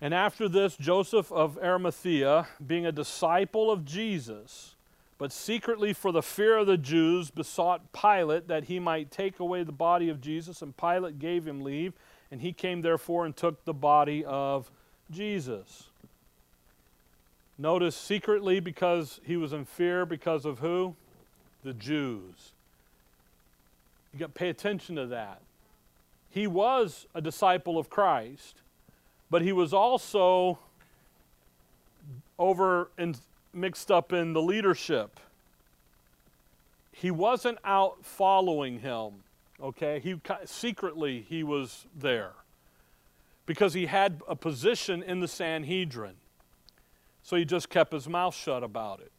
And 0.00 0.14
after 0.14 0.48
this, 0.48 0.76
Joseph 0.76 1.30
of 1.30 1.58
Arimathea, 1.58 2.46
being 2.64 2.86
a 2.86 2.92
disciple 2.92 3.70
of 3.70 3.84
Jesus, 3.84 4.76
but 5.20 5.32
secretly 5.32 5.92
for 5.92 6.12
the 6.12 6.22
fear 6.22 6.56
of 6.56 6.66
the 6.66 6.78
Jews, 6.78 7.30
besought 7.30 7.92
Pilate 7.92 8.48
that 8.48 8.64
he 8.64 8.78
might 8.78 9.10
take 9.10 9.38
away 9.38 9.62
the 9.62 9.70
body 9.70 10.08
of 10.08 10.18
Jesus, 10.18 10.62
and 10.62 10.74
Pilate 10.74 11.18
gave 11.18 11.46
him 11.46 11.60
leave, 11.60 11.92
and 12.30 12.40
he 12.40 12.54
came 12.54 12.80
therefore 12.80 13.26
and 13.26 13.36
took 13.36 13.66
the 13.66 13.74
body 13.74 14.24
of 14.24 14.70
Jesus. 15.10 15.90
Notice 17.58 17.94
secretly 17.96 18.60
because 18.60 19.20
he 19.22 19.36
was 19.36 19.52
in 19.52 19.66
fear 19.66 20.06
because 20.06 20.46
of 20.46 20.60
who? 20.60 20.96
The 21.64 21.74
Jews. 21.74 22.52
You 24.14 24.20
got 24.20 24.34
to 24.34 24.38
pay 24.38 24.48
attention 24.48 24.96
to 24.96 25.04
that. 25.08 25.42
He 26.30 26.46
was 26.46 27.06
a 27.14 27.20
disciple 27.20 27.76
of 27.76 27.90
Christ, 27.90 28.62
but 29.28 29.42
he 29.42 29.52
was 29.52 29.74
also 29.74 30.60
over 32.38 32.88
and 32.96 33.20
mixed 33.52 33.90
up 33.90 34.12
in 34.12 34.32
the 34.32 34.42
leadership. 34.42 35.20
He 36.92 37.10
wasn't 37.10 37.58
out 37.64 38.04
following 38.04 38.80
him, 38.80 39.24
okay? 39.62 40.00
He 40.00 40.20
secretly 40.44 41.24
he 41.28 41.42
was 41.42 41.86
there 41.96 42.32
because 43.46 43.74
he 43.74 43.86
had 43.86 44.20
a 44.28 44.36
position 44.36 45.02
in 45.02 45.20
the 45.20 45.28
Sanhedrin. 45.28 46.14
So 47.22 47.36
he 47.36 47.44
just 47.44 47.68
kept 47.68 47.92
his 47.92 48.08
mouth 48.08 48.34
shut 48.34 48.62
about 48.62 49.00
it. 49.00 49.12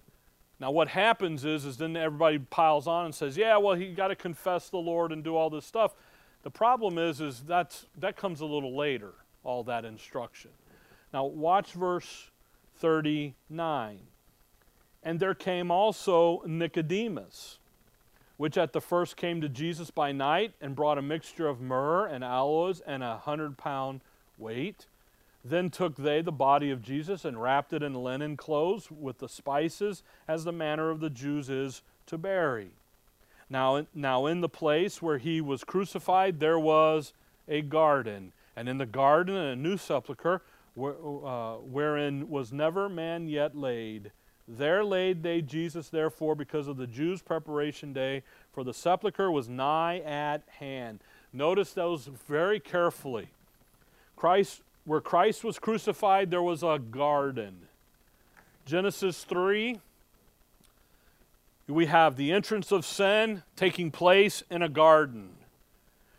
Now 0.59 0.71
what 0.71 0.89
happens 0.89 1.43
is 1.43 1.65
is 1.65 1.77
then 1.77 1.97
everybody 1.97 2.37
piles 2.37 2.87
on 2.87 3.05
and 3.05 3.15
says, 3.15 3.35
"Yeah, 3.35 3.57
well 3.57 3.75
he 3.75 3.93
got 3.93 4.09
to 4.09 4.15
confess 4.15 4.69
the 4.69 4.77
Lord 4.77 5.11
and 5.11 5.23
do 5.23 5.35
all 5.35 5.49
this 5.49 5.65
stuff." 5.65 5.95
The 6.43 6.51
problem 6.51 6.97
is 6.97 7.19
is 7.19 7.41
that's 7.41 7.87
that 7.97 8.15
comes 8.15 8.41
a 8.41 8.45
little 8.45 8.75
later, 8.75 9.13
all 9.43 9.63
that 9.63 9.85
instruction. 9.85 10.51
Now 11.13 11.25
watch 11.25 11.73
verse 11.73 12.29
39. 12.77 13.99
And 15.03 15.19
there 15.19 15.33
came 15.33 15.71
also 15.71 16.43
Nicodemus, 16.45 17.57
which 18.37 18.57
at 18.57 18.73
the 18.73 18.81
first 18.81 19.17
came 19.17 19.41
to 19.41 19.49
Jesus 19.49 19.91
by 19.91 20.11
night 20.11 20.53
and 20.61 20.75
brought 20.75 20.97
a 20.97 21.01
mixture 21.01 21.47
of 21.47 21.61
myrrh 21.61 22.05
and 22.05 22.23
aloes 22.23 22.81
and 22.85 23.03
a 23.03 23.17
hundred 23.17 23.57
pound 23.57 24.01
weight. 24.37 24.85
Then 25.43 25.69
took 25.71 25.95
they 25.95 26.21
the 26.21 26.31
body 26.31 26.69
of 26.69 26.83
Jesus 26.83 27.25
and 27.25 27.41
wrapped 27.41 27.73
it 27.73 27.81
in 27.81 27.95
linen 27.95 28.37
clothes 28.37 28.91
with 28.91 29.17
the 29.17 29.29
spices, 29.29 30.03
as 30.27 30.43
the 30.43 30.51
manner 30.51 30.91
of 30.91 30.99
the 30.99 31.09
Jews 31.09 31.49
is 31.49 31.81
to 32.05 32.17
bury. 32.17 32.69
Now, 33.49 33.85
now 33.93 34.27
in 34.27 34.41
the 34.41 34.49
place 34.49 35.01
where 35.01 35.17
he 35.17 35.41
was 35.41 35.63
crucified, 35.63 36.39
there 36.39 36.59
was 36.59 37.13
a 37.47 37.61
garden, 37.61 38.33
and 38.55 38.69
in 38.69 38.77
the 38.77 38.85
garden 38.85 39.35
a 39.35 39.55
new 39.55 39.77
sepulchre, 39.77 40.41
where, 40.75 40.93
uh, 40.93 41.55
wherein 41.55 42.29
was 42.29 42.53
never 42.53 42.87
man 42.87 43.27
yet 43.27 43.57
laid. 43.57 44.11
There 44.57 44.83
laid 44.83 45.23
they 45.23 45.41
Jesus, 45.41 45.87
therefore, 45.87 46.35
because 46.35 46.67
of 46.67 46.75
the 46.75 46.87
Jews' 46.87 47.21
preparation 47.21 47.93
day, 47.93 48.23
for 48.51 48.65
the 48.65 48.73
sepulchre 48.73 49.31
was 49.31 49.47
nigh 49.47 49.99
at 49.99 50.43
hand. 50.59 50.99
Notice 51.31 51.71
those 51.71 52.07
very 52.27 52.59
carefully. 52.59 53.29
Christ, 54.17 54.61
where 54.83 54.99
Christ 54.99 55.45
was 55.45 55.57
crucified, 55.57 56.31
there 56.31 56.43
was 56.43 56.63
a 56.63 56.79
garden. 56.79 57.67
Genesis 58.65 59.23
3, 59.23 59.79
we 61.67 61.85
have 61.85 62.17
the 62.17 62.33
entrance 62.33 62.73
of 62.73 62.85
sin 62.85 63.43
taking 63.55 63.89
place 63.89 64.43
in 64.49 64.61
a 64.61 64.69
garden. 64.69 65.29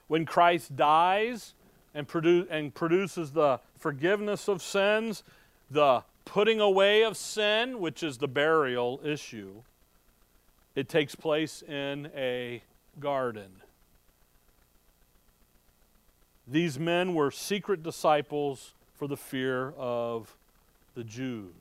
When 0.08 0.24
Christ 0.24 0.74
dies 0.74 1.52
and, 1.94 2.08
produ- 2.08 2.46
and 2.50 2.74
produces 2.74 3.32
the 3.32 3.60
forgiveness 3.78 4.48
of 4.48 4.62
sins, 4.62 5.22
the 5.70 6.02
putting 6.24 6.60
away 6.60 7.02
of 7.02 7.16
sin, 7.16 7.80
which 7.80 8.02
is 8.02 8.18
the 8.18 8.28
burial 8.28 9.00
issue, 9.04 9.62
it 10.74 10.88
takes 10.88 11.14
place 11.14 11.62
in 11.62 12.10
a 12.16 12.62
garden. 13.00 13.50
These 16.46 16.78
men 16.78 17.14
were 17.14 17.30
secret 17.30 17.82
disciples 17.82 18.72
for 18.94 19.06
the 19.06 19.16
fear 19.16 19.72
of 19.76 20.36
the 20.94 21.04
Jews. 21.04 21.52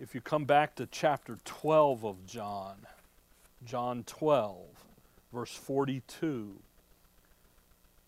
If 0.00 0.14
you 0.14 0.20
come 0.20 0.44
back 0.44 0.76
to 0.76 0.86
chapter 0.86 1.38
12 1.44 2.04
of 2.04 2.26
John, 2.26 2.76
John 3.66 4.04
12, 4.06 4.56
verse 5.32 5.54
42. 5.54 6.54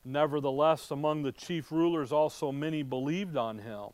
Nevertheless, 0.05 0.91
among 0.91 1.23
the 1.23 1.33
chief 1.33 1.71
rulers 1.71 2.13
also 2.13 2.53
many 2.53 2.83
believed 2.83 3.37
on 3.37 3.59
him. 3.59 3.91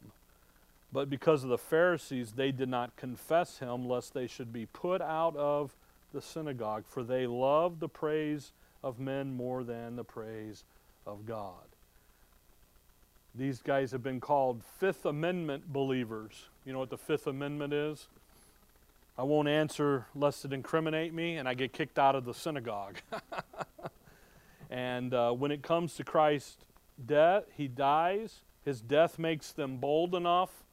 But 0.93 1.11
because 1.11 1.43
of 1.43 1.51
the 1.51 1.59
Pharisees, 1.59 2.33
they 2.33 2.53
did 2.53 2.69
not 2.69 2.97
confess 2.97 3.59
him, 3.59 3.89
lest 3.89 4.15
they 4.15 4.27
should 4.27 4.53
be 4.53 4.67
put 4.67 5.03
out 5.03 5.37
of 5.37 5.75
the 6.13 6.23
synagogue, 6.23 6.85
for 6.87 7.03
they 7.03 7.27
loved 7.27 7.81
the 7.81 7.89
praise 7.89 8.53
of 8.83 9.01
men 9.01 9.37
more 9.37 9.65
than 9.65 9.97
the 9.97 10.05
praise 10.05 10.65
of 11.07 11.27
God. 11.27 11.65
These 13.35 13.61
guys 13.61 13.91
have 13.91 14.03
been 14.03 14.21
called 14.21 14.63
Fifth 14.79 15.05
Amendment 15.05 15.73
believers. 15.73 16.49
You 16.65 16.73
know 16.73 16.79
what 16.79 16.91
the 16.91 16.97
Fifth 16.97 17.27
Amendment 17.27 17.73
is? 17.73 18.07
I 19.19 19.25
won't 19.25 19.49
answer 19.49 20.07
lest 20.15 20.45
it 20.45 20.53
incriminate 20.53 21.13
me 21.13 21.37
and 21.37 21.49
I 21.49 21.55
get 21.55 21.73
kicked 21.73 21.99
out 21.99 22.15
of 22.15 22.25
the 22.25 22.33
synagogue. 22.33 22.97
and 24.71 25.15
uh, 25.15 25.33
when 25.33 25.51
it 25.51 25.63
comes 25.63 25.95
to 25.95 26.05
Christ's 26.05 26.59
death, 27.05 27.45
he 27.57 27.69
dies. 27.69 28.41
His 28.65 28.81
death 28.81 29.19
makes 29.19 29.53
them 29.53 29.77
bold 29.77 30.15
enough 30.15 30.65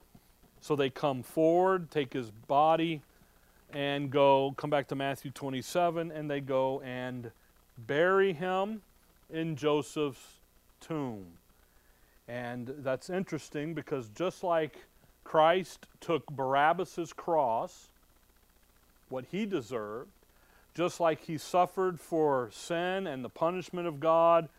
so 0.64 0.78
they 0.78 0.90
come 0.90 1.24
forward, 1.24 1.92
take 1.92 2.14
his 2.14 2.32
body, 2.32 3.02
and 3.74 4.10
go, 4.10 4.54
come 4.56 4.70
back 4.70 4.88
to 4.88 4.96
Matthew 4.96 5.30
27, 5.30 6.10
and 6.10 6.32
they 6.32 6.40
go 6.40 6.80
and 6.82 7.32
bury 7.78 8.32
him 8.32 8.82
in 9.30 9.58
Joseph's 9.58 10.40
tomb. 10.80 11.26
And 12.30 12.74
that's 12.78 13.10
interesting 13.10 13.74
because 13.74 14.08
just 14.16 14.42
like 14.42 14.78
Christ 15.26 15.86
took 16.00 16.26
Barabbas' 16.28 17.12
cross, 17.12 17.90
what 19.10 19.26
he 19.32 19.46
deserved, 19.46 20.12
just 20.76 21.00
like 21.00 21.24
he 21.26 21.38
suffered 21.38 22.00
for 22.00 22.50
sin 22.52 23.08
and 23.08 23.24
the 23.24 23.30
punishment 23.30 23.88
of 23.88 24.00
God 24.00 24.50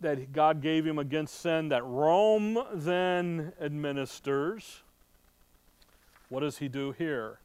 that 0.00 0.32
God 0.32 0.62
gave 0.62 0.86
him 0.86 0.98
against 0.98 1.40
sin 1.40 1.70
that 1.70 1.84
Rome 1.84 2.62
then 2.72 3.52
administers, 3.60 4.82
what 6.28 6.40
does 6.40 6.58
he 6.58 6.68
do 6.68 6.92
here? 6.92 7.38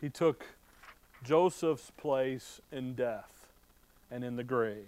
He 0.00 0.08
took 0.08 0.46
Joseph's 1.22 1.90
place 1.90 2.60
in 2.72 2.94
death 2.94 3.46
and 4.10 4.24
in 4.24 4.36
the 4.36 4.44
grave. 4.44 4.86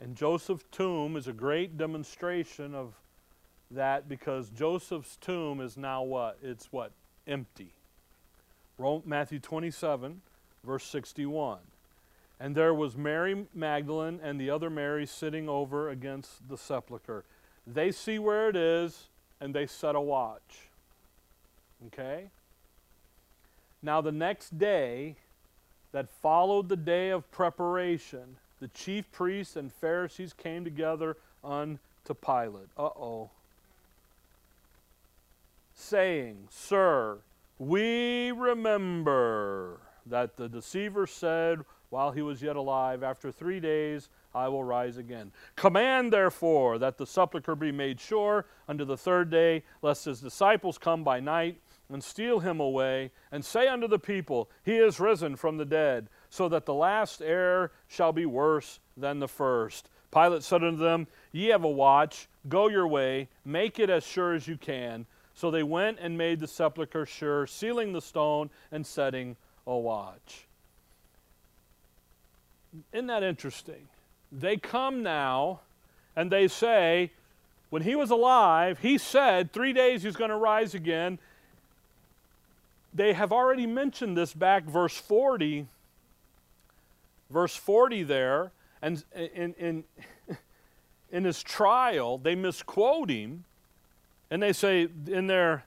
And 0.00 0.14
Joseph's 0.14 0.64
tomb 0.70 1.16
is 1.16 1.26
a 1.26 1.32
great 1.32 1.78
demonstration 1.78 2.74
of 2.74 2.92
that 3.70 4.08
because 4.08 4.50
Joseph's 4.50 5.16
tomb 5.16 5.60
is 5.60 5.76
now 5.76 6.02
what? 6.02 6.38
It's 6.42 6.68
what? 6.70 6.92
Empty. 7.26 7.70
Matthew 9.04 9.38
27, 9.40 10.20
verse 10.64 10.84
61. 10.84 11.58
And 12.40 12.54
there 12.54 12.72
was 12.72 12.96
Mary 12.96 13.46
Magdalene 13.52 14.20
and 14.22 14.40
the 14.40 14.50
other 14.50 14.70
Mary 14.70 15.06
sitting 15.06 15.48
over 15.48 15.90
against 15.90 16.48
the 16.48 16.56
sepulchre. 16.56 17.24
They 17.66 17.90
see 17.90 18.18
where 18.18 18.48
it 18.48 18.56
is 18.56 19.08
and 19.40 19.54
they 19.54 19.66
set 19.66 19.96
a 19.96 20.00
watch. 20.00 20.70
Okay? 21.88 22.30
Now, 23.82 24.00
the 24.00 24.12
next 24.12 24.58
day 24.58 25.16
that 25.92 26.08
followed 26.10 26.68
the 26.68 26.76
day 26.76 27.10
of 27.10 27.30
preparation, 27.30 28.36
the 28.60 28.68
chief 28.68 29.10
priests 29.12 29.56
and 29.56 29.72
Pharisees 29.72 30.32
came 30.32 30.64
together 30.64 31.16
unto 31.44 31.78
Pilate. 32.24 32.68
Uh 32.76 32.82
oh. 32.82 33.30
Saying, 35.74 36.48
Sir, 36.50 37.18
we 37.58 38.32
remember 38.32 39.80
that 40.06 40.36
the 40.36 40.48
deceiver 40.48 41.06
said, 41.06 41.64
while 41.90 42.10
he 42.10 42.22
was 42.22 42.42
yet 42.42 42.56
alive. 42.56 43.02
After 43.02 43.32
three 43.32 43.60
days 43.60 44.08
I 44.34 44.48
will 44.48 44.64
rise 44.64 44.96
again. 44.96 45.32
Command, 45.56 46.12
therefore, 46.12 46.78
that 46.78 46.98
the 46.98 47.06
sepulchre 47.06 47.56
be 47.56 47.72
made 47.72 48.00
sure 48.00 48.46
unto 48.68 48.84
the 48.84 48.96
third 48.96 49.30
day, 49.30 49.64
lest 49.82 50.04
his 50.04 50.20
disciples 50.20 50.78
come 50.78 51.02
by 51.02 51.20
night 51.20 51.60
and 51.90 52.04
steal 52.04 52.40
him 52.40 52.60
away, 52.60 53.10
and 53.32 53.42
say 53.42 53.66
unto 53.66 53.88
the 53.88 53.98
people, 53.98 54.50
He 54.62 54.76
is 54.76 55.00
risen 55.00 55.36
from 55.36 55.56
the 55.56 55.64
dead, 55.64 56.08
so 56.28 56.48
that 56.50 56.66
the 56.66 56.74
last 56.74 57.22
error 57.22 57.72
shall 57.86 58.12
be 58.12 58.26
worse 58.26 58.78
than 58.94 59.20
the 59.20 59.28
first. 59.28 59.88
Pilate 60.12 60.42
said 60.42 60.62
unto 60.62 60.78
them, 60.78 61.06
Ye 61.32 61.46
have 61.46 61.64
a 61.64 61.70
watch, 61.70 62.28
go 62.48 62.68
your 62.68 62.86
way, 62.86 63.28
make 63.44 63.78
it 63.78 63.88
as 63.88 64.04
sure 64.04 64.34
as 64.34 64.46
you 64.46 64.58
can. 64.58 65.06
So 65.38 65.52
they 65.52 65.62
went 65.62 66.00
and 66.00 66.18
made 66.18 66.40
the 66.40 66.48
sepulchre 66.48 67.06
sure, 67.06 67.46
sealing 67.46 67.92
the 67.92 68.00
stone 68.00 68.50
and 68.72 68.84
setting 68.84 69.36
a 69.68 69.78
watch. 69.78 70.48
Isn't 72.92 73.06
that 73.06 73.22
interesting? 73.22 73.86
They 74.32 74.56
come 74.56 75.04
now 75.04 75.60
and 76.16 76.28
they 76.28 76.48
say, 76.48 77.12
when 77.70 77.82
he 77.82 77.94
was 77.94 78.10
alive, 78.10 78.80
he 78.80 78.98
said 78.98 79.52
three 79.52 79.72
days 79.72 80.02
he's 80.02 80.16
going 80.16 80.30
to 80.30 80.36
rise 80.36 80.74
again. 80.74 81.20
They 82.92 83.12
have 83.12 83.30
already 83.30 83.68
mentioned 83.68 84.16
this 84.16 84.34
back, 84.34 84.64
verse 84.64 84.96
40, 84.96 85.68
verse 87.30 87.54
40 87.54 88.02
there, 88.02 88.50
and 88.82 89.04
in, 89.14 89.54
in, 89.54 89.84
in 91.12 91.22
his 91.24 91.44
trial, 91.44 92.18
they 92.18 92.34
misquote 92.34 93.08
him, 93.08 93.44
and 94.30 94.42
they 94.42 94.52
say 94.52 94.88
in 95.06 95.26
there, 95.26 95.64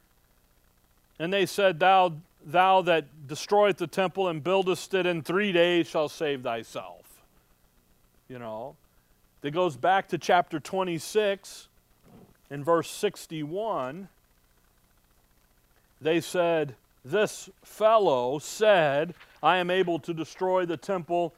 and 1.20 1.32
they 1.32 1.46
said, 1.46 1.80
Thou 1.80 2.14
thou 2.44 2.82
that 2.82 3.28
destroyest 3.28 3.78
the 3.78 3.88
temple 3.88 4.28
and 4.28 4.44
buildest 4.44 4.94
it 4.94 5.06
in 5.06 5.22
three 5.22 5.52
days 5.52 5.88
shall 5.88 6.10
save 6.10 6.44
thyself. 6.44 7.02
You 8.28 8.40
know, 8.40 8.76
That 9.42 9.52
goes 9.52 9.76
back 9.76 10.08
to 10.10 10.18
chapter 10.18 10.60
26 10.60 11.68
in 12.50 12.64
verse 12.64 12.90
61. 12.90 14.08
They 16.00 16.22
said, 16.22 16.76
This 17.04 17.50
fellow 17.64 18.40
said, 18.40 19.14
I 19.44 19.58
am 19.58 19.70
able 19.70 20.00
to 20.00 20.14
destroy 20.14 20.66
the 20.66 20.78
temple 20.78 21.34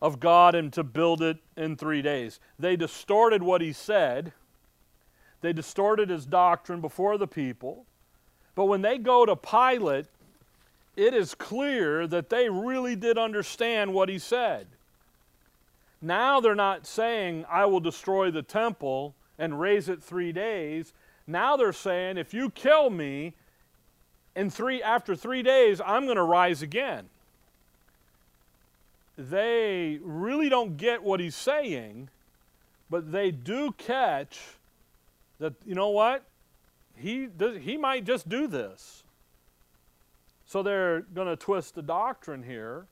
of 0.00 0.20
God 0.20 0.54
and 0.54 0.72
to 0.74 0.84
build 0.84 1.22
it 1.22 1.38
in 1.56 1.76
three 1.76 2.02
days. 2.02 2.38
They 2.58 2.76
distorted 2.76 3.42
what 3.42 3.60
he 3.60 3.72
said, 3.72 4.32
they 5.40 5.52
distorted 5.52 6.10
his 6.10 6.26
doctrine 6.26 6.80
before 6.80 7.18
the 7.18 7.26
people. 7.26 7.84
But 8.54 8.64
when 8.66 8.82
they 8.82 8.98
go 8.98 9.24
to 9.24 9.36
Pilate 9.36 10.06
it 10.98 11.14
is 11.14 11.32
clear 11.32 12.08
that 12.08 12.28
they 12.28 12.48
really 12.48 12.96
did 12.96 13.18
understand 13.18 13.94
what 13.94 14.08
he 14.08 14.18
said. 14.18 14.66
Now 16.02 16.40
they're 16.40 16.56
not 16.56 16.88
saying, 16.88 17.44
I 17.48 17.66
will 17.66 17.78
destroy 17.78 18.32
the 18.32 18.42
temple 18.42 19.14
and 19.38 19.60
raise 19.60 19.88
it 19.88 20.02
three 20.02 20.32
days. 20.32 20.92
Now 21.24 21.56
they're 21.56 21.72
saying, 21.72 22.18
if 22.18 22.34
you 22.34 22.50
kill 22.50 22.90
me, 22.90 23.34
in 24.34 24.50
three, 24.50 24.82
after 24.82 25.14
three 25.14 25.44
days, 25.44 25.80
I'm 25.86 26.04
going 26.04 26.16
to 26.16 26.22
rise 26.24 26.62
again. 26.62 27.08
They 29.16 30.00
really 30.02 30.48
don't 30.48 30.76
get 30.76 31.04
what 31.04 31.20
he's 31.20 31.36
saying, 31.36 32.08
but 32.90 33.12
they 33.12 33.30
do 33.30 33.70
catch 33.78 34.40
that, 35.38 35.54
you 35.64 35.74
know 35.74 35.90
what? 35.90 36.24
He, 36.96 37.28
he 37.60 37.76
might 37.76 38.04
just 38.04 38.28
do 38.28 38.46
this. 38.46 39.04
So 40.46 40.62
they're 40.62 41.02
going 41.02 41.28
to 41.28 41.36
twist 41.36 41.74
the 41.74 41.82
doctrine 41.82 42.42
here, 42.42 42.86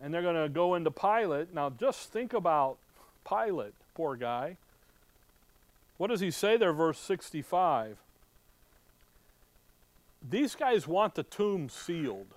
and 0.00 0.12
they're 0.12 0.22
going 0.22 0.42
to 0.42 0.48
go 0.48 0.74
into 0.74 0.90
Pilate. 0.90 1.54
Now, 1.54 1.70
just 1.70 2.12
think 2.12 2.32
about 2.32 2.78
Pilate, 3.28 3.74
poor 3.94 4.16
guy. 4.16 4.56
What 5.98 6.08
does 6.08 6.20
he 6.20 6.30
say 6.30 6.56
there, 6.56 6.72
verse 6.72 6.98
65? 6.98 7.98
These 10.28 10.54
guys 10.54 10.88
want 10.88 11.14
the 11.14 11.22
tomb 11.22 11.68
sealed. 11.68 12.34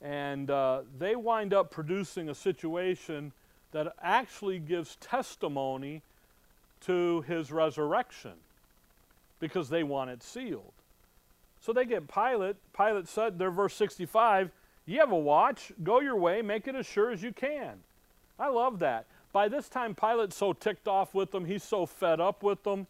And 0.00 0.50
uh, 0.50 0.82
they 0.98 1.16
wind 1.16 1.54
up 1.54 1.70
producing 1.70 2.28
a 2.28 2.34
situation 2.34 3.32
that 3.72 3.94
actually 4.02 4.58
gives 4.58 4.96
testimony 4.96 6.02
to 6.86 7.22
his 7.22 7.50
resurrection 7.50 8.32
because 9.40 9.68
they 9.68 9.82
want 9.82 10.10
it 10.10 10.22
sealed. 10.22 10.72
So 11.60 11.72
they 11.72 11.84
get 11.84 12.08
Pilate. 12.08 12.56
Pilate 12.76 13.08
said, 13.08 13.38
there, 13.38 13.50
verse 13.50 13.74
65, 13.74 14.50
You 14.86 15.00
have 15.00 15.12
a 15.12 15.18
watch, 15.18 15.72
go 15.82 16.00
your 16.00 16.16
way, 16.16 16.42
make 16.42 16.68
it 16.68 16.74
as 16.74 16.86
sure 16.86 17.10
as 17.10 17.22
you 17.22 17.32
can. 17.32 17.80
I 18.38 18.48
love 18.48 18.80
that. 18.80 19.06
By 19.32 19.48
this 19.48 19.68
time, 19.68 19.94
Pilate's 19.94 20.36
so 20.36 20.52
ticked 20.52 20.86
off 20.86 21.14
with 21.14 21.30
them, 21.32 21.44
he's 21.44 21.62
so 21.62 21.86
fed 21.86 22.20
up 22.20 22.42
with 22.42 22.62
them. 22.62 22.86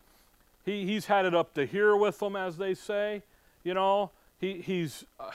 He, 0.65 0.87
he's 0.87 1.07
had 1.07 1.27
it 1.27 1.35
up 1.35 1.55
to 1.55 1.67
here 1.67 1.95
with 1.97 2.19
them, 2.19 2.37
as 2.37 2.57
they 2.57 2.75
say. 2.75 3.23
You 3.63 3.75
know, 3.75 4.11
he, 4.41 4.61
he's, 4.61 5.05
uh, 5.21 5.31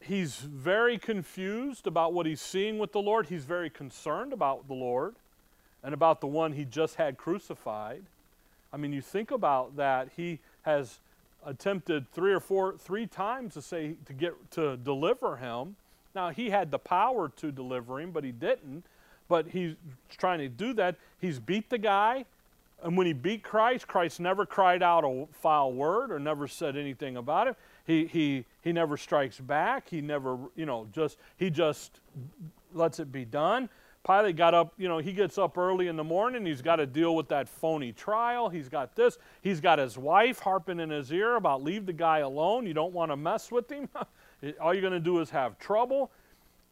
he's 0.00 0.36
very 0.36 0.98
confused 0.98 1.86
about 1.86 2.12
what 2.12 2.26
he's 2.26 2.40
seeing 2.40 2.78
with 2.78 2.92
the 2.92 3.00
Lord. 3.00 3.26
He's 3.26 3.44
very 3.44 3.70
concerned 3.70 4.32
about 4.32 4.68
the 4.68 4.74
Lord 4.74 5.16
and 5.82 5.94
about 5.94 6.20
the 6.20 6.26
one 6.26 6.52
he 6.52 6.64
just 6.64 6.96
had 6.96 7.16
crucified. 7.16 8.02
I 8.72 8.76
mean, 8.76 8.92
you 8.92 9.00
think 9.00 9.30
about 9.30 9.76
that. 9.76 10.08
He 10.16 10.40
has 10.62 10.98
attempted 11.44 12.10
three 12.12 12.32
or 12.32 12.40
four, 12.40 12.76
three 12.76 13.06
times 13.06 13.54
to 13.54 13.62
say 13.62 13.94
to 14.06 14.12
get 14.12 14.34
to 14.52 14.76
deliver 14.76 15.36
him, 15.36 15.76
Now, 16.14 16.30
he 16.30 16.50
had 16.50 16.70
the 16.70 16.78
power 16.78 17.28
to 17.36 17.52
deliver 17.52 18.00
him, 18.00 18.10
but 18.10 18.24
he 18.24 18.32
didn't. 18.32 18.84
But 19.28 19.48
he's 19.48 19.74
trying 20.18 20.38
to 20.38 20.48
do 20.48 20.72
that. 20.74 20.96
He's 21.20 21.38
beat 21.38 21.70
the 21.70 21.78
guy. 21.78 22.24
And 22.82 22.96
when 22.96 23.06
he 23.06 23.12
beat 23.12 23.42
Christ, 23.42 23.88
Christ 23.88 24.20
never 24.20 24.44
cried 24.44 24.82
out 24.82 25.04
a 25.04 25.26
foul 25.32 25.72
word 25.72 26.12
or 26.12 26.18
never 26.18 26.46
said 26.46 26.76
anything 26.76 27.16
about 27.16 27.48
it. 27.48 27.56
He, 27.86 28.06
he, 28.06 28.44
he 28.62 28.72
never 28.72 28.96
strikes 28.96 29.38
back. 29.38 29.88
He 29.88 30.00
never, 30.00 30.36
you 30.56 30.66
know, 30.66 30.86
just, 30.92 31.18
he 31.36 31.50
just 31.50 32.00
lets 32.74 33.00
it 33.00 33.10
be 33.10 33.24
done. 33.24 33.68
Pilate 34.06 34.36
got 34.36 34.54
up, 34.54 34.72
you 34.78 34.86
know, 34.86 34.98
he 34.98 35.12
gets 35.12 35.36
up 35.36 35.58
early 35.58 35.88
in 35.88 35.96
the 35.96 36.04
morning. 36.04 36.46
He's 36.46 36.62
got 36.62 36.76
to 36.76 36.86
deal 36.86 37.16
with 37.16 37.28
that 37.28 37.48
phony 37.48 37.90
trial. 37.90 38.48
He's 38.48 38.68
got 38.68 38.94
this. 38.94 39.18
He's 39.42 39.60
got 39.60 39.80
his 39.80 39.98
wife 39.98 40.38
harping 40.38 40.78
in 40.78 40.90
his 40.90 41.10
ear 41.10 41.34
about 41.34 41.64
leave 41.64 41.86
the 41.86 41.92
guy 41.92 42.18
alone. 42.18 42.66
You 42.66 42.74
don't 42.74 42.92
want 42.92 43.10
to 43.10 43.16
mess 43.16 43.50
with 43.50 43.68
him. 43.68 43.88
All 44.60 44.72
you're 44.72 44.80
going 44.80 44.92
to 44.92 45.00
do 45.00 45.18
is 45.18 45.30
have 45.30 45.58
trouble. 45.58 46.12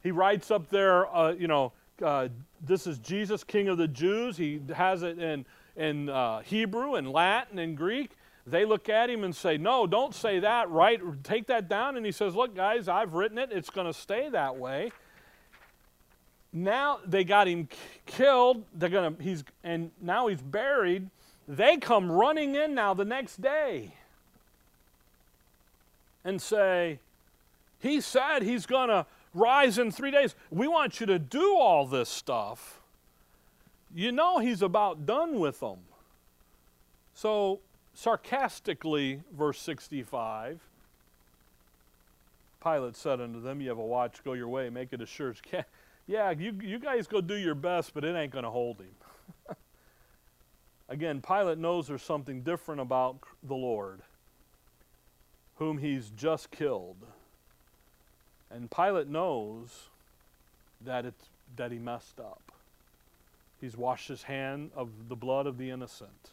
He 0.01 0.13
writes 0.13 0.53
up 0.53 0.69
there, 0.69 1.13
uh, 1.15 1.33
you 1.33 1.49
know, 1.49 1.73
uh, 2.01 2.29
this 2.61 2.87
is 2.87 2.99
Jesus, 2.99 3.43
King 3.43 3.67
of 3.67 3.79
the 3.79 3.89
Jews. 3.89 4.37
He 4.37 4.61
has 4.73 5.03
it 5.03 5.19
in, 5.19 5.45
in 5.75 6.09
uh, 6.09 6.41
Hebrew 6.41 6.95
and 6.95 7.11
Latin 7.11 7.59
and 7.59 7.77
Greek. 7.77 8.13
They 8.47 8.65
look 8.65 8.89
at 8.89 9.11
him 9.11 9.25
and 9.25 9.35
say, 9.35 9.57
No, 9.57 9.87
don't 9.87 10.15
say 10.15 10.39
that, 10.41 10.71
right? 10.71 11.01
Take 11.25 11.47
that 11.47 11.69
down. 11.69 11.97
And 11.97 12.05
he 12.07 12.13
says, 12.13 12.37
Look, 12.37 12.55
guys, 12.55 12.87
I've 12.87 13.15
written 13.15 13.39
it. 13.39 13.51
It's 13.51 13.71
going 13.71 13.87
to 13.87 13.99
stay 13.99 14.29
that 14.29 14.57
way 14.57 14.93
now 16.55 17.01
they 17.05 17.25
got 17.25 17.49
him 17.49 17.69
killed. 18.07 18.63
They're 18.73 18.89
gonna 18.89 19.15
he's 19.21 19.43
and 19.65 19.91
now 20.01 20.29
he's 20.29 20.41
buried. 20.41 21.11
They 21.49 21.77
come 21.77 22.11
running 22.11 22.55
in 22.55 22.75
now 22.75 22.95
the 22.95 23.05
next 23.05 23.43
day 23.43 23.93
and 26.25 26.41
say, 26.41 27.01
He 27.81 28.01
said 28.01 28.43
he's 28.43 28.67
gonna 28.67 29.05
rise 29.35 29.79
in 29.79 29.91
three 29.91 30.13
days. 30.13 30.37
We 30.49 30.69
want 30.69 31.01
you 31.01 31.07
to 31.07 31.19
do 31.19 31.57
all 31.57 31.87
this 31.87 32.09
stuff. 32.09 32.81
You 33.93 34.13
know 34.13 34.39
he's 34.39 34.63
about 34.63 35.07
done 35.07 35.41
with 35.41 35.59
them. 35.59 35.79
So 37.15 37.59
sarcastically, 37.95 39.23
verse 39.37 39.59
65. 39.61 40.61
Pilate 42.63 42.97
said 42.97 43.21
unto 43.21 43.41
them, 43.41 43.61
You 43.61 43.69
have 43.69 43.79
a 43.79 43.85
watch, 43.85 44.25
go 44.25 44.33
your 44.33 44.49
way, 44.49 44.71
make 44.71 44.93
it 44.93 45.01
as 45.01 45.09
sure 45.09 45.31
as 45.31 45.41
can 45.41 45.65
yeah, 46.07 46.31
you, 46.31 46.53
you 46.63 46.79
guys 46.79 47.07
go 47.07 47.21
do 47.21 47.35
your 47.35 47.55
best, 47.55 47.95
but 47.95 48.05
it 48.05 48.15
ain't 48.15 48.33
going 48.33 48.45
to 48.45 48.51
hold 48.51 48.79
him. 48.79 49.57
Again, 50.89 51.23
Pilate 51.23 51.59
knows 51.59 51.89
there's 51.89 52.03
something 52.03 52.43
different 52.43 52.81
about 52.81 53.17
the 53.43 53.55
Lord, 53.55 54.01
whom 55.57 55.79
he's 55.79 56.11
just 56.11 56.51
killed. 56.51 56.97
And 58.51 58.71
Pilate 58.71 59.09
knows 59.09 59.89
that, 60.85 61.07
it's, 61.07 61.25
that 61.57 61.73
he 61.73 61.79
messed 61.79 62.21
up. 62.21 62.53
He's 63.61 63.77
washed 63.77 64.09
his 64.09 64.25
hand 64.25 64.71
of 64.77 64.91
the 65.09 65.17
blood 65.17 65.47
of 65.47 65.57
the 65.57 65.71
innocent. 65.71 66.31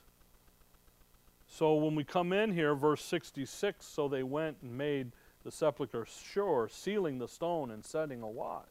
So 1.50 1.76
when 1.76 1.96
we 1.96 2.04
come 2.04 2.34
in 2.34 2.54
here, 2.54 2.76
verse 2.76 3.04
66 3.04 3.86
so 3.86 4.08
they 4.08 4.24
went 4.24 4.58
and 4.62 4.78
made 4.78 5.12
the 5.44 5.52
sepulchre 5.52 6.06
sure, 6.06 6.70
sealing 6.72 7.20
the 7.20 7.28
stone 7.28 7.72
and 7.72 7.86
setting 7.86 8.22
a 8.22 8.28
watch. 8.28 8.66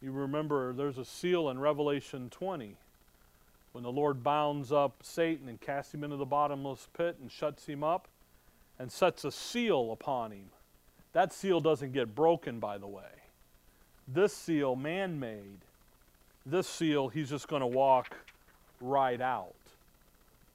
You 0.00 0.12
remember 0.12 0.72
there's 0.72 0.98
a 0.98 1.04
seal 1.04 1.48
in 1.50 1.58
Revelation 1.58 2.30
20 2.30 2.76
when 3.72 3.84
the 3.84 3.92
Lord 3.92 4.22
bounds 4.22 4.72
up 4.72 4.94
Satan 5.02 5.48
and 5.48 5.60
casts 5.60 5.92
him 5.92 6.04
into 6.04 6.16
the 6.16 6.24
bottomless 6.24 6.88
pit 6.96 7.16
and 7.20 7.30
shuts 7.30 7.66
him 7.66 7.82
up 7.82 8.08
and 8.78 8.90
sets 8.92 9.24
a 9.24 9.32
seal 9.32 9.92
upon 9.92 10.30
him. 10.30 10.50
That 11.12 11.32
seal 11.32 11.60
doesn't 11.60 11.92
get 11.92 12.14
broken, 12.14 12.60
by 12.60 12.78
the 12.78 12.86
way. 12.86 13.02
This 14.06 14.32
seal, 14.32 14.76
man 14.76 15.18
made, 15.18 15.58
this 16.46 16.66
seal, 16.66 17.08
he's 17.08 17.28
just 17.28 17.48
going 17.48 17.60
to 17.60 17.66
walk 17.66 18.16
right 18.80 19.20
out. 19.20 19.54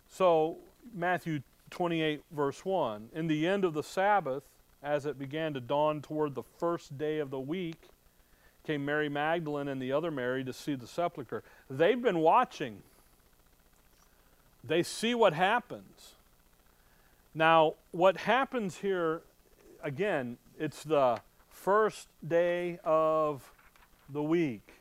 So, 0.10 0.58
Matthew 0.96 1.42
28, 1.70 2.22
verse 2.32 2.64
1 2.64 3.10
In 3.14 3.28
the 3.28 3.46
end 3.48 3.66
of 3.66 3.74
the 3.74 3.84
Sabbath, 3.84 4.44
as 4.82 5.06
it 5.06 5.20
began 5.20 5.54
to 5.54 5.60
dawn 5.60 6.02
toward 6.02 6.36
the 6.36 6.44
first 6.58 6.98
day 6.98 7.20
of 7.20 7.30
the 7.30 7.40
week, 7.40 7.90
came 8.66 8.86
Mary 8.86 9.10
Magdalene 9.10 9.68
and 9.68 9.82
the 9.82 9.92
other 9.92 10.12
Mary 10.12 10.44
to 10.44 10.54
see 10.54 10.76
the 10.76 10.88
sepulchre. 10.88 11.44
They've 11.70 12.02
been 12.02 12.20
watching. 12.20 12.82
They 14.64 14.84
see 14.84 15.14
what 15.14 15.34
happens. 15.34 16.14
Now, 17.36 17.74
what 17.92 18.18
happens 18.18 18.78
here, 18.78 19.22
again, 19.84 20.38
it's 20.60 20.84
the 20.84 21.20
first 21.50 22.08
day 22.26 22.80
of 22.84 23.52
the 24.10 24.24
week. 24.24 24.74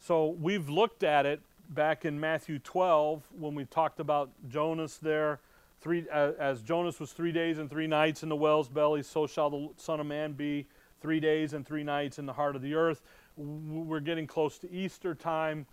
So 0.00 0.28
we've 0.40 0.68
looked 0.68 1.02
at 1.02 1.26
it 1.26 1.40
back 1.70 2.04
in 2.04 2.18
Matthew 2.18 2.58
12 2.58 3.22
when 3.38 3.54
we 3.54 3.64
talked 3.64 4.00
about 4.00 4.30
Jonas 4.48 4.96
there. 4.96 5.40
Three, 5.80 6.06
uh, 6.12 6.32
as 6.38 6.62
Jonas 6.62 6.98
was 6.98 7.12
three 7.12 7.30
days 7.30 7.58
and 7.58 7.70
three 7.70 7.86
nights 7.86 8.22
in 8.22 8.28
the 8.28 8.36
whale's 8.36 8.68
belly, 8.68 9.02
so 9.02 9.26
shall 9.26 9.50
the 9.50 9.68
Son 9.76 10.00
of 10.00 10.06
Man 10.06 10.32
be 10.32 10.66
three 11.00 11.20
days 11.20 11.52
and 11.52 11.66
three 11.66 11.84
nights 11.84 12.18
in 12.18 12.26
the 12.26 12.32
heart 12.32 12.56
of 12.56 12.62
the 12.62 12.74
earth. 12.74 13.02
We're 13.36 14.00
getting 14.00 14.26
close 14.26 14.58
to 14.58 14.70
Easter 14.72 15.14
time. 15.14 15.66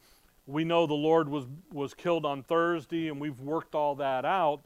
We 0.48 0.64
know 0.64 0.86
the 0.86 0.94
Lord 0.94 1.28
was, 1.30 1.46
was 1.74 1.94
killed 1.94 2.26
on 2.26 2.44
Thursday, 2.44 3.08
and 3.08 3.20
we've 3.20 3.40
worked 3.40 3.74
all 3.74 3.96
that 3.96 4.26
out. 4.26 4.62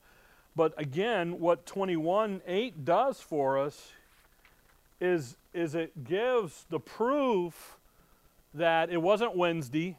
But 0.55 0.73
again, 0.77 1.39
what 1.39 1.65
21 1.65 2.41
8 2.45 2.83
does 2.83 3.21
for 3.21 3.57
us 3.57 3.93
is, 4.99 5.37
is 5.53 5.75
it 5.75 6.03
gives 6.03 6.65
the 6.69 6.79
proof 6.79 7.77
that 8.53 8.89
it 8.89 9.01
wasn't 9.01 9.37
Wednesday, 9.37 9.97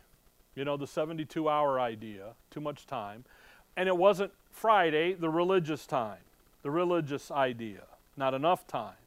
you 0.55 0.65
know, 0.65 0.77
the 0.77 0.87
72 0.87 1.49
hour 1.49 1.81
idea, 1.81 2.35
too 2.51 2.61
much 2.61 2.87
time, 2.87 3.25
and 3.77 3.89
it 3.89 3.97
wasn't 3.97 4.33
Friday, 4.51 5.15
the 5.15 5.31
religious 5.31 5.87
time, 5.87 6.19
the 6.63 6.71
religious 6.71 7.31
idea, 7.31 7.85
not 8.17 8.35
enough 8.35 8.67
time. 8.67 9.00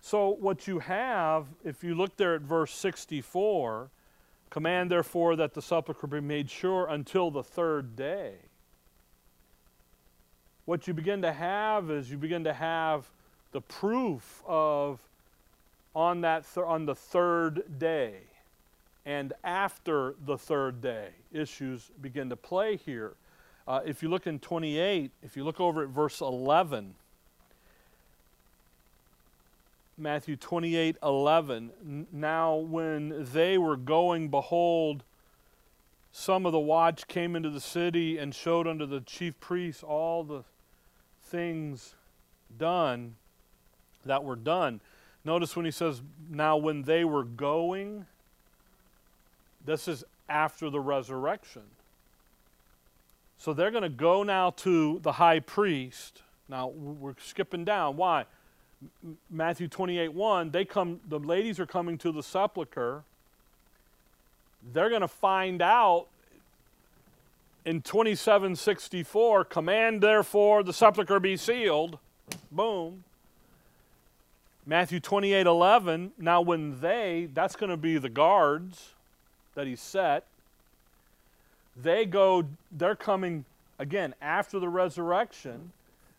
So, 0.00 0.30
what 0.30 0.66
you 0.66 0.78
have, 0.78 1.46
if 1.64 1.84
you 1.84 1.94
look 1.94 2.16
there 2.16 2.34
at 2.34 2.40
verse 2.40 2.72
64, 2.72 3.90
command 4.48 4.90
therefore 4.90 5.36
that 5.36 5.54
the 5.54 5.62
sepulchre 5.62 6.06
be 6.06 6.20
made 6.20 6.50
sure 6.50 6.86
until 6.86 7.30
the 7.30 7.42
third 7.42 7.96
day. 7.96 8.34
What 10.64 10.86
you 10.86 10.94
begin 10.94 11.22
to 11.22 11.32
have 11.32 11.90
is 11.90 12.10
you 12.10 12.16
begin 12.16 12.44
to 12.44 12.52
have 12.52 13.10
the 13.52 13.60
proof 13.60 14.42
of 14.46 15.00
on 15.94 16.20
that 16.20 16.44
th- 16.54 16.64
on 16.64 16.86
the 16.86 16.94
third 16.94 17.78
day 17.78 18.20
and 19.04 19.32
after 19.42 20.14
the 20.24 20.38
third 20.38 20.80
day 20.80 21.08
issues 21.32 21.90
begin 22.00 22.28
to 22.30 22.36
play 22.36 22.76
here. 22.76 23.14
Uh, 23.66 23.80
if 23.84 24.02
you 24.02 24.08
look 24.08 24.26
in 24.26 24.38
28, 24.38 25.10
if 25.22 25.36
you 25.36 25.44
look 25.44 25.60
over 25.60 25.82
at 25.82 25.88
verse 25.88 26.20
11, 26.20 26.94
Matthew 30.00 30.36
28 30.36 30.96
11. 31.02 32.06
Now, 32.10 32.54
when 32.56 33.28
they 33.32 33.58
were 33.58 33.76
going, 33.76 34.28
behold, 34.28 35.04
some 36.10 36.46
of 36.46 36.52
the 36.52 36.58
watch 36.58 37.06
came 37.06 37.36
into 37.36 37.50
the 37.50 37.60
city 37.60 38.18
and 38.18 38.34
showed 38.34 38.66
unto 38.66 38.86
the 38.86 39.00
chief 39.00 39.38
priests 39.38 39.82
all 39.82 40.24
the 40.24 40.42
things 41.22 41.94
done 42.58 43.14
that 44.04 44.24
were 44.24 44.36
done. 44.36 44.80
Notice 45.24 45.54
when 45.54 45.64
he 45.64 45.70
says, 45.70 46.02
Now, 46.28 46.56
when 46.56 46.82
they 46.82 47.04
were 47.04 47.24
going, 47.24 48.06
this 49.64 49.86
is 49.86 50.02
after 50.28 50.70
the 50.70 50.80
resurrection. 50.80 51.62
So 53.36 53.52
they're 53.52 53.70
going 53.70 53.82
to 53.82 53.88
go 53.88 54.22
now 54.22 54.50
to 54.50 54.98
the 55.00 55.12
high 55.12 55.40
priest. 55.40 56.22
Now, 56.48 56.68
we're 56.68 57.14
skipping 57.20 57.64
down. 57.64 57.96
Why? 57.96 58.24
Matthew 59.30 59.68
28 59.68 60.12
1, 60.12 60.50
they 60.50 60.64
come, 60.64 61.00
the 61.08 61.18
ladies 61.18 61.60
are 61.60 61.66
coming 61.66 61.98
to 61.98 62.12
the 62.12 62.22
sepulchre. 62.22 63.02
They're 64.72 64.88
going 64.88 65.00
to 65.02 65.08
find 65.08 65.62
out 65.62 66.06
in 67.64 67.82
2764, 67.82 69.44
command 69.44 70.00
therefore 70.00 70.62
the 70.62 70.72
sepulchre 70.72 71.20
be 71.20 71.36
sealed. 71.36 71.98
Boom. 72.50 73.04
Matthew 74.66 75.00
28 75.00 75.46
11, 75.46 76.12
now 76.18 76.40
when 76.40 76.80
they, 76.80 77.28
that's 77.34 77.56
going 77.56 77.70
to 77.70 77.76
be 77.76 77.98
the 77.98 78.08
guards 78.08 78.90
that 79.54 79.66
he 79.66 79.76
set, 79.76 80.24
they 81.76 82.06
go, 82.06 82.44
they're 82.72 82.94
coming 82.94 83.44
again 83.78 84.14
after 84.20 84.58
the 84.58 84.68
resurrection 84.68 85.72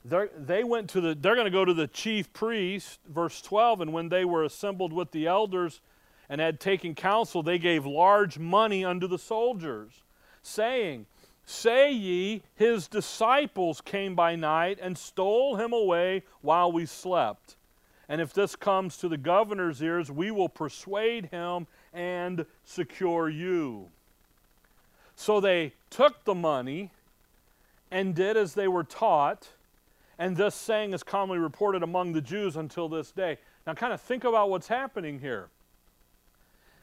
they're, 0.04 0.30
they 0.38 0.64
went 0.64 0.89
to 0.91 1.02
the, 1.02 1.16
they're 1.16 1.36
going 1.36 1.45
to 1.45 1.52
go 1.52 1.66
to 1.66 1.74
the 1.74 1.88
chief 1.88 2.32
priest, 2.34 2.99
verse 3.08 3.41
12, 3.41 3.82
and 3.82 3.93
when 3.93 4.10
they 4.10 4.26
were 4.26 4.43
assembled 4.43 4.93
with 4.93 5.12
the 5.12 5.28
elders 5.28 5.82
and 6.30 6.41
had 6.41 6.60
taken 6.60 6.95
counsel, 6.95 7.43
they 7.43 7.60
gave 7.60 7.86
large 7.86 8.39
money 8.39 8.84
unto 8.84 9.08
the 9.08 9.20
soldiers, 9.20 9.91
saying, 10.41 11.06
Say 11.45 11.91
ye, 11.91 12.43
his 12.56 12.88
disciples 12.88 13.82
came 13.82 14.16
by 14.16 14.36
night 14.36 14.80
and 14.82 14.97
stole 14.97 15.58
him 15.58 15.74
away 15.74 16.24
while 16.41 16.72
we 16.72 16.86
slept. 16.86 17.56
And 18.08 18.22
if 18.22 18.34
this 18.34 18.56
comes 18.56 18.97
to 18.97 19.10
the 19.10 19.18
governor's 19.18 19.82
ears, 19.82 20.12
we 20.12 20.32
will 20.32 20.49
persuade 20.49 21.26
him 21.28 21.68
and 21.93 22.45
secure 22.64 23.30
you. 23.30 23.89
So 25.16 25.39
they 25.39 25.74
took 25.89 26.24
the 26.24 26.36
money 26.36 26.91
and 27.91 28.16
did 28.16 28.38
as 28.38 28.54
they 28.54 28.68
were 28.68 28.84
taught, 28.84 29.49
and 30.22 30.38
this 30.38 30.53
saying 30.53 30.93
is 30.93 31.01
commonly 31.01 31.39
reported 31.39 31.82
among 31.82 32.13
the 32.13 32.22
Jews 32.22 32.55
until 32.55 32.88
this 32.88 33.11
day. 33.11 33.39
Now, 33.65 33.74
kind 33.74 33.91
of 33.91 33.99
think 33.99 34.24
about 34.24 34.51
what's 34.51 34.67
happening 34.67 35.19
here. 35.19 35.47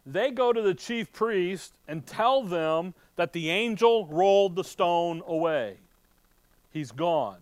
They 0.05 0.33
go 0.33 0.53
to 0.53 0.61
the 0.61 0.75
chief 0.75 1.13
priest 1.13 1.75
and 1.87 2.05
tell 2.05 2.43
them 2.43 2.95
that 3.15 3.33
the 3.33 3.49
angel 3.49 4.09
rolled 4.09 4.57
the 4.57 4.65
stone 4.65 5.23
away. 5.25 5.77
He's 6.73 6.91
gone. 6.91 7.39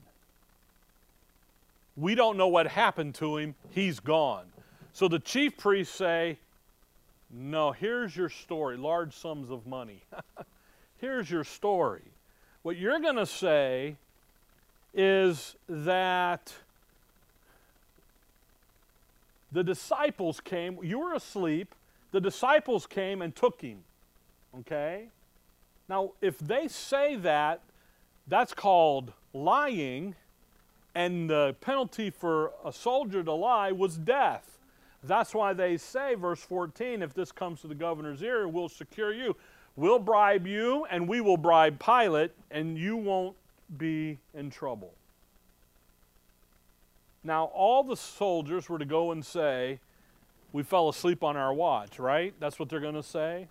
We 1.97 2.15
don't 2.15 2.37
know 2.37 2.49
what 2.49 2.67
happened 2.67 3.15
to 3.15 3.39
him. 3.39 3.55
He's 3.71 3.99
gone. 3.99 4.45
So 4.93 5.09
the 5.09 5.19
chief 5.19 5.57
priests 5.57 5.95
say, 5.95 6.37
No, 7.31 7.73
here's 7.73 8.15
your 8.15 8.29
story 8.29 8.77
large 8.77 9.17
sums 9.17 9.51
of 9.51 9.67
money. 9.67 10.03
here's 10.99 11.31
your 11.31 11.45
story. 11.45 12.05
What 12.61 12.77
you're 12.77 13.01
going 13.01 13.17
to 13.17 13.25
say 13.25 13.97
is 14.97 15.55
that 15.69 16.55
the 19.53 19.63
disciples 19.63 20.41
came, 20.41 20.79
you 20.83 20.99
were 20.99 21.13
asleep, 21.13 21.75
the 22.13 22.21
disciples 22.21 22.87
came 22.87 23.21
and 23.21 23.37
took 23.37 23.61
him. 23.61 23.85
Okay? 24.61 25.09
Now, 25.89 26.13
if 26.23 26.39
they 26.39 26.67
say 26.67 27.15
that, 27.17 27.61
that's 28.27 28.55
called 28.55 29.13
lying, 29.33 30.15
and 30.95 31.29
the 31.29 31.55
penalty 31.61 32.09
for 32.09 32.53
a 32.65 32.73
soldier 32.73 33.23
to 33.23 33.33
lie 33.33 33.71
was 33.71 33.99
death. 33.99 34.59
That's 35.05 35.35
why 35.35 35.53
they 35.53 35.77
say, 35.77 36.15
verse 36.15 36.41
14, 36.41 37.03
if 37.03 37.13
this 37.13 37.31
comes 37.31 37.61
to 37.61 37.67
the 37.67 37.75
governor's 37.75 38.23
ear, 38.23 38.49
we'll 38.49 38.71
secure 38.71 39.13
you. 39.13 39.37
We'll 39.77 39.99
bribe 39.99 40.47
you, 40.47 40.87
and 40.91 41.07
we 41.07 41.21
will 41.21 41.37
bribe 41.37 41.79
Pilate, 41.79 42.33
and 42.51 42.79
you 42.79 42.97
won't 42.97 43.37
be 43.77 44.19
in 44.35 44.51
trouble. 44.51 44.93
Now, 47.25 47.47
all 47.47 47.83
the 47.83 47.97
soldiers 47.97 48.69
were 48.69 48.79
to 48.79 48.85
go 48.85 49.11
and 49.11 49.25
say, 49.25 49.81
We 50.53 50.63
fell 50.63 50.89
asleep 50.89 51.25
on 51.25 51.37
our 51.37 51.53
watch, 51.53 51.99
right? 51.99 52.33
That's 52.39 52.59
what 52.59 52.69
they're 52.69 52.81
going 52.81 52.95
to 52.95 53.03
say. 53.03 53.49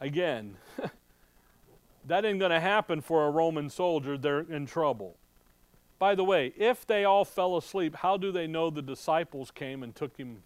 Again, 0.00 0.56
that 2.06 2.24
ain't 2.24 2.38
going 2.38 2.50
to 2.50 2.60
happen 2.60 3.00
for 3.00 3.26
a 3.26 3.30
Roman 3.30 3.70
soldier. 3.70 4.18
They're 4.18 4.40
in 4.40 4.66
trouble. 4.66 5.16
By 5.98 6.14
the 6.14 6.24
way, 6.24 6.52
if 6.56 6.86
they 6.86 7.04
all 7.04 7.26
fell 7.26 7.56
asleep, 7.56 7.96
how 7.96 8.16
do 8.16 8.32
they 8.32 8.46
know 8.46 8.70
the 8.70 8.82
disciples 8.82 9.50
came 9.50 9.82
and 9.82 9.94
took 9.94 10.16
him? 10.16 10.42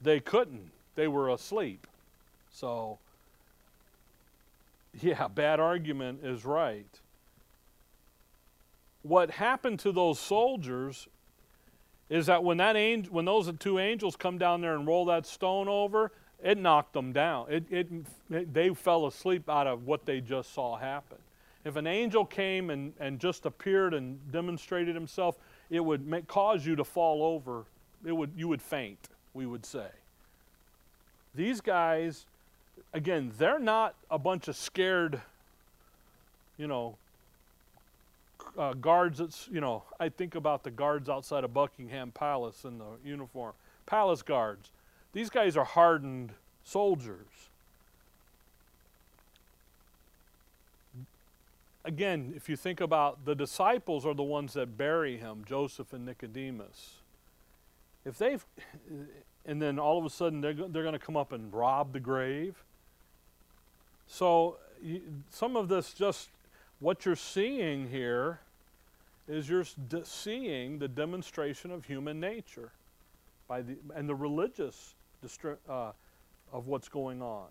They 0.00 0.20
couldn't. 0.20 0.70
They 0.94 1.08
were 1.08 1.30
asleep. 1.30 1.86
So, 2.52 2.98
yeah, 5.00 5.28
bad 5.34 5.60
argument 5.60 6.20
is 6.24 6.44
right. 6.44 7.00
What 9.02 9.30
happened 9.30 9.80
to 9.80 9.92
those 9.92 10.18
soldiers 10.18 11.08
is 12.08 12.26
that 12.26 12.42
when 12.42 12.58
that 12.58 12.76
angel, 12.76 13.12
when 13.12 13.24
those 13.24 13.50
two 13.58 13.78
angels 13.78 14.16
come 14.16 14.38
down 14.38 14.60
there 14.60 14.74
and 14.74 14.86
roll 14.86 15.06
that 15.06 15.26
stone 15.26 15.68
over, 15.68 16.12
it 16.42 16.58
knocked 16.58 16.92
them 16.92 17.12
down. 17.12 17.46
It, 17.50 17.64
it, 17.70 17.88
it, 18.30 18.52
they 18.54 18.70
fell 18.74 19.06
asleep 19.06 19.48
out 19.48 19.66
of 19.66 19.86
what 19.86 20.04
they 20.04 20.20
just 20.20 20.52
saw 20.54 20.76
happen. 20.76 21.18
If 21.64 21.76
an 21.76 21.86
angel 21.86 22.26
came 22.26 22.68
and, 22.68 22.92
and 23.00 23.18
just 23.18 23.46
appeared 23.46 23.94
and 23.94 24.18
demonstrated 24.30 24.94
himself, 24.94 25.36
it 25.70 25.80
would 25.80 26.06
make, 26.06 26.26
cause 26.26 26.66
you 26.66 26.76
to 26.76 26.84
fall 26.84 27.22
over. 27.22 27.64
It 28.04 28.12
would, 28.12 28.32
you 28.36 28.48
would 28.48 28.60
faint, 28.60 29.08
we 29.32 29.46
would 29.46 29.64
say. 29.64 29.88
These 31.34 31.62
guys, 31.62 32.26
again, 32.94 33.32
they're 33.36 33.58
not 33.58 33.96
a 34.10 34.18
bunch 34.18 34.48
of 34.48 34.56
scared, 34.56 35.20
you 36.56 36.66
know, 36.66 36.96
uh, 38.56 38.72
guards 38.74 39.18
that's, 39.18 39.48
you 39.52 39.60
know, 39.60 39.82
I 39.98 40.08
think 40.08 40.36
about 40.36 40.62
the 40.62 40.70
guards 40.70 41.08
outside 41.08 41.44
of 41.44 41.52
Buckingham 41.52 42.12
Palace 42.12 42.64
in 42.64 42.78
the 42.78 42.96
uniform. 43.04 43.52
Palace 43.84 44.22
guards. 44.22 44.70
These 45.12 45.28
guys 45.28 45.56
are 45.56 45.64
hardened 45.64 46.32
soldiers. 46.62 47.26
Again, 51.84 52.32
if 52.34 52.48
you 52.48 52.56
think 52.56 52.80
about 52.80 53.26
the 53.26 53.34
disciples 53.34 54.06
are 54.06 54.14
the 54.14 54.22
ones 54.22 54.54
that 54.54 54.78
bury 54.78 55.18
him, 55.18 55.44
Joseph 55.46 55.92
and 55.92 56.06
Nicodemus. 56.06 56.94
If 58.06 58.16
they've, 58.16 58.44
and 59.44 59.60
then 59.60 59.78
all 59.78 59.98
of 59.98 60.04
a 60.04 60.10
sudden 60.10 60.40
they're, 60.40 60.54
they're 60.54 60.82
going 60.82 60.92
to 60.92 60.98
come 60.98 61.16
up 61.16 61.32
and 61.32 61.52
rob 61.52 61.92
the 61.92 62.00
grave. 62.00 62.54
So 64.06 64.58
some 65.30 65.56
of 65.56 65.68
this 65.68 65.92
just, 65.92 66.28
what 66.80 67.04
you're 67.04 67.16
seeing 67.16 67.88
here 67.88 68.40
is 69.28 69.48
you're 69.48 69.64
seeing 70.04 70.78
the 70.78 70.88
demonstration 70.88 71.70
of 71.70 71.84
human 71.84 72.20
nature 72.20 72.70
by 73.48 73.62
the, 73.62 73.76
and 73.94 74.08
the 74.08 74.14
religious 74.14 74.94
uh, 75.68 75.92
of 76.52 76.66
what's 76.66 76.88
going 76.88 77.22
on. 77.22 77.46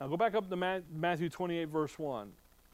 Now 0.00 0.08
go 0.08 0.16
back 0.16 0.34
up 0.34 0.50
to 0.50 0.82
Matthew 0.92 1.28
28, 1.28 1.68
verse 1.68 1.98
1. 1.98 2.32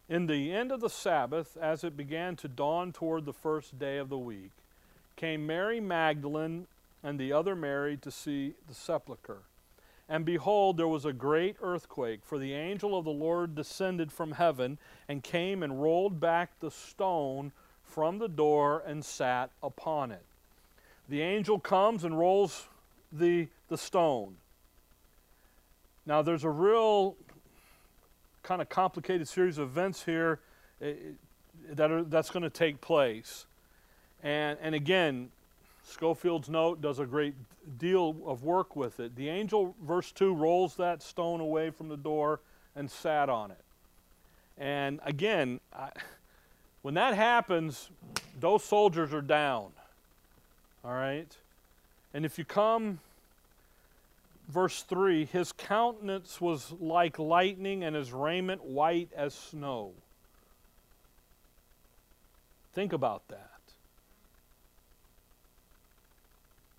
In 0.09 0.26
the 0.26 0.53
end 0.53 0.72
of 0.72 0.80
the 0.80 0.89
Sabbath, 0.89 1.59
as 1.61 1.84
it 1.84 1.97
began 1.97 2.34
to 2.36 2.49
dawn 2.49 2.93
toward 2.93 3.26
the 3.26 3.34
first 3.34 3.78
day 3.78 3.99
of 3.99 4.09
the 4.09 4.16
week, 4.16 4.51
came 5.16 5.47
Mary 5.47 5.80
Magdalene 5.80 6.66
and 7.03 7.20
the 7.20 7.32
other 7.32 7.55
Mary 7.55 7.99
to 7.99 8.11
see 8.11 8.55
the 8.66 8.74
sepulchre. 8.74 9.43
And 10.09 10.24
behold, 10.24 10.78
there 10.78 10.88
was 10.88 11.04
a 11.04 11.12
great 11.12 11.56
earthquake, 11.61 12.20
for 12.24 12.38
the 12.38 12.54
angel 12.54 12.96
of 12.96 13.04
the 13.04 13.11
Lord 13.11 13.54
descended 13.54 14.11
from 14.11 14.32
heaven 14.32 14.78
and 15.06 15.22
came 15.22 15.62
and 15.62 15.82
rolled 15.82 16.18
back 16.18 16.59
the 16.61 16.70
stone 16.70 17.52
from 17.84 18.18
the 18.18 18.28
door 18.28 18.82
and 18.86 19.04
sat 19.04 19.50
upon 19.62 20.11
it. 20.11 20.24
The 21.09 21.20
angel 21.20 21.59
comes 21.59 22.04
and 22.04 22.18
rolls 22.18 22.68
the, 23.12 23.48
the 23.68 23.76
stone. 23.76 24.36
Now, 26.06 26.22
there's 26.22 26.44
a 26.44 26.50
real 26.50 27.16
kind 28.42 28.62
of 28.62 28.68
complicated 28.70 29.28
series 29.28 29.59
of 29.59 29.68
events 29.68 30.04
here 30.04 30.40
eh, 30.80 30.94
that 31.70 31.90
are, 31.90 32.02
that's 32.02 32.30
going 32.30 32.44
to 32.44 32.50
take 32.50 32.80
place. 32.80 33.44
And, 34.22 34.59
and 34.62 34.74
again, 34.74 35.30
Scofield's 35.89 36.49
note 36.49 36.80
does 36.80 36.99
a 36.99 37.07
great 37.07 37.34
deal 37.78 38.16
of 38.26 38.45
work 38.45 38.76
with 38.76 39.01
it. 39.01 39.16
The 39.16 39.28
angel, 39.28 39.74
verse 39.82 40.12
2, 40.12 40.34
rolls 40.34 40.76
that 40.76 41.03
stone 41.03 41.41
away 41.41 41.70
from 41.70 41.89
the 41.89 41.97
door 41.97 42.41
and 42.76 42.91
sat 42.91 43.28
on 43.28 43.51
it. 43.51 43.64
And 44.59 45.01
again, 45.05 45.61
I, 45.72 45.91
when 46.82 46.95
that 46.95 47.14
happens, 47.14 47.91
those 48.39 48.64
soldiers 48.64 49.12
are 49.14 49.22
down. 49.22 49.72
All 50.84 50.93
right? 50.93 51.34
And 52.14 52.24
if 52.24 52.39
you 52.39 52.45
come, 52.45 53.01
verse 54.49 54.82
3 54.82 55.26
his 55.26 55.53
countenance 55.53 56.41
was 56.41 56.72
like 56.80 57.18
lightning 57.18 57.84
and 57.84 57.95
his 57.95 58.12
raiment 58.12 58.64
white 58.64 59.11
as 59.14 59.34
snow. 59.34 59.93
Think 62.74 62.93
about 62.93 63.26
that. 63.28 63.57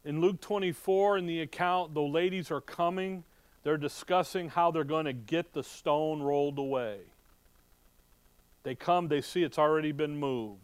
In 0.10 0.22
Luke 0.22 0.42
24, 0.42 1.20
in 1.20 1.28
the 1.28 1.42
account, 1.42 1.94
the 1.94 2.02
ladies 2.02 2.50
are 2.50 2.62
coming. 2.62 3.24
They're 3.62 3.78
discussing 3.78 4.50
how 4.50 4.72
they're 4.72 4.84
going 4.84 5.06
to 5.06 5.14
get 5.14 5.54
the 5.54 5.62
stone 5.62 6.24
rolled 6.24 6.58
away. 6.58 6.98
They 8.64 8.74
come, 8.74 9.08
they 9.08 9.22
see 9.22 9.44
it's 9.44 9.60
already 9.60 9.92
been 9.92 10.20
moved. 10.20 10.62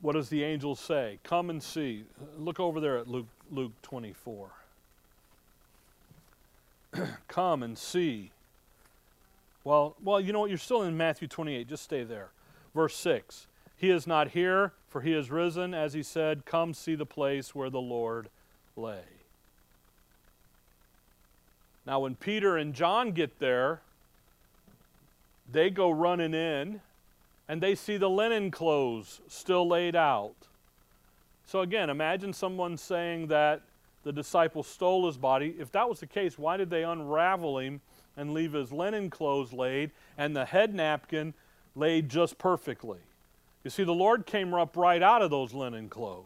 What 0.00 0.14
does 0.14 0.30
the 0.30 0.42
angel 0.42 0.74
say? 0.74 1.18
Come 1.22 1.50
and 1.50 1.62
see. 1.62 2.04
Look 2.38 2.58
over 2.58 2.80
there 2.80 2.96
at 2.96 3.08
Luke, 3.08 3.28
Luke 3.50 3.72
24. 3.82 4.52
come 7.28 7.62
and 7.62 7.76
see. 7.76 8.30
Well, 9.64 9.96
well, 10.02 10.18
you 10.18 10.32
know 10.32 10.40
what? 10.40 10.48
You're 10.48 10.56
still 10.56 10.80
in 10.80 10.96
Matthew 10.96 11.28
28. 11.28 11.68
Just 11.68 11.82
stay 11.82 12.04
there. 12.04 12.30
Verse 12.74 12.96
6. 12.96 13.48
He 13.76 13.90
is 13.90 14.06
not 14.06 14.28
here, 14.28 14.72
for 14.88 15.02
he 15.02 15.12
is 15.12 15.30
risen, 15.30 15.74
as 15.74 15.92
he 15.92 16.02
said, 16.02 16.44
Come 16.44 16.74
see 16.74 16.94
the 16.94 17.06
place 17.06 17.54
where 17.54 17.70
the 17.70 17.80
Lord 17.80 18.28
lay. 18.76 19.02
Now, 21.86 22.00
when 22.00 22.16
Peter 22.16 22.56
and 22.56 22.74
John 22.74 23.12
get 23.12 23.38
there, 23.38 23.80
they 25.50 25.70
go 25.70 25.90
running 25.90 26.34
in 26.34 26.80
and 27.48 27.62
they 27.62 27.74
see 27.74 27.96
the 27.96 28.10
linen 28.10 28.50
clothes 28.50 29.22
still 29.28 29.66
laid 29.66 29.96
out. 29.96 30.34
So, 31.46 31.62
again, 31.62 31.88
imagine 31.88 32.34
someone 32.34 32.76
saying 32.76 33.28
that 33.28 33.62
the 34.04 34.12
disciple 34.12 34.62
stole 34.62 35.06
his 35.06 35.16
body. 35.16 35.54
If 35.58 35.72
that 35.72 35.88
was 35.88 36.00
the 36.00 36.06
case, 36.06 36.38
why 36.38 36.58
did 36.58 36.68
they 36.68 36.84
unravel 36.84 37.58
him 37.58 37.80
and 38.16 38.34
leave 38.34 38.52
his 38.52 38.70
linen 38.70 39.08
clothes 39.08 39.52
laid 39.52 39.90
and 40.18 40.36
the 40.36 40.44
head 40.44 40.74
napkin 40.74 41.32
laid 41.74 42.10
just 42.10 42.36
perfectly? 42.36 42.98
You 43.64 43.70
see, 43.70 43.84
the 43.84 43.92
Lord 43.92 44.26
came 44.26 44.54
up 44.54 44.76
right 44.76 45.02
out 45.02 45.22
of 45.22 45.30
those 45.30 45.52
linen 45.52 45.88
clothes. 45.88 46.24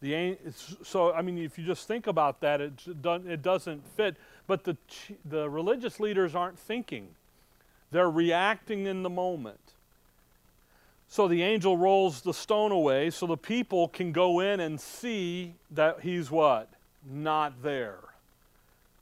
The, 0.00 0.36
so, 0.82 1.12
I 1.12 1.22
mean, 1.22 1.38
if 1.38 1.56
you 1.58 1.64
just 1.64 1.86
think 1.86 2.08
about 2.08 2.40
that, 2.40 2.60
it, 2.60 2.72
it 3.06 3.42
doesn't 3.42 3.86
fit. 3.96 4.16
But 4.48 4.64
the, 4.64 4.76
the 5.24 5.48
religious 5.48 6.00
leaders 6.00 6.34
aren't 6.34 6.58
thinking, 6.58 7.08
they're 7.92 8.10
reacting 8.10 8.86
in 8.86 9.02
the 9.02 9.10
moment. 9.10 9.60
So 11.08 11.28
the 11.28 11.42
angel 11.42 11.76
rolls 11.76 12.22
the 12.22 12.32
stone 12.32 12.72
away 12.72 13.10
so 13.10 13.26
the 13.26 13.36
people 13.36 13.88
can 13.88 14.12
go 14.12 14.40
in 14.40 14.60
and 14.60 14.80
see 14.80 15.54
that 15.70 16.00
he's 16.00 16.30
what? 16.30 16.70
Not 17.08 17.62
there. 17.62 17.98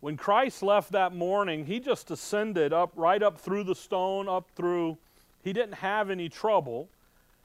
When 0.01 0.17
Christ 0.17 0.63
left 0.63 0.93
that 0.93 1.15
morning, 1.15 1.67
he 1.67 1.79
just 1.79 2.11
ascended 2.11 2.73
up 2.73 2.91
right 2.97 3.23
up 3.23 3.39
through 3.39 3.65
the 3.65 3.75
stone, 3.75 4.29
up 4.29 4.49
through. 4.57 4.99
He 5.43 5.53
didn't 5.53 5.75
have 5.75 6.11
any 6.11 6.29
trouble. 6.29 6.89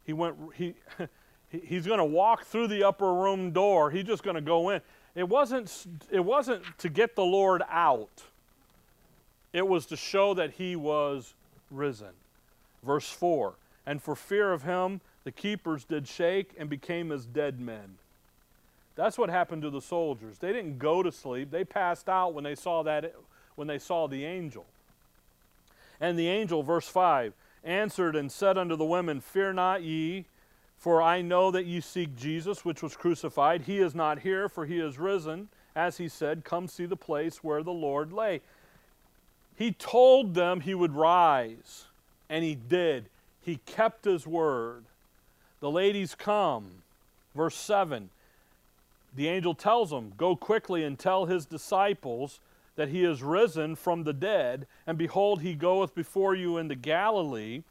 He 0.06 0.14
went 0.14 0.36
he 0.56 0.76
he's 1.50 1.88
going 1.88 2.00
to 2.00 2.06
walk 2.06 2.46
through 2.46 2.68
the 2.68 2.84
upper 2.84 3.14
room 3.14 3.52
door. 3.52 3.92
He's 3.92 4.06
just 4.06 4.24
going 4.24 4.36
to 4.36 4.42
go 4.42 4.70
in. 4.70 4.82
It 5.16 5.28
wasn't 5.28 5.86
it 6.12 6.24
wasn't 6.24 6.64
to 6.80 6.90
get 6.90 7.16
the 7.16 7.24
Lord 7.24 7.62
out. 7.70 8.24
It 9.54 9.68
was 9.68 9.86
to 9.88 9.96
show 9.96 10.34
that 10.34 10.52
he 10.52 10.76
was 10.76 11.34
risen. 11.72 12.12
Verse 12.84 13.10
4 13.10 13.56
and 13.86 14.02
for 14.02 14.16
fear 14.16 14.52
of 14.52 14.64
him, 14.64 15.02
the 15.24 15.32
keepers 15.32 15.84
did 15.86 16.08
shake 16.08 16.54
and 16.58 16.70
became 16.70 17.12
as 17.12 17.26
dead 17.26 17.60
men. 17.60 17.98
That's 18.96 19.18
what 19.18 19.30
happened 19.30 19.62
to 19.64 19.70
the 19.70 19.82
soldiers. 19.82 20.38
They 20.40 20.54
didn't 20.54 20.80
go 20.80 21.04
to 21.04 21.12
sleep. 21.12 21.52
They 21.52 21.66
passed 21.66 22.08
out 22.10 22.34
when 22.34 22.44
they 22.44 22.56
saw 22.56 22.84
that 22.84 23.14
when 23.56 23.68
they 23.68 23.80
saw 23.80 24.08
the 24.08 24.26
angel. 24.26 24.66
And 26.02 26.20
the 26.20 26.28
angel, 26.28 26.62
verse 26.62 26.88
5, 26.88 27.34
answered 27.66 28.16
and 28.16 28.32
said 28.32 28.58
unto 28.58 28.76
the 28.76 28.86
women, 28.86 29.20
Fear 29.20 29.54
not 29.54 29.84
ye, 29.84 30.26
for 30.78 31.02
I 31.02 31.22
know 31.22 31.52
that 31.52 31.66
ye 31.66 31.82
seek 31.82 32.16
Jesus, 32.16 32.64
which 32.64 32.82
was 32.82 32.96
crucified. 32.96 33.64
He 33.64 33.80
is 33.80 33.96
not 33.96 34.20
here, 34.20 34.48
for 34.48 34.66
he 34.66 34.80
is 34.80 34.98
risen. 34.98 35.50
As 35.76 35.98
he 35.98 36.08
said, 36.08 36.46
Come 36.46 36.68
see 36.68 36.86
the 36.86 36.96
place 36.96 37.44
where 37.44 37.64
the 37.64 37.74
Lord 37.74 38.14
lay. 38.14 38.42
He 39.58 39.72
told 39.72 40.34
them 40.34 40.62
he 40.62 40.74
would 40.74 40.94
rise, 40.94 41.86
and 42.30 42.44
he 42.44 42.56
did. 42.56 43.06
He 43.42 43.60
kept 43.66 44.06
his 44.06 44.26
word. 44.26 44.86
The 45.60 45.72
ladies 45.72 46.16
come. 46.16 46.84
Verse 47.34 47.56
7 47.56 48.10
the 49.16 49.30
angel 49.30 49.54
tells 49.54 49.92
them, 49.92 50.14
Go 50.18 50.36
quickly 50.36 50.84
and 50.84 51.00
tell 51.00 51.26
his 51.26 51.46
disciples 51.46 52.40
that 52.76 52.90
he 52.90 53.04
is 53.04 53.24
risen 53.24 53.76
from 53.76 54.04
the 54.04 54.14
dead, 54.14 54.68
and 54.86 54.98
behold, 54.98 55.42
he 55.42 55.56
goeth 55.56 55.96
before 55.96 56.36
you 56.36 56.58
into 56.58 56.76
Galilee. 56.76 57.64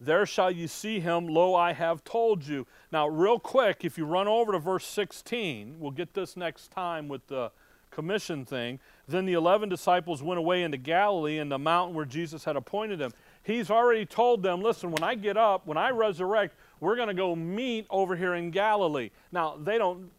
There 0.00 0.26
shall 0.26 0.50
ye 0.50 0.66
see 0.66 1.00
him, 1.00 1.28
lo, 1.28 1.54
I 1.54 1.72
have 1.72 2.04
told 2.04 2.46
you. 2.46 2.66
Now, 2.90 3.06
real 3.06 3.38
quick, 3.38 3.84
if 3.84 3.96
you 3.96 4.04
run 4.04 4.28
over 4.28 4.52
to 4.52 4.58
verse 4.58 4.84
16, 4.86 5.76
we'll 5.78 5.92
get 5.92 6.14
this 6.14 6.36
next 6.36 6.70
time 6.70 7.08
with 7.08 7.26
the 7.28 7.50
commission 7.94 8.44
thing. 8.44 8.80
Then 9.06 9.24
the 9.24 9.34
eleven 9.34 9.68
disciples 9.68 10.22
went 10.22 10.38
away 10.38 10.62
into 10.62 10.76
Galilee 10.76 11.38
in 11.38 11.48
the 11.48 11.58
mountain 11.58 11.94
where 11.94 12.04
Jesus 12.04 12.44
had 12.44 12.56
appointed 12.56 12.98
them. 12.98 13.12
He's 13.42 13.70
already 13.70 14.04
told 14.04 14.42
them, 14.42 14.62
listen, 14.62 14.90
when 14.90 15.02
I 15.02 15.14
get 15.14 15.36
up, 15.36 15.66
when 15.66 15.78
I 15.78 15.90
resurrect, 15.90 16.56
we're 16.80 16.96
going 16.96 17.08
to 17.08 17.14
go 17.14 17.36
meet 17.36 17.86
over 17.90 18.16
here 18.16 18.34
in 18.34 18.50
Galilee. 18.50 19.10
Now, 19.30 19.56
they 19.62 19.78
don't, 19.78 20.10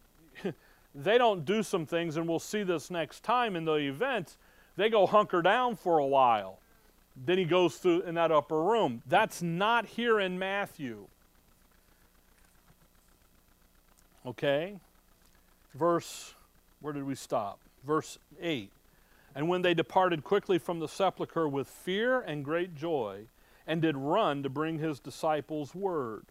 they 0.96 1.18
don't 1.18 1.46
do 1.46 1.62
some 1.62 1.86
things, 1.86 2.18
and 2.18 2.28
we'll 2.28 2.40
see 2.40 2.64
this 2.64 2.90
next 2.90 3.24
time 3.24 3.56
in 3.56 3.66
the 3.66 3.74
event. 3.74 4.38
They 4.78 4.90
go 4.90 5.06
hunker 5.06 5.42
down 5.42 5.76
for 5.76 6.00
a 6.00 6.06
while. 6.06 6.60
Then 7.26 7.38
he 7.38 7.46
goes 7.46 7.78
through 7.78 8.02
in 8.02 8.16
that 8.16 8.32
upper 8.32 8.62
room. 8.62 9.02
That's 9.08 9.42
not 9.42 9.86
here 9.86 10.20
in 10.20 10.40
Matthew. 10.40 11.08
Okay? 14.26 14.80
Verse, 15.74 16.34
where 16.82 16.94
did 16.94 17.04
we 17.04 17.16
stop? 17.16 17.60
Verse 17.86 18.18
8. 18.42 18.70
And 19.36 19.50
when 19.50 19.62
they 19.62 19.74
departed 19.74 20.24
quickly 20.24 20.58
from 20.58 20.80
the 20.80 20.88
sepulchre 20.88 21.48
with 21.48 21.68
fear 21.68 22.22
and 22.22 22.44
great 22.44 22.76
joy, 22.76 23.26
and 23.68 23.82
did 23.82 23.98
run 23.98 24.44
to 24.44 24.50
bring 24.50 24.80
his 24.80 25.00
disciples 25.00 25.74
word. 25.74 26.26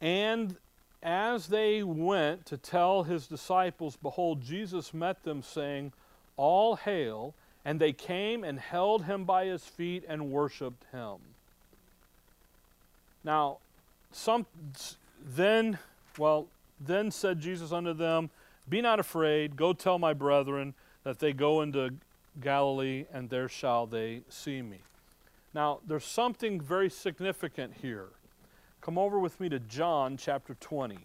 And 0.00 0.56
as 1.02 1.48
they 1.48 1.82
went 1.82 2.46
to 2.46 2.56
tell 2.56 3.04
his 3.04 3.26
disciples, 3.26 3.96
behold, 3.96 4.42
Jesus 4.42 4.92
met 4.92 5.22
them, 5.22 5.42
saying, 5.42 5.92
All 6.36 6.76
hail. 6.76 7.34
And 7.64 7.80
they 7.80 7.92
came 7.92 8.44
and 8.44 8.58
held 8.58 9.04
him 9.04 9.24
by 9.24 9.44
his 9.44 9.64
feet 9.64 10.04
and 10.08 10.30
worshiped 10.30 10.84
him. 10.90 11.16
Now, 13.22 13.58
some 14.10 14.46
then, 15.22 15.78
well, 16.16 16.46
then 16.80 17.10
said 17.10 17.40
Jesus 17.40 17.72
unto 17.72 17.92
them, 17.92 18.30
Be 18.68 18.80
not 18.80 19.00
afraid, 19.00 19.56
go 19.56 19.72
tell 19.72 19.98
my 19.98 20.14
brethren 20.14 20.74
that 21.04 21.18
they 21.18 21.32
go 21.32 21.60
into 21.60 21.94
Galilee, 22.40 23.04
and 23.12 23.28
there 23.28 23.48
shall 23.48 23.86
they 23.86 24.22
see 24.28 24.62
me. 24.62 24.78
Now, 25.54 25.80
there's 25.86 26.04
something 26.04 26.60
very 26.60 26.88
significant 26.88 27.74
here. 27.82 28.08
Come 28.80 28.98
over 28.98 29.18
with 29.18 29.38
me 29.40 29.48
to 29.48 29.58
John 29.58 30.16
chapter 30.16 30.54
20. 30.60 30.98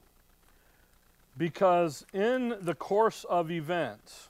Because 1.38 2.06
in 2.14 2.56
the 2.62 2.76
course 2.76 3.26
of 3.28 3.50
events, 3.50 4.30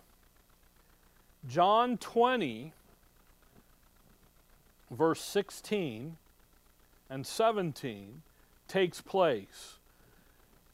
John 1.48 1.98
20, 1.98 2.72
verse 4.90 5.22
16 5.22 6.18
and 7.10 7.28
17, 7.28 8.22
takes 8.68 9.02
place. 9.02 9.76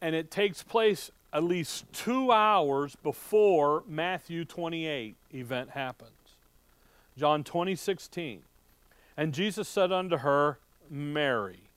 And 0.01 0.15
it 0.15 0.29
takes 0.29 0.61
place 0.61 1.11
at 1.33 1.43
least 1.43 1.85
two 1.91 2.31
hours 2.31 2.95
before 2.95 3.83
Matthew 3.87 4.45
28 4.45 5.15
event 5.33 5.71
happens. 5.71 6.11
John 7.17 7.43
20, 7.43 7.75
16. 7.75 8.41
And 9.17 9.33
Jesus 9.33 9.67
said 9.67 9.91
unto 9.91 10.17
her, 10.17 10.59
Mary. 10.89 11.68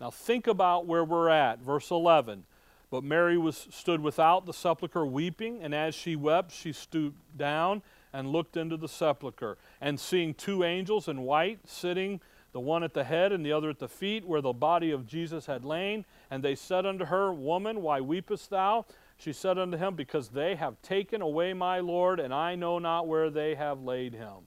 Now 0.00 0.10
think 0.10 0.46
about 0.46 0.86
where 0.86 1.04
we're 1.04 1.28
at. 1.28 1.60
Verse 1.60 1.90
11. 1.90 2.44
But 2.90 3.04
Mary 3.04 3.38
was, 3.38 3.68
stood 3.70 4.00
without 4.00 4.46
the 4.46 4.52
sepulchre 4.52 5.06
weeping, 5.06 5.62
and 5.62 5.74
as 5.74 5.94
she 5.94 6.16
wept, 6.16 6.50
she 6.50 6.72
stooped 6.72 7.36
down 7.36 7.82
and 8.12 8.32
looked 8.32 8.56
into 8.56 8.76
the 8.76 8.88
sepulchre. 8.88 9.58
And 9.80 10.00
seeing 10.00 10.34
two 10.34 10.64
angels 10.64 11.06
in 11.06 11.22
white 11.22 11.60
sitting 11.68 12.20
the 12.52 12.60
one 12.60 12.82
at 12.82 12.94
the 12.94 13.04
head 13.04 13.32
and 13.32 13.46
the 13.46 13.52
other 13.52 13.70
at 13.70 13.78
the 13.78 13.88
feet, 13.88 14.26
where 14.26 14.40
the 14.40 14.52
body 14.52 14.90
of 14.90 15.06
Jesus 15.06 15.46
had 15.46 15.64
lain. 15.64 16.04
And 16.30 16.42
they 16.42 16.54
said 16.54 16.84
unto 16.84 17.04
her, 17.06 17.32
Woman, 17.32 17.82
why 17.82 18.00
weepest 18.00 18.48
thou? 18.48 18.86
She 19.16 19.32
said 19.32 19.58
unto 19.58 19.76
him, 19.76 19.94
Because 19.94 20.30
they 20.30 20.56
have 20.56 20.80
taken 20.82 21.22
away 21.22 21.52
my 21.52 21.80
Lord, 21.80 22.18
and 22.18 22.34
I 22.34 22.54
know 22.56 22.78
not 22.78 23.06
where 23.06 23.30
they 23.30 23.54
have 23.54 23.82
laid 23.82 24.14
him. 24.14 24.46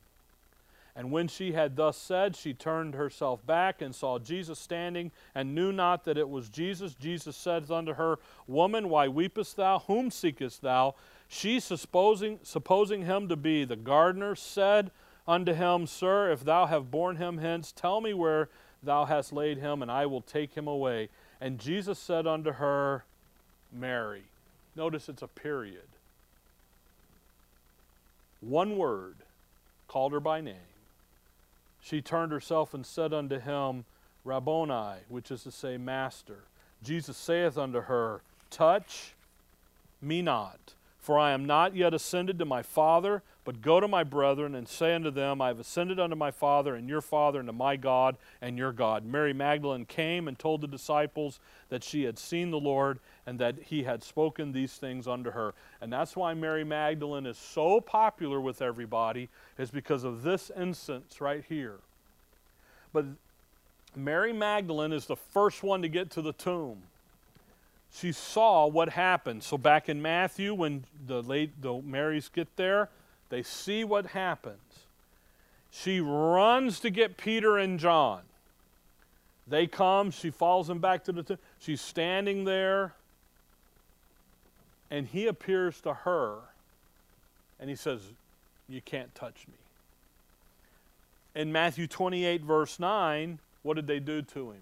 And 0.96 1.12
when 1.12 1.28
she 1.28 1.54
had 1.54 1.76
thus 1.76 1.98
said, 1.98 2.36
she 2.36 2.54
turned 2.54 2.94
herself 2.94 3.44
back 3.46 3.82
and 3.82 3.96
saw 3.96 4.20
Jesus 4.20 4.60
standing, 4.60 5.12
and 5.34 5.56
knew 5.56 5.72
not 5.72 6.06
that 6.06 6.20
it 6.20 6.30
was 6.30 6.50
Jesus. 6.50 6.94
Jesus 6.94 7.36
said 7.36 7.70
unto 7.72 7.94
her, 7.96 8.20
Woman, 8.48 8.90
why 8.90 9.08
weepest 9.08 9.56
thou? 9.56 9.80
Whom 9.88 10.12
seekest 10.12 10.62
thou? 10.62 10.94
She, 11.28 11.60
supposing, 11.60 12.40
supposing 12.44 13.06
him 13.06 13.28
to 13.30 13.36
be 13.36 13.66
the 13.66 13.76
gardener, 13.76 14.36
said, 14.36 14.92
unto 15.28 15.54
him, 15.54 15.88
Sir, 15.88 16.32
if 16.32 16.44
thou 16.44 16.68
have 16.68 16.92
borne 16.92 17.16
him 17.16 17.40
hence, 17.40 17.72
tell 17.72 18.02
me 18.02 18.14
where 18.14 18.50
thou 18.84 19.06
hast 19.06 19.34
laid 19.34 19.58
him, 19.58 19.82
and 19.82 19.90
I 19.90 20.06
will 20.06 20.22
take 20.22 20.54
him 20.54 20.68
away. 20.68 21.10
And 21.42 21.60
Jesus 21.60 21.98
said 21.98 22.28
unto 22.28 22.54
her, 22.54 23.04
Mary. 23.72 24.24
Notice 24.76 25.10
it's 25.10 25.22
a 25.22 25.28
period. 25.28 25.88
One 28.42 28.78
word 28.78 29.16
called 29.88 30.12
her 30.12 30.20
by 30.20 30.42
name. 30.42 30.56
She 31.84 32.02
turned 32.02 32.32
herself 32.32 32.74
and 32.74 32.86
said 32.86 33.14
unto 33.14 33.40
him, 33.40 33.84
Rabboni, 34.24 35.02
which 35.10 35.30
is 35.32 35.44
to 35.44 35.52
say, 35.52 35.76
Master. 35.78 36.46
Jesus 36.82 37.18
saith 37.18 37.58
unto 37.58 37.82
her, 37.82 38.22
Touch 38.50 39.16
me 40.02 40.22
not, 40.22 40.76
for 41.04 41.20
I 41.20 41.32
am 41.32 41.46
not 41.46 41.76
yet 41.76 41.94
ascended 41.94 42.40
to 42.40 42.46
my 42.46 42.64
Father 42.64 43.22
but 43.46 43.62
go 43.62 43.80
to 43.80 43.88
my 43.88 44.04
brethren 44.04 44.56
and 44.56 44.68
say 44.68 44.96
unto 44.96 45.12
them, 45.12 45.42
I 45.42 45.48
have 45.48 45.60
ascended 45.60 46.00
unto 46.00 46.16
my 46.16 46.32
Father 46.32 46.76
and 46.76 46.88
your 46.88 47.02
Father, 47.02 47.40
and 47.40 47.48
to 47.48 47.54
my 47.54 47.76
God 47.76 48.16
and 48.42 48.58
your 48.58 48.72
God. 48.72 49.06
Mary 49.06 49.34
Magdalene 49.34 49.86
came 49.86 50.28
and 50.28 50.40
told 50.40 50.62
the 50.62 50.68
disciples 50.68 51.40
that 51.70 51.84
she 51.84 52.04
had 52.04 52.18
seen 52.18 52.52
the 52.52 52.60
Lord 52.60 53.00
and 53.28 53.40
that 53.40 53.56
he 53.64 53.84
had 53.84 54.04
spoken 54.04 54.52
these 54.52 54.74
things 54.74 55.08
unto 55.08 55.32
her. 55.32 55.54
And 55.82 55.92
that's 55.92 56.16
why 56.16 56.34
Mary 56.34 56.64
Magdalene 56.64 57.26
is 57.26 57.38
so 57.38 57.82
popular 57.82 58.40
with 58.40 58.62
everybody, 58.62 59.30
is 59.58 59.72
because 59.72 60.06
of 60.06 60.24
this 60.24 60.50
instance 60.58 61.20
right 61.20 61.44
here. 61.48 61.80
But 62.94 63.06
Mary 63.96 64.32
Magdalene 64.32 64.94
is 64.94 65.06
the 65.06 65.18
first 65.18 65.64
one 65.64 65.82
to 65.82 65.90
get 65.90 66.12
to 66.12 66.22
the 66.22 66.34
tomb 66.34 66.84
she 67.94 68.12
saw 68.12 68.66
what 68.68 68.90
happened. 68.90 69.44
So 69.44 69.58
back 69.58 69.88
in 69.88 70.02
Matthew, 70.02 70.54
when 70.54 70.86
the 71.06 71.22
late 71.22 71.62
the 71.62 71.82
Marys 71.82 72.30
get 72.30 72.56
there, 72.56 72.90
they 73.30 73.44
see 73.44 73.84
what 73.84 74.08
happens. 74.08 74.58
She 75.72 76.00
runs 76.00 76.80
to 76.82 76.90
get 76.90 77.18
Peter 77.18 77.58
and 77.58 77.80
John. 77.80 78.22
They 79.48 79.68
come, 79.68 80.12
she 80.12 80.30
follows 80.30 80.68
them 80.68 80.80
back 80.80 81.04
to 81.06 81.12
the 81.12 81.24
tomb. 81.24 81.38
She's 81.60 81.82
standing 81.82 82.46
there. 82.46 82.94
and 84.92 85.08
he 85.08 85.26
appears 85.28 85.82
to 85.82 85.94
her 85.94 86.38
and 87.60 87.70
he 87.70 87.76
says, 87.76 88.02
You 88.70 88.82
can't 88.82 89.14
touch 89.16 89.48
me. 89.48 89.56
In 91.42 91.52
Matthew 91.52 91.88
28, 91.88 92.42
verse 92.42 92.80
9, 92.80 93.40
what 93.64 93.76
did 93.76 93.88
they 93.88 94.00
do 94.00 94.22
to 94.22 94.52
him? 94.52 94.62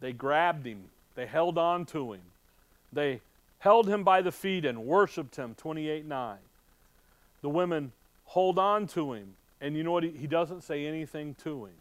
They 0.00 0.12
grabbed 0.12 0.66
him, 0.66 0.84
they 1.14 1.26
held 1.26 1.58
on 1.58 1.84
to 1.86 2.12
him, 2.12 2.22
they 2.92 3.20
held 3.58 3.88
him 3.88 4.02
by 4.02 4.22
the 4.22 4.32
feet 4.32 4.64
and 4.64 4.84
worshiped 4.84 5.36
him. 5.36 5.54
28 5.56 6.04
9. 6.06 6.36
The 7.42 7.48
women 7.48 7.92
hold 8.24 8.58
on 8.58 8.86
to 8.88 9.12
him, 9.12 9.34
and 9.60 9.76
you 9.76 9.82
know 9.82 9.92
what? 9.92 10.04
He, 10.04 10.26
doesn't 10.26 10.62
say 10.62 10.86
anything 10.86 11.34
to 11.44 11.66
him. 11.66 11.74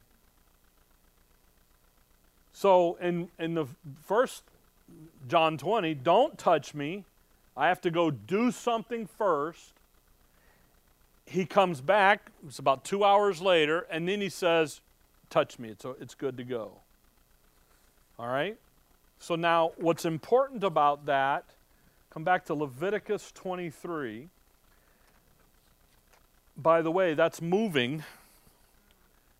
So 2.53 2.95
in, 2.95 3.29
in 3.39 3.53
the 3.53 3.65
first 4.03 4.43
John 5.27 5.57
20, 5.57 5.93
don't 5.95 6.38
touch 6.38 6.73
me. 6.73 7.05
I 7.55 7.67
have 7.67 7.82
to 7.82 7.91
go 7.91 8.11
do 8.11 8.51
something 8.51 9.07
first. 9.07 9.71
He 11.25 11.45
comes 11.45 11.82
back, 11.82 12.32
it's 12.45 12.59
about 12.59 12.84
two 12.84 13.03
hours 13.03 13.41
later, 13.41 13.88
and 13.89 14.07
then 14.07 14.21
he 14.21 14.29
says, 14.29 14.82
Touch 15.29 15.57
me, 15.57 15.69
it's, 15.69 15.86
it's 16.01 16.13
good 16.13 16.36
to 16.38 16.43
go. 16.43 16.73
All 18.19 18.27
right? 18.27 18.57
So 19.22 19.36
now, 19.36 19.74
what's 19.78 20.03
important 20.03 20.63
about 20.63 21.05
that, 21.05 21.45
come 22.09 22.24
back 22.24 22.43
to 22.45 22.55
Leviticus 22.55 23.32
23. 23.36 24.30
By 26.57 26.82
the 26.82 26.89
way, 26.89 27.13
that's 27.13 27.39
moving 27.39 28.03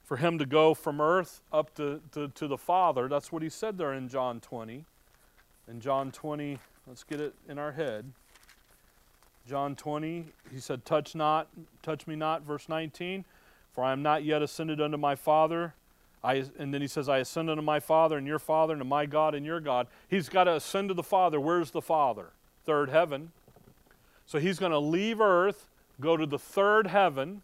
for 0.06 0.18
him 0.18 0.38
to 0.38 0.46
go 0.46 0.76
from 0.76 1.02
earth 1.02 1.42
up 1.52 1.74
to, 1.78 2.00
to, 2.12 2.28
to 2.28 2.48
the 2.48 2.60
Father. 2.60 3.08
That's 3.08 3.32
what 3.32 3.42
he 3.42 3.50
said 3.50 3.80
there 3.80 3.92
in 3.92 4.08
John 4.08 4.40
20. 4.40 4.86
In 5.68 5.82
John 5.82 6.12
20, 6.12 6.60
let's 6.86 7.04
get 7.04 7.20
it 7.20 7.34
in 7.50 7.58
our 7.58 7.72
head. 7.72 8.06
John 9.50 9.76
20, 9.76 10.26
he 10.54 10.60
said, 10.60 10.86
Touch 10.86 11.16
not, 11.16 11.48
touch 11.82 12.06
me 12.06 12.16
not, 12.16 12.44
verse 12.44 12.70
19, 12.70 13.26
for 13.74 13.84
I 13.84 13.94
am 13.94 14.04
not 14.04 14.24
yet 14.24 14.44
ascended 14.44 14.80
unto 14.80 14.98
my 14.98 15.16
Father. 15.16 15.74
I, 16.24 16.46
and 16.60 16.74
then 16.74 16.82
he 16.82 16.88
says, 16.88 17.10
I 17.10 17.20
ascend 17.20 17.50
unto 17.50 17.64
my 17.64 17.80
Father 17.80 18.18
and 18.18 18.28
your 18.28 18.40
Father, 18.40 18.74
and 18.74 18.82
to 18.82 18.86
my 18.86 19.06
God 19.06 19.34
and 19.34 19.46
your 19.46 19.60
God. 19.60 19.88
He's 20.08 20.30
got 20.30 20.44
to 20.44 20.56
ascend 20.56 20.90
to 20.90 20.94
the 20.94 21.04
Father. 21.04 21.40
Where's 21.40 21.72
the 21.72 21.82
Father? 21.82 22.28
Third 22.66 22.90
heaven. 22.90 23.32
So 24.28 24.40
he's 24.40 24.60
going 24.60 24.72
to 24.72 24.80
leave 24.80 25.20
earth, 25.20 25.68
go 26.00 26.16
to 26.16 26.26
the 26.26 26.40
third 26.40 26.88
heaven, 26.88 27.42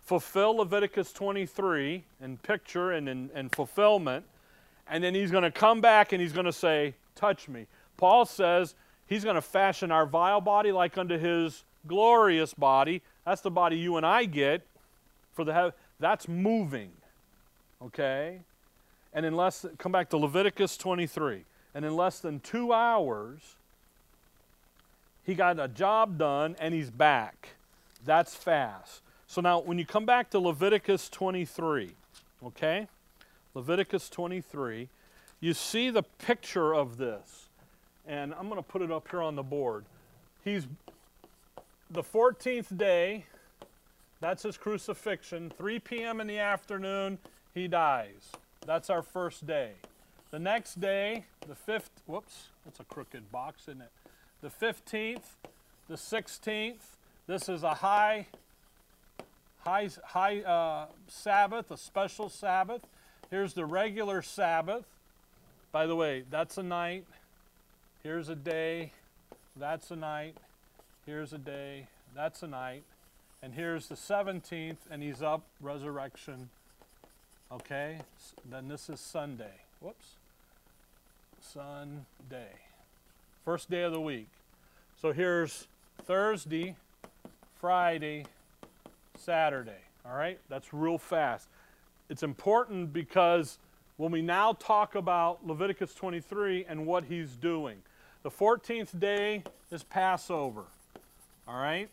fulfill 0.00 0.56
Leviticus 0.56 1.12
23 1.12 2.04
in 2.22 2.36
picture 2.38 2.92
and 2.92 3.08
in, 3.08 3.48
fulfillment, 3.50 4.24
and 4.88 5.02
then 5.02 5.14
he's 5.14 5.30
going 5.30 5.42
to 5.42 5.50
come 5.50 5.80
back 5.80 6.12
and 6.12 6.20
he's 6.20 6.32
going 6.32 6.46
to 6.46 6.52
say, 6.52 6.94
Touch 7.14 7.48
me. 7.48 7.66
Paul 7.96 8.24
says 8.24 8.74
he's 9.06 9.24
going 9.24 9.34
to 9.34 9.42
fashion 9.42 9.92
our 9.92 10.06
vile 10.06 10.40
body 10.40 10.72
like 10.72 10.96
unto 10.96 11.18
his 11.18 11.64
glorious 11.86 12.54
body. 12.54 13.02
That's 13.26 13.42
the 13.42 13.50
body 13.50 13.76
you 13.76 13.98
and 13.98 14.06
I 14.06 14.24
get 14.24 14.62
for 15.32 15.44
the 15.44 15.52
heaven. 15.52 15.72
That's 15.98 16.26
moving. 16.26 16.90
Okay? 17.82 18.40
And 19.12 19.26
in 19.26 19.34
less, 19.34 19.66
come 19.78 19.92
back 19.92 20.10
to 20.10 20.16
Leviticus 20.16 20.76
23. 20.76 21.44
And 21.74 21.84
in 21.84 21.96
less 21.96 22.20
than 22.20 22.40
two 22.40 22.72
hours, 22.72 23.56
he 25.24 25.34
got 25.34 25.58
a 25.58 25.68
job 25.68 26.18
done 26.18 26.56
and 26.58 26.74
he's 26.74 26.90
back. 26.90 27.50
That's 28.04 28.34
fast. 28.34 29.02
So 29.26 29.40
now, 29.40 29.60
when 29.60 29.78
you 29.78 29.86
come 29.86 30.04
back 30.04 30.30
to 30.30 30.40
Leviticus 30.40 31.08
23, 31.08 31.90
okay? 32.46 32.88
Leviticus 33.54 34.08
23, 34.08 34.88
you 35.40 35.54
see 35.54 35.90
the 35.90 36.02
picture 36.02 36.74
of 36.74 36.96
this. 36.96 37.48
And 38.06 38.34
I'm 38.34 38.48
going 38.48 38.56
to 38.56 38.68
put 38.68 38.82
it 38.82 38.90
up 38.90 39.08
here 39.08 39.22
on 39.22 39.36
the 39.36 39.42
board. 39.42 39.84
He's 40.44 40.66
the 41.90 42.02
14th 42.02 42.76
day, 42.76 43.24
that's 44.20 44.42
his 44.42 44.56
crucifixion, 44.56 45.50
3 45.56 45.78
p.m. 45.78 46.20
in 46.20 46.26
the 46.26 46.38
afternoon, 46.38 47.18
he 47.54 47.68
dies. 47.68 48.30
That's 48.66 48.90
our 48.90 49.02
first 49.02 49.46
day. 49.46 49.72
The 50.30 50.38
next 50.38 50.80
day, 50.80 51.24
the 51.48 51.54
fifth, 51.54 51.90
whoops, 52.06 52.48
that's 52.64 52.78
a 52.78 52.84
crooked 52.84 53.32
box, 53.32 53.62
isn't 53.62 53.80
it? 53.80 53.90
The 54.42 54.48
15th, 54.48 55.24
the 55.88 55.96
16th, 55.96 56.82
this 57.26 57.48
is 57.48 57.62
a 57.62 57.74
high, 57.74 58.26
high, 59.60 59.88
high 60.04 60.40
uh, 60.40 60.86
Sabbath, 61.08 61.70
a 61.70 61.76
special 61.76 62.28
Sabbath. 62.28 62.82
Here's 63.30 63.54
the 63.54 63.64
regular 63.64 64.22
Sabbath. 64.22 64.84
By 65.72 65.86
the 65.86 65.96
way, 65.96 66.24
that's 66.30 66.58
a 66.58 66.62
night. 66.62 67.06
Here's 68.02 68.28
a 68.28 68.34
day. 68.34 68.92
That's 69.56 69.90
a 69.90 69.96
night. 69.96 70.36
Here's 71.06 71.32
a 71.32 71.38
day. 71.38 71.86
That's 72.14 72.42
a 72.42 72.48
night. 72.48 72.82
And 73.42 73.54
here's 73.54 73.88
the 73.88 73.94
17th, 73.94 74.76
and 74.90 75.02
he's 75.02 75.22
up, 75.22 75.42
resurrection. 75.60 76.50
Okay? 77.52 77.98
Then 78.48 78.68
this 78.68 78.88
is 78.88 79.00
Sunday. 79.00 79.52
Whoops. 79.80 80.14
Sunday. 81.40 82.52
First 83.44 83.70
day 83.70 83.82
of 83.82 83.92
the 83.92 84.00
week. 84.00 84.28
So 85.00 85.12
here's 85.12 85.66
Thursday, 86.04 86.76
Friday, 87.60 88.26
Saturday. 89.16 89.82
All 90.06 90.14
right? 90.14 90.38
That's 90.48 90.72
real 90.72 90.98
fast. 90.98 91.48
It's 92.08 92.22
important 92.22 92.92
because 92.92 93.58
when 93.96 94.12
we 94.12 94.22
now 94.22 94.52
talk 94.52 94.94
about 94.94 95.46
Leviticus 95.46 95.94
23 95.94 96.66
and 96.68 96.86
what 96.86 97.04
he's 97.04 97.30
doing, 97.36 97.78
the 98.22 98.30
14th 98.30 98.98
day 99.00 99.42
is 99.72 99.82
Passover. 99.82 100.64
All 101.48 101.60
right? 101.60 101.88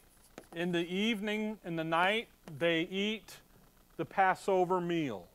In 0.55 0.71
the 0.71 0.87
evening, 0.87 1.57
in 1.65 1.75
the 1.75 1.83
night, 1.83 2.27
they 2.59 2.81
eat 2.81 3.37
the 3.97 4.05
Passover 4.05 4.79
meal. 4.79 5.25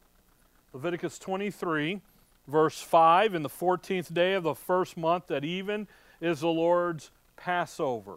Leviticus 0.73 1.19
23, 1.19 2.01
verse 2.49 2.81
5 2.81 3.35
In 3.35 3.43
the 3.43 3.49
14th 3.49 4.13
day 4.13 4.35
of 4.35 4.43
the 4.43 4.55
first 4.55 4.97
month 4.97 5.31
at 5.31 5.45
even 5.45 5.87
is 6.21 6.41
the 6.41 6.49
Lord's 6.49 7.11
Passover. 7.37 8.17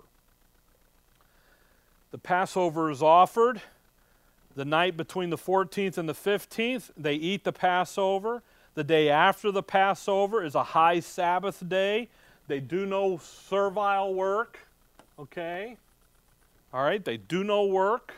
The 2.12 2.18
Passover 2.18 2.90
is 2.90 3.02
offered 3.02 3.62
the 4.56 4.64
night 4.64 4.96
between 4.96 5.32
the 5.32 5.38
14th 5.38 5.98
and 5.98 6.08
the 6.08 6.14
15th. 6.14 6.92
They 6.96 7.16
eat 7.16 7.44
the 7.44 7.52
Passover. 7.52 8.42
The 8.76 8.84
day 8.84 9.10
after 9.10 9.52
the 9.52 9.64
Passover 9.64 10.44
is 10.44 10.56
a 10.56 10.64
high 10.64 11.02
Sabbath 11.02 11.68
day. 11.68 12.08
They 12.48 12.62
do 12.62 12.86
no 12.86 13.18
servile 13.18 14.14
work. 14.14 14.60
Okay? 15.20 15.78
All 16.74 16.84
right, 16.84 17.04
they 17.04 17.18
do 17.18 17.44
no 17.44 17.66
work. 17.66 18.14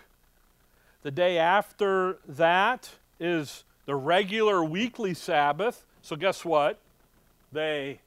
The 1.02 1.12
day 1.12 1.38
after 1.38 2.18
that 2.28 2.90
is 3.20 3.64
the 3.88 3.96
regular 3.96 4.64
weekly 4.64 5.16
Sabbath. 5.16 5.84
So, 6.04 6.16
guess 6.16 6.46
what? 6.46 6.78
They 7.52 8.00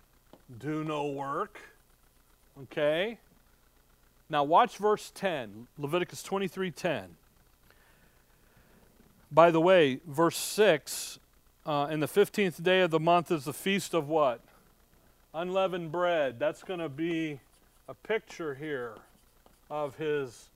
do 0.61 0.85
no 0.85 1.07
work. 1.07 1.59
Okay? 2.63 3.19
Now, 4.29 4.45
watch 4.45 4.77
verse 4.77 5.11
10, 5.13 5.67
Leviticus 5.77 6.23
23 6.23 6.71
10. 6.71 7.17
By 9.33 9.51
the 9.51 9.61
way, 9.61 10.01
verse 10.07 10.37
6 10.37 11.19
uh, 11.67 11.89
in 11.91 12.01
the 12.01 12.07
15th 12.07 12.63
day 12.63 12.83
of 12.83 12.91
the 12.91 13.01
month 13.01 13.31
is 13.31 13.45
the 13.45 13.53
feast 13.53 13.95
of 13.95 14.09
what? 14.09 14.41
Unleavened 15.33 15.91
bread. 15.91 16.39
That's 16.39 16.63
going 16.63 16.81
to 16.81 16.89
be 16.89 17.41
a 17.89 17.95
picture 17.95 18.55
here 18.55 18.95
of 19.71 19.97
his 19.97 20.49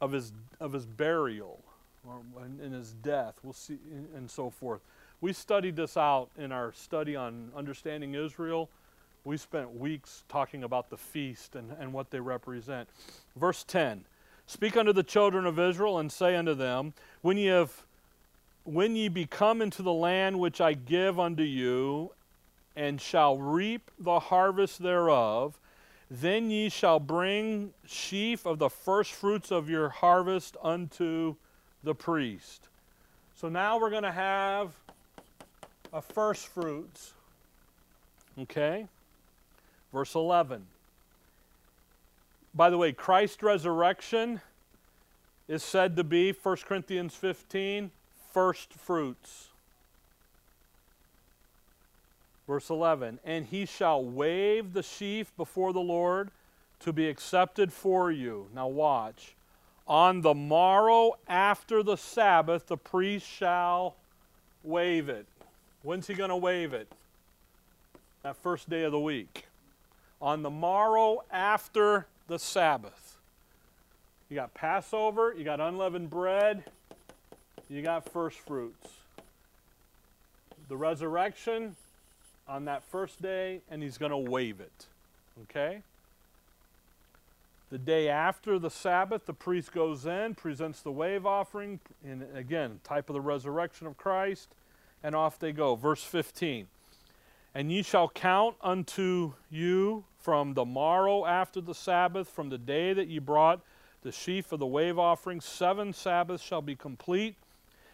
of 0.00 0.12
his 0.12 0.32
of 0.60 0.72
his 0.72 0.86
burial 0.86 1.58
or 2.06 2.20
in 2.62 2.72
his 2.72 2.92
death. 2.94 3.38
We'll 3.42 3.52
see 3.52 3.78
and 4.14 4.30
so 4.30 4.50
forth. 4.50 4.80
We 5.20 5.32
studied 5.32 5.76
this 5.76 5.96
out 5.96 6.30
in 6.38 6.52
our 6.52 6.72
study 6.72 7.16
on 7.16 7.50
understanding 7.56 8.14
Israel. 8.14 8.68
We 9.24 9.36
spent 9.36 9.76
weeks 9.78 10.24
talking 10.28 10.62
about 10.64 10.90
the 10.90 10.96
feast 10.96 11.56
and, 11.56 11.72
and 11.78 11.92
what 11.92 12.10
they 12.10 12.20
represent. 12.20 12.88
Verse 13.36 13.64
10 13.64 14.04
Speak 14.46 14.76
unto 14.76 14.92
the 14.92 15.02
children 15.02 15.44
of 15.44 15.58
Israel 15.58 15.98
and 15.98 16.10
say 16.10 16.36
unto 16.36 16.54
them, 16.54 16.94
When 17.20 17.36
ye 17.36 17.46
have 17.46 17.84
when 18.64 18.96
ye 18.96 19.08
be 19.08 19.24
come 19.24 19.62
into 19.62 19.82
the 19.82 19.92
land 19.92 20.38
which 20.38 20.60
I 20.60 20.74
give 20.74 21.18
unto 21.18 21.42
you, 21.42 22.12
and 22.76 23.00
shall 23.00 23.38
reap 23.38 23.90
the 23.98 24.20
harvest 24.20 24.82
thereof, 24.82 25.58
then 26.10 26.50
ye 26.50 26.68
shall 26.68 27.00
bring 27.00 27.72
sheaf 27.86 28.46
of 28.46 28.58
the 28.58 28.70
first 28.70 29.12
fruits 29.12 29.50
of 29.50 29.68
your 29.68 29.88
harvest 29.88 30.56
unto 30.62 31.34
the 31.82 31.94
priest. 31.94 32.68
So 33.34 33.48
now 33.48 33.78
we're 33.78 33.90
going 33.90 34.02
to 34.02 34.12
have 34.12 34.72
a 35.92 36.02
first 36.02 36.48
fruits. 36.48 37.12
Okay? 38.38 38.86
Verse 39.92 40.14
11. 40.14 40.66
By 42.54 42.70
the 42.70 42.78
way, 42.78 42.92
Christ's 42.92 43.42
resurrection 43.42 44.40
is 45.46 45.62
said 45.62 45.96
to 45.96 46.04
be, 46.04 46.32
1 46.32 46.56
Corinthians 46.66 47.14
15, 47.14 47.90
first 48.32 48.72
fruits. 48.74 49.48
Verse 52.46 52.70
11, 52.70 53.20
and 53.24 53.46
he 53.46 53.66
shall 53.66 54.02
wave 54.02 54.72
the 54.72 54.82
sheaf 54.82 55.30
before 55.36 55.72
the 55.72 55.80
Lord 55.80 56.30
to 56.80 56.92
be 56.92 57.08
accepted 57.08 57.72
for 57.72 58.10
you. 58.10 58.46
Now, 58.54 58.68
watch. 58.68 59.34
On 59.88 60.20
the 60.20 60.34
morrow 60.34 61.14
after 61.26 61.82
the 61.82 61.96
Sabbath, 61.96 62.66
the 62.66 62.76
priest 62.76 63.26
shall 63.26 63.96
wave 64.62 65.08
it. 65.08 65.26
When's 65.82 66.06
he 66.06 66.14
going 66.14 66.28
to 66.28 66.36
wave 66.36 66.74
it? 66.74 66.88
That 68.22 68.36
first 68.36 68.68
day 68.68 68.82
of 68.84 68.92
the 68.92 69.00
week. 69.00 69.46
On 70.20 70.42
the 70.42 70.50
morrow 70.50 71.24
after 71.32 72.06
the 72.26 72.38
Sabbath. 72.38 73.16
You 74.28 74.34
got 74.34 74.52
Passover, 74.52 75.34
you 75.36 75.42
got 75.42 75.58
unleavened 75.58 76.10
bread, 76.10 76.64
you 77.70 77.80
got 77.80 78.10
first 78.12 78.38
fruits. 78.40 78.88
The 80.68 80.76
resurrection 80.76 81.76
on 82.46 82.66
that 82.66 82.82
first 82.82 83.22
day, 83.22 83.62
and 83.70 83.82
he's 83.82 83.96
going 83.96 84.10
to 84.10 84.18
wave 84.18 84.60
it. 84.60 84.86
Okay? 85.44 85.82
The 87.70 87.78
day 87.78 88.08
after 88.08 88.58
the 88.58 88.70
Sabbath, 88.70 89.26
the 89.26 89.34
priest 89.34 89.72
goes 89.72 90.06
in, 90.06 90.34
presents 90.34 90.80
the 90.80 90.90
wave 90.90 91.26
offering, 91.26 91.80
and 92.02 92.24
again, 92.34 92.80
type 92.82 93.10
of 93.10 93.14
the 93.14 93.20
resurrection 93.20 93.86
of 93.86 93.96
Christ, 93.98 94.48
and 95.02 95.14
off 95.14 95.38
they 95.38 95.52
go. 95.52 95.74
Verse 95.74 96.02
15. 96.02 96.66
And 97.54 97.70
ye 97.70 97.82
shall 97.82 98.08
count 98.08 98.56
unto 98.62 99.34
you 99.50 100.04
from 100.18 100.54
the 100.54 100.64
morrow 100.64 101.26
after 101.26 101.60
the 101.60 101.74
Sabbath, 101.74 102.28
from 102.28 102.48
the 102.48 102.58
day 102.58 102.92
that 102.94 103.08
ye 103.08 103.18
brought 103.18 103.60
the 104.02 104.12
sheaf 104.12 104.52
of 104.52 104.60
the 104.60 104.66
wave 104.66 104.98
offering, 104.98 105.40
seven 105.40 105.92
Sabbaths 105.92 106.42
shall 106.42 106.62
be 106.62 106.76
complete. 106.76 107.34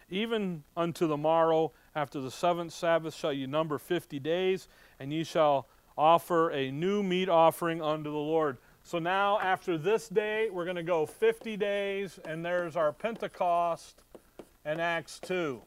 Even 0.09 0.63
unto 0.77 1.07
the 1.07 1.17
morrow 1.17 1.71
after 1.95 2.19
the 2.21 2.29
seventh 2.29 2.71
Sabbath 2.71 3.13
shall 3.13 3.33
ye 3.33 3.47
number 3.47 3.77
fifty 3.77 4.19
days, 4.19 4.67
and 4.99 5.11
ye 5.11 5.23
shall 5.23 5.67
offer 5.97 6.51
a 6.51 6.71
new 6.71 7.01
meat 7.01 7.27
offering 7.27 7.81
unto 7.81 8.11
the 8.11 8.17
Lord. 8.17 8.57
So 8.85 8.99
now, 8.99 9.39
after 9.39 9.79
this 9.79 10.07
day, 10.07 10.47
we're 10.51 10.63
going 10.63 10.75
to 10.75 10.83
go 10.83 11.07
50 11.07 11.57
days, 11.57 12.19
and 12.23 12.45
there's 12.45 12.75
our 12.75 12.93
Pentecost 12.93 13.95
and 14.63 14.79
Acts 14.79 15.19
2. 15.23 15.59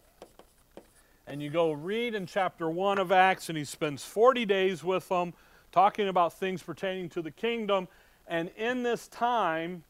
And 1.27 1.43
you 1.43 1.51
go 1.51 1.73
read 1.73 2.14
in 2.14 2.27
chapter 2.27 2.71
1 2.71 2.99
of 2.99 3.11
Acts, 3.11 3.49
and 3.49 3.59
he 3.59 3.64
spends 3.64 4.05
40 4.05 4.47
days 4.47 4.85
with 4.85 5.09
them, 5.09 5.35
talking 5.73 6.07
about 6.07 6.33
things 6.35 6.62
pertaining 6.62 7.09
to 7.09 7.21
the 7.21 7.33
kingdom. 7.33 7.89
And 8.29 8.51
in 8.57 8.85
this 8.85 9.09
time, 9.09 9.83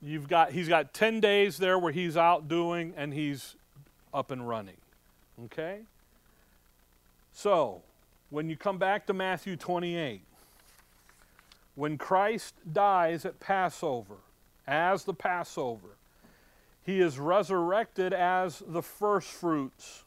you've 0.00 0.28
got 0.28 0.52
he's 0.52 0.68
got 0.68 0.94
10 0.94 1.18
days 1.18 1.58
there 1.58 1.76
where 1.76 1.92
he's 1.92 2.16
out 2.16 2.46
doing 2.46 2.94
and 2.96 3.12
he's 3.12 3.56
up 4.14 4.30
and 4.30 4.48
running. 4.48 4.76
Okay? 5.46 5.80
So, 7.32 7.82
when 8.30 8.48
you 8.48 8.56
come 8.56 8.78
back 8.78 9.06
to 9.06 9.12
Matthew 9.12 9.56
28, 9.56 10.22
when 11.76 11.98
Christ 11.98 12.54
dies 12.72 13.24
at 13.24 13.38
Passover, 13.38 14.16
as 14.66 15.04
the 15.04 15.14
Passover, 15.14 15.90
he 16.84 17.00
is 17.00 17.18
resurrected 17.18 18.12
as 18.12 18.62
the 18.66 18.82
first 18.82 19.28
fruits. 19.28 20.02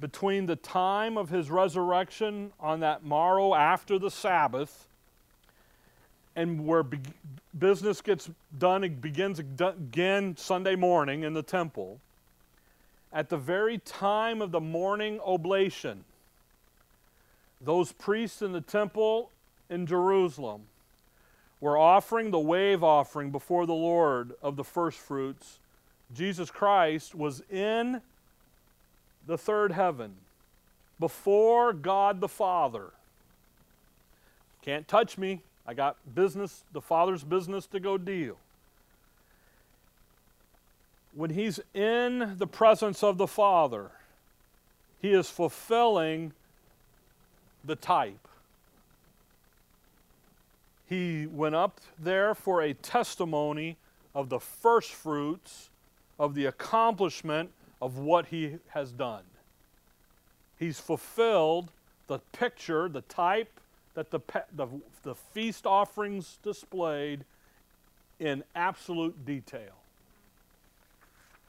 Between 0.00 0.46
the 0.46 0.56
time 0.56 1.18
of 1.18 1.28
his 1.28 1.50
resurrection 1.50 2.52
on 2.58 2.80
that 2.80 3.04
morrow 3.04 3.54
after 3.54 3.98
the 3.98 4.10
Sabbath 4.10 4.86
and 6.36 6.66
where 6.66 6.82
be- 6.82 6.98
business 7.58 8.00
gets 8.00 8.30
done, 8.58 8.84
it 8.84 9.00
begins 9.00 9.38
again 9.38 10.36
Sunday 10.36 10.76
morning 10.76 11.22
in 11.22 11.34
the 11.34 11.42
temple, 11.42 12.00
at 13.12 13.28
the 13.28 13.36
very 13.36 13.78
time 13.78 14.42
of 14.42 14.50
the 14.50 14.60
morning 14.60 15.20
oblation, 15.24 16.04
those 17.60 17.92
priests 17.92 18.42
in 18.42 18.52
the 18.52 18.60
temple 18.60 19.30
in 19.70 19.86
Jerusalem 19.86 20.62
were 21.60 21.78
offering 21.78 22.30
the 22.30 22.38
wave 22.38 22.82
offering 22.82 23.30
before 23.30 23.66
the 23.66 23.72
Lord 23.72 24.32
of 24.42 24.56
the 24.56 24.64
first 24.64 24.98
fruits. 24.98 25.58
Jesus 26.14 26.50
Christ 26.50 27.14
was 27.14 27.42
in 27.50 28.02
the 29.26 29.38
third 29.38 29.72
heaven 29.72 30.14
before 31.00 31.72
God 31.72 32.20
the 32.20 32.28
Father. 32.28 32.90
Can't 34.62 34.86
touch 34.86 35.16
me. 35.16 35.42
I 35.66 35.74
got 35.74 35.96
business, 36.14 36.64
the 36.72 36.80
Father's 36.80 37.24
business 37.24 37.66
to 37.68 37.80
go 37.80 37.96
deal. 37.96 38.36
When 41.14 41.30
he's 41.30 41.60
in 41.72 42.36
the 42.38 42.46
presence 42.46 43.02
of 43.02 43.18
the 43.18 43.26
Father, 43.26 43.90
he 45.00 45.12
is 45.12 45.30
fulfilling 45.30 46.32
the 47.64 47.76
type. 47.76 48.28
He 50.86 51.26
went 51.26 51.54
up 51.54 51.80
there 51.98 52.34
for 52.34 52.62
a 52.62 52.74
testimony 52.74 53.76
of 54.14 54.28
the 54.28 54.40
first 54.40 54.92
fruits 54.92 55.70
of 56.18 56.34
the 56.34 56.46
accomplishment 56.46 57.50
of 57.80 57.98
what 57.98 58.26
he 58.26 58.56
has 58.68 58.92
done. 58.92 59.24
He's 60.58 60.78
fulfilled 60.78 61.70
the 62.06 62.18
picture, 62.32 62.88
the 62.88 63.00
type 63.02 63.60
that 63.94 64.10
the, 64.10 64.20
the, 64.54 64.66
the 65.02 65.14
feast 65.14 65.66
offerings 65.66 66.38
displayed 66.42 67.24
in 68.18 68.44
absolute 68.54 69.24
detail. 69.24 69.72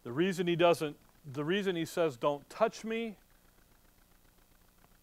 The 0.03 0.11
reason 0.11 0.47
he 0.47 0.55
doesn't, 0.55 0.95
the 1.33 1.43
reason 1.43 1.75
he 1.75 1.85
says, 1.85 2.15
don't 2.15 2.47
touch 2.49 2.83
me, 2.83 3.15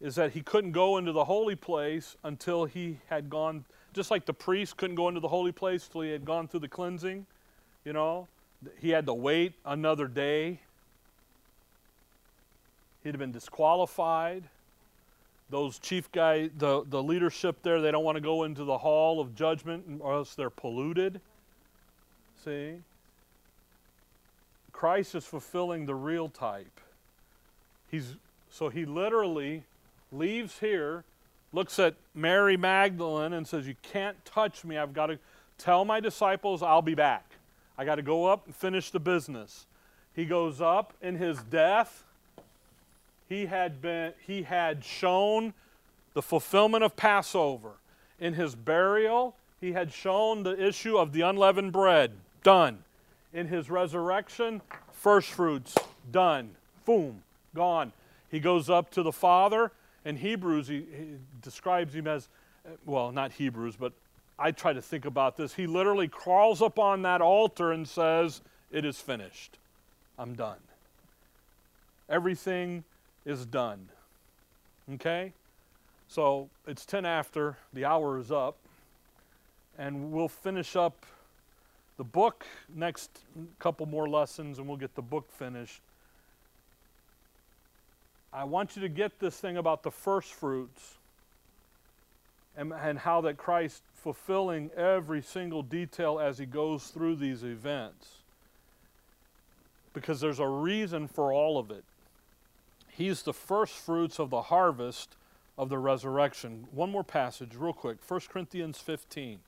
is 0.01 0.15
that 0.17 0.33
he 0.33 0.41
couldn't 0.41 0.73
go 0.73 0.97
into 0.97 1.13
the 1.13 1.25
holy 1.25 1.57
place 1.57 2.17
until 2.25 2.65
he 2.65 2.99
had 3.09 3.31
gone, 3.31 3.65
just 3.93 4.11
like 4.11 4.27
the 4.27 4.35
priest 4.35 4.77
couldn't 4.77 4.97
go 4.97 5.09
into 5.09 5.21
the 5.21 5.29
holy 5.29 5.53
place 5.53 5.89
till 5.89 6.01
he 6.01 6.11
had 6.11 6.25
gone 6.25 6.49
through 6.49 6.61
the 6.61 6.69
cleansing, 6.69 7.27
you 7.85 7.93
know, 7.93 8.29
he 8.81 8.91
had 8.91 9.07
to 9.07 9.15
wait 9.15 9.55
another 9.65 10.07
day. 10.07 10.61
He'd 13.03 13.11
have 13.11 13.19
been 13.19 13.33
disqualified. 13.33 14.45
Those 15.51 15.79
chief 15.79 16.11
guy, 16.13 16.49
the, 16.57 16.85
the 16.89 17.03
leadership 17.03 17.57
there, 17.63 17.81
they 17.81 17.91
don't 17.91 18.05
want 18.05 18.17
to 18.17 18.23
go 18.23 18.45
into 18.45 18.65
the 18.65 18.79
hall 18.79 19.21
of 19.21 19.35
judgment 19.35 20.01
or 20.01 20.15
else 20.15 20.35
they're 20.35 20.51
polluted. 20.51 21.21
See? 22.45 22.77
Christ 24.73 25.15
is 25.15 25.25
fulfilling 25.25 25.87
the 25.87 25.95
real 25.95 26.29
type. 26.29 26.81
He's 27.91 28.17
so 28.51 28.69
he 28.69 28.85
literally 28.85 29.65
leaves 30.11 30.59
here, 30.59 31.05
looks 31.53 31.79
at 31.79 31.95
Mary 32.15 32.57
Magdalene 32.57 33.33
and 33.33 33.47
says, 33.47 33.67
"You 33.67 33.77
can't 33.83 34.23
touch 34.25 34.65
me. 34.65 34.79
I've 34.79 34.95
got 34.95 35.07
to 35.07 35.19
tell 35.59 35.85
my 35.85 36.01
disciples 36.01 36.63
I'll 36.63 36.83
be 36.83 36.95
back. 36.95 37.25
I 37.77 37.85
got 37.85 37.97
to 37.97 38.03
go 38.03 38.27
up 38.27 38.47
and 38.47 38.55
finish 38.55 38.91
the 38.91 39.01
business." 39.01 39.67
He 40.15 40.25
goes 40.25 40.61
up 40.61 40.93
in 41.01 41.17
his 41.17 41.43
death. 41.43 42.05
He 43.29 43.47
had 43.47 43.81
been 43.81 44.13
he 44.27 44.43
had 44.43 44.85
shown 44.85 45.55
the 46.15 46.23
fulfillment 46.23 46.85
of 46.85 46.97
Passover. 46.97 47.73
In 48.19 48.35
his 48.35 48.55
burial, 48.55 49.37
he 49.61 49.73
had 49.73 49.93
shown 49.93 50.43
the 50.43 50.63
issue 50.63 50.97
of 50.99 51.13
the 51.13 51.23
unleavened 51.23 51.73
bread. 51.73 52.13
Done. 52.43 52.85
In 53.33 53.49
his 53.49 53.71
resurrection, 53.71 54.61
first 54.93 55.31
fruits. 55.31 55.75
Done. 56.11 56.55
Boom. 56.85 57.23
Gone. 57.55 57.93
He 58.31 58.41
goes 58.41 58.69
up 58.69 58.91
to 58.91 59.03
the 59.03 59.13
Father 59.13 59.73
in 60.05 60.17
Hebrews, 60.17 60.69
he, 60.69 60.85
he 60.97 61.07
describes 61.41 61.95
him 61.95 62.07
as, 62.07 62.29
uh, 62.67 62.71
well, 62.87 63.13
not 63.13 63.33
Hebrews, 63.33 63.77
but 63.77 63.93
I 64.39 64.51
try 64.51 64.73
to 64.73 64.83
think 64.83 65.05
about 65.05 65.37
this. 65.37 65.55
He 65.55 65.67
literally 65.67 66.09
crawls 66.09 66.63
up 66.63 66.79
on 66.79 67.03
that 67.03 67.21
altar 67.21 67.73
and 67.73 67.87
says, 67.87 68.41
It 68.71 68.85
is 68.85 68.99
finished. 68.99 69.59
I'm 70.19 70.35
done. 70.35 70.59
Everything 72.09 72.85
is 73.25 73.47
done. 73.47 73.89
Okay? 74.95 75.33
So 76.09 76.49
it's 76.67 76.85
10 76.85 77.07
after, 77.07 77.57
the 77.73 77.85
hour 77.85 78.19
is 78.19 78.31
up, 78.31 78.57
and 79.79 80.13
we'll 80.13 80.29
finish 80.29 80.77
up 80.77 81.07
the 81.97 82.05
book 82.05 82.45
next 82.75 83.11
couple 83.59 83.87
more 83.87 84.09
lessons, 84.09 84.59
and 84.59 84.67
we'll 84.67 84.77
get 84.77 84.95
the 84.95 85.03
book 85.03 85.31
finished. 85.31 85.81
I 88.33 88.45
want 88.45 88.77
you 88.77 88.83
to 88.83 88.89
get 88.89 89.19
this 89.19 89.39
thing 89.39 89.57
about 89.57 89.83
the 89.83 89.91
first 89.91 90.33
fruits 90.33 90.97
and, 92.57 92.73
and 92.73 92.99
how 92.99 93.21
that 93.23 93.37
Christ 93.37 93.83
fulfilling 93.95 94.71
every 94.77 95.23
single 95.23 95.63
detail 95.63 96.19
as 96.19 96.39
he 96.39 96.47
goes 96.47 96.89
through 96.89 97.17
these 97.17 97.43
events. 97.43 98.09
Because 99.95 100.21
there's 100.21 100.39
a 100.39 100.49
reason 100.49 101.07
for 101.09 101.33
all 101.33 101.59
of 101.59 101.71
it. 101.71 101.85
He's 102.89 103.23
the 103.23 103.33
first 103.33 103.75
fruits 103.75 104.19
of 104.19 104.31
the 104.31 104.43
harvest 104.43 105.17
of 105.59 105.69
the 105.69 105.79
resurrection. 105.79 106.67
One 106.73 106.91
more 106.91 107.05
passage, 107.05 107.55
real 107.57 107.73
quick 107.73 107.99
1 108.07 108.21
Corinthians 108.29 108.79
15. 108.79 109.39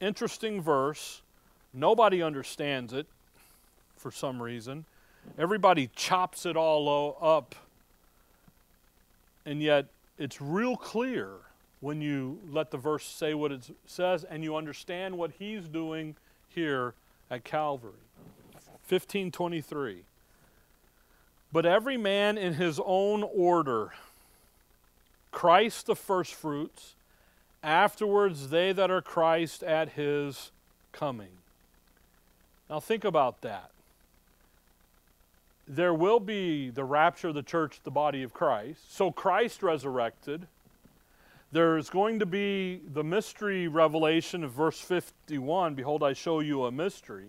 Interesting 0.00 0.60
verse. 0.60 1.22
Nobody 1.72 2.22
understands 2.22 2.92
it 2.92 3.06
for 3.96 4.10
some 4.10 4.42
reason. 4.42 4.84
Everybody 5.38 5.90
chops 5.94 6.44
it 6.44 6.56
all 6.56 7.16
up 7.20 7.54
and 9.46 9.62
yet 9.62 9.86
it's 10.18 10.40
real 10.40 10.76
clear 10.76 11.30
when 11.80 12.00
you 12.00 12.38
let 12.50 12.70
the 12.70 12.78
verse 12.78 13.04
say 13.04 13.34
what 13.34 13.52
it 13.52 13.70
says 13.86 14.24
and 14.24 14.42
you 14.42 14.56
understand 14.56 15.18
what 15.18 15.32
he's 15.38 15.68
doing 15.68 16.16
here 16.48 16.94
at 17.30 17.44
Calvary. 17.44 17.92
1523. 18.88 20.04
But 21.52 21.66
every 21.66 21.96
man 21.96 22.36
in 22.36 22.54
his 22.54 22.80
own 22.84 23.22
order, 23.22 23.92
Christ 25.30 25.86
the 25.86 25.96
firstfruits, 25.96 26.94
afterwards 27.62 28.50
they 28.50 28.72
that 28.72 28.90
are 28.90 29.00
Christ 29.00 29.62
at 29.62 29.90
his 29.90 30.50
coming. 30.92 31.28
Now 32.68 32.80
think 32.80 33.04
about 33.04 33.40
that. 33.42 33.70
There 35.66 35.94
will 35.94 36.20
be 36.20 36.70
the 36.70 36.84
rapture 36.84 37.28
of 37.28 37.34
the 37.34 37.42
church, 37.42 37.80
the 37.84 37.90
body 37.90 38.22
of 38.22 38.34
Christ. 38.34 38.94
So 38.94 39.10
Christ 39.10 39.62
resurrected. 39.62 40.46
There's 41.52 41.88
going 41.88 42.18
to 42.18 42.26
be 42.26 42.80
the 42.92 43.04
mystery 43.04 43.68
revelation 43.68 44.44
of 44.44 44.50
verse 44.50 44.80
51 44.80 45.74
Behold, 45.74 46.02
I 46.02 46.12
show 46.12 46.40
you 46.40 46.64
a 46.64 46.72
mystery. 46.72 47.28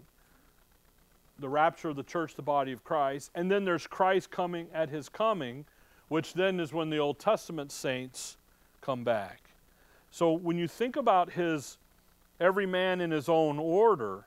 The 1.39 1.49
rapture 1.49 1.89
of 1.89 1.95
the 1.95 2.03
church, 2.03 2.35
the 2.35 2.41
body 2.41 2.71
of 2.71 2.83
Christ. 2.83 3.31
And 3.35 3.51
then 3.51 3.65
there's 3.65 3.87
Christ 3.87 4.31
coming 4.31 4.67
at 4.73 4.89
his 4.89 5.09
coming, 5.09 5.65
which 6.07 6.33
then 6.33 6.59
is 6.59 6.73
when 6.73 6.89
the 6.89 6.97
Old 6.97 7.19
Testament 7.19 7.71
saints 7.71 8.37
come 8.81 9.03
back. 9.03 9.41
So 10.11 10.31
when 10.31 10.57
you 10.57 10.67
think 10.67 10.95
about 10.95 11.31
his 11.33 11.77
every 12.39 12.65
man 12.65 13.01
in 13.01 13.11
his 13.11 13.29
own 13.29 13.59
order, 13.59 14.25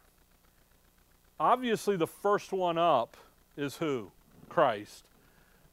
obviously 1.40 1.96
the 1.96 2.06
first 2.06 2.52
one 2.52 2.78
up 2.78 3.16
is 3.58 3.76
who? 3.76 4.10
Christ. 4.48 5.04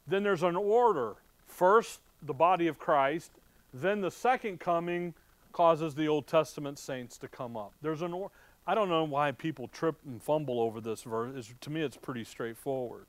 Then 0.06 0.22
there's 0.22 0.42
an 0.42 0.56
order. 0.56 1.14
First, 1.46 2.00
the 2.22 2.34
body 2.34 2.66
of 2.66 2.78
Christ. 2.78 3.30
Then 3.72 4.00
the 4.00 4.10
second 4.10 4.60
coming 4.60 5.14
causes 5.52 5.94
the 5.94 6.08
Old 6.08 6.26
Testament 6.26 6.78
saints 6.78 7.16
to 7.18 7.28
come 7.28 7.56
up. 7.56 7.72
There's 7.80 8.02
an 8.02 8.12
or- 8.12 8.30
I 8.66 8.74
don't 8.74 8.88
know 8.88 9.04
why 9.04 9.32
people 9.32 9.68
trip 9.68 9.94
and 10.04 10.20
fumble 10.20 10.60
over 10.60 10.80
this 10.80 11.02
verse. 11.02 11.32
It's, 11.36 11.54
to 11.60 11.70
me, 11.70 11.82
it's 11.82 11.96
pretty 11.96 12.24
straightforward. 12.24 13.06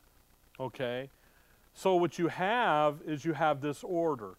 Okay? 0.59 1.09
So, 1.73 1.95
what 1.95 2.17
you 2.17 2.27
have 2.27 3.01
is 3.05 3.25
you 3.25 3.33
have 3.33 3.61
this 3.61 3.83
order, 3.83 4.35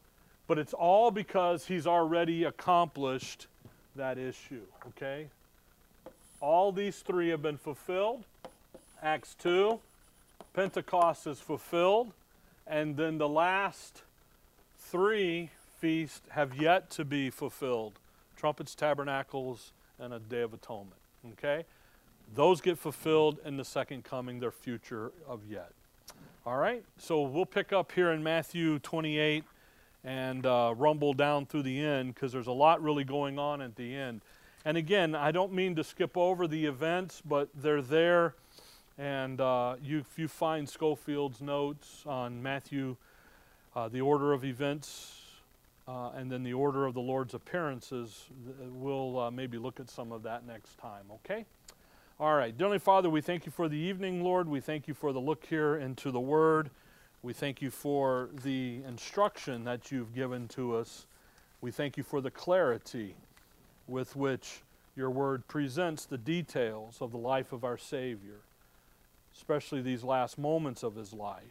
but 0.47 0.59
it's 0.59 0.72
all 0.72 1.11
because 1.11 1.66
he's 1.66 1.86
already 1.86 2.45
accomplished 2.45 3.47
that 3.97 4.16
issue. 4.18 4.62
Okay? 4.89 5.28
All 6.41 6.72
these 6.72 7.01
three 7.01 7.28
have 7.28 7.43
been 7.43 7.59
fulfilled. 7.59 8.24
Acts 9.03 9.34
2, 9.41 9.78
Pentecost 10.53 11.27
is 11.27 11.41
fulfilled. 11.41 12.13
And 12.67 12.97
then 12.97 13.19
the 13.19 13.29
last 13.29 14.03
three 14.79 15.51
feasts 15.79 16.21
have 16.31 16.61
yet 16.61 16.91
to 16.91 17.05
be 17.05 17.31
fulfilled 17.31 17.99
trumpets, 18.37 18.75
tabernacles, 18.75 19.73
and 19.99 20.15
a 20.15 20.19
day 20.19 20.43
of 20.43 20.55
atonement. 20.55 21.01
Okay? 21.33 21.65
Those 22.35 22.61
get 22.61 22.79
fulfilled 22.79 23.39
in 23.45 23.57
the 23.57 23.65
second 23.65 24.05
coming, 24.05 24.39
their 24.39 24.53
future 24.53 25.13
of 25.27 25.41
yet. 25.49 25.73
All 26.47 26.57
right? 26.57 26.85
So 26.99 27.23
we'll 27.23 27.47
pick 27.47 27.73
up 27.73 27.91
here 27.93 28.13
in 28.13 28.23
Matthew 28.23 28.79
28 28.79 29.45
and 30.05 30.47
uh, 30.47 30.75
rumble 30.77 31.13
down 31.13 31.47
through 31.47 31.65
the 31.65 31.81
end 31.81 32.15
because 32.15 32.33
there's 32.33 32.47
a 32.47 32.53
lot 32.53 32.83
really 32.83 33.05
going 33.05 33.39
on 33.39 33.61
at 33.61 33.77
the 33.77 33.95
end. 33.95 34.21
And 34.65 34.77
again, 34.77 35.15
I 35.15 35.33
don't 35.33 35.53
mean 35.53 35.75
to 35.77 35.85
skip 35.85 36.17
over 36.17 36.47
the 36.47 36.67
events, 36.67 37.23
but 37.25 37.49
they're 37.55 37.83
there. 37.83 38.35
And 38.99 39.41
uh, 39.41 39.77
you, 39.83 39.99
if 39.99 40.19
you 40.19 40.27
find 40.27 40.69
Scofield's 40.69 41.41
notes 41.41 42.03
on 42.05 42.43
Matthew, 42.43 42.97
uh, 43.77 43.89
the 43.89 44.01
order 44.01 44.33
of 44.33 44.45
events, 44.45 45.23
uh, 45.87 46.11
and 46.17 46.31
then 46.31 46.43
the 46.43 46.53
order 46.53 46.85
of 46.85 46.95
the 46.95 47.01
Lord's 47.01 47.33
appearances, 47.33 48.27
we'll 48.61 49.19
uh, 49.19 49.31
maybe 49.31 49.57
look 49.57 49.79
at 49.81 49.89
some 49.89 50.13
of 50.13 50.25
that 50.25 50.45
next 50.47 50.77
time, 50.79 51.05
okay? 51.13 51.47
All 52.21 52.35
right. 52.35 52.57
Dearly 52.57 52.81
Father, 52.81 53.09
we 53.09 53.21
thank 53.21 53.47
you 53.47 53.53
for 53.53 53.69
the 53.69 53.77
evening, 53.77 54.25
Lord. 54.25 54.49
We 54.49 54.59
thank 54.59 54.89
you 54.89 54.95
for 54.95 55.13
the 55.13 55.21
look 55.21 55.47
here 55.47 55.77
into 55.77 56.11
the 56.11 56.19
Word. 56.19 56.71
We 57.23 57.33
thank 57.33 57.63
you 57.63 57.71
for 57.71 58.31
the 58.43 58.83
instruction 58.87 59.63
that 59.65 59.93
you've 59.93 60.13
given 60.13 60.49
to 60.49 60.75
us. 60.77 61.07
We 61.61 61.71
thank 61.71 61.97
you 61.97 62.03
for 62.03 62.21
the 62.21 62.33
clarity 62.33 63.15
with 63.87 64.17
which 64.17 64.63
your 64.97 65.11
Word 65.11 65.47
presents 65.47 66.07
the 66.07 66.19
details 66.19 66.99
of 67.01 67.13
the 67.13 67.19
life 67.19 67.53
of 67.53 67.63
our 67.63 67.79
Savior, 67.79 68.41
especially 69.39 69.80
these 69.80 70.03
last 70.03 70.36
moments 70.36 70.82
of 70.82 70.97
his 70.97 71.12
life. 71.12 71.43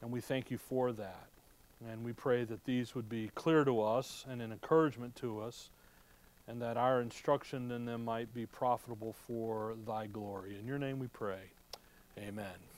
And 0.00 0.10
we 0.10 0.20
thank 0.20 0.50
you 0.50 0.58
for 0.58 0.92
that. 0.92 1.28
And 1.90 2.04
we 2.04 2.12
pray 2.12 2.44
that 2.44 2.64
these 2.64 2.94
would 2.94 3.08
be 3.08 3.30
clear 3.34 3.64
to 3.64 3.82
us 3.82 4.24
and 4.28 4.40
an 4.40 4.50
encouragement 4.50 5.14
to 5.16 5.40
us 5.40 5.68
and 6.48 6.60
that 6.62 6.76
our 6.76 7.00
instruction 7.00 7.70
in 7.70 7.84
them 7.84 8.04
might 8.04 8.32
be 8.34 8.46
profitable 8.46 9.14
for 9.26 9.74
thy 9.86 10.06
glory. 10.06 10.56
In 10.58 10.66
your 10.66 10.78
name 10.78 10.98
we 10.98 11.08
pray. 11.08 11.50
Amen. 12.18 12.73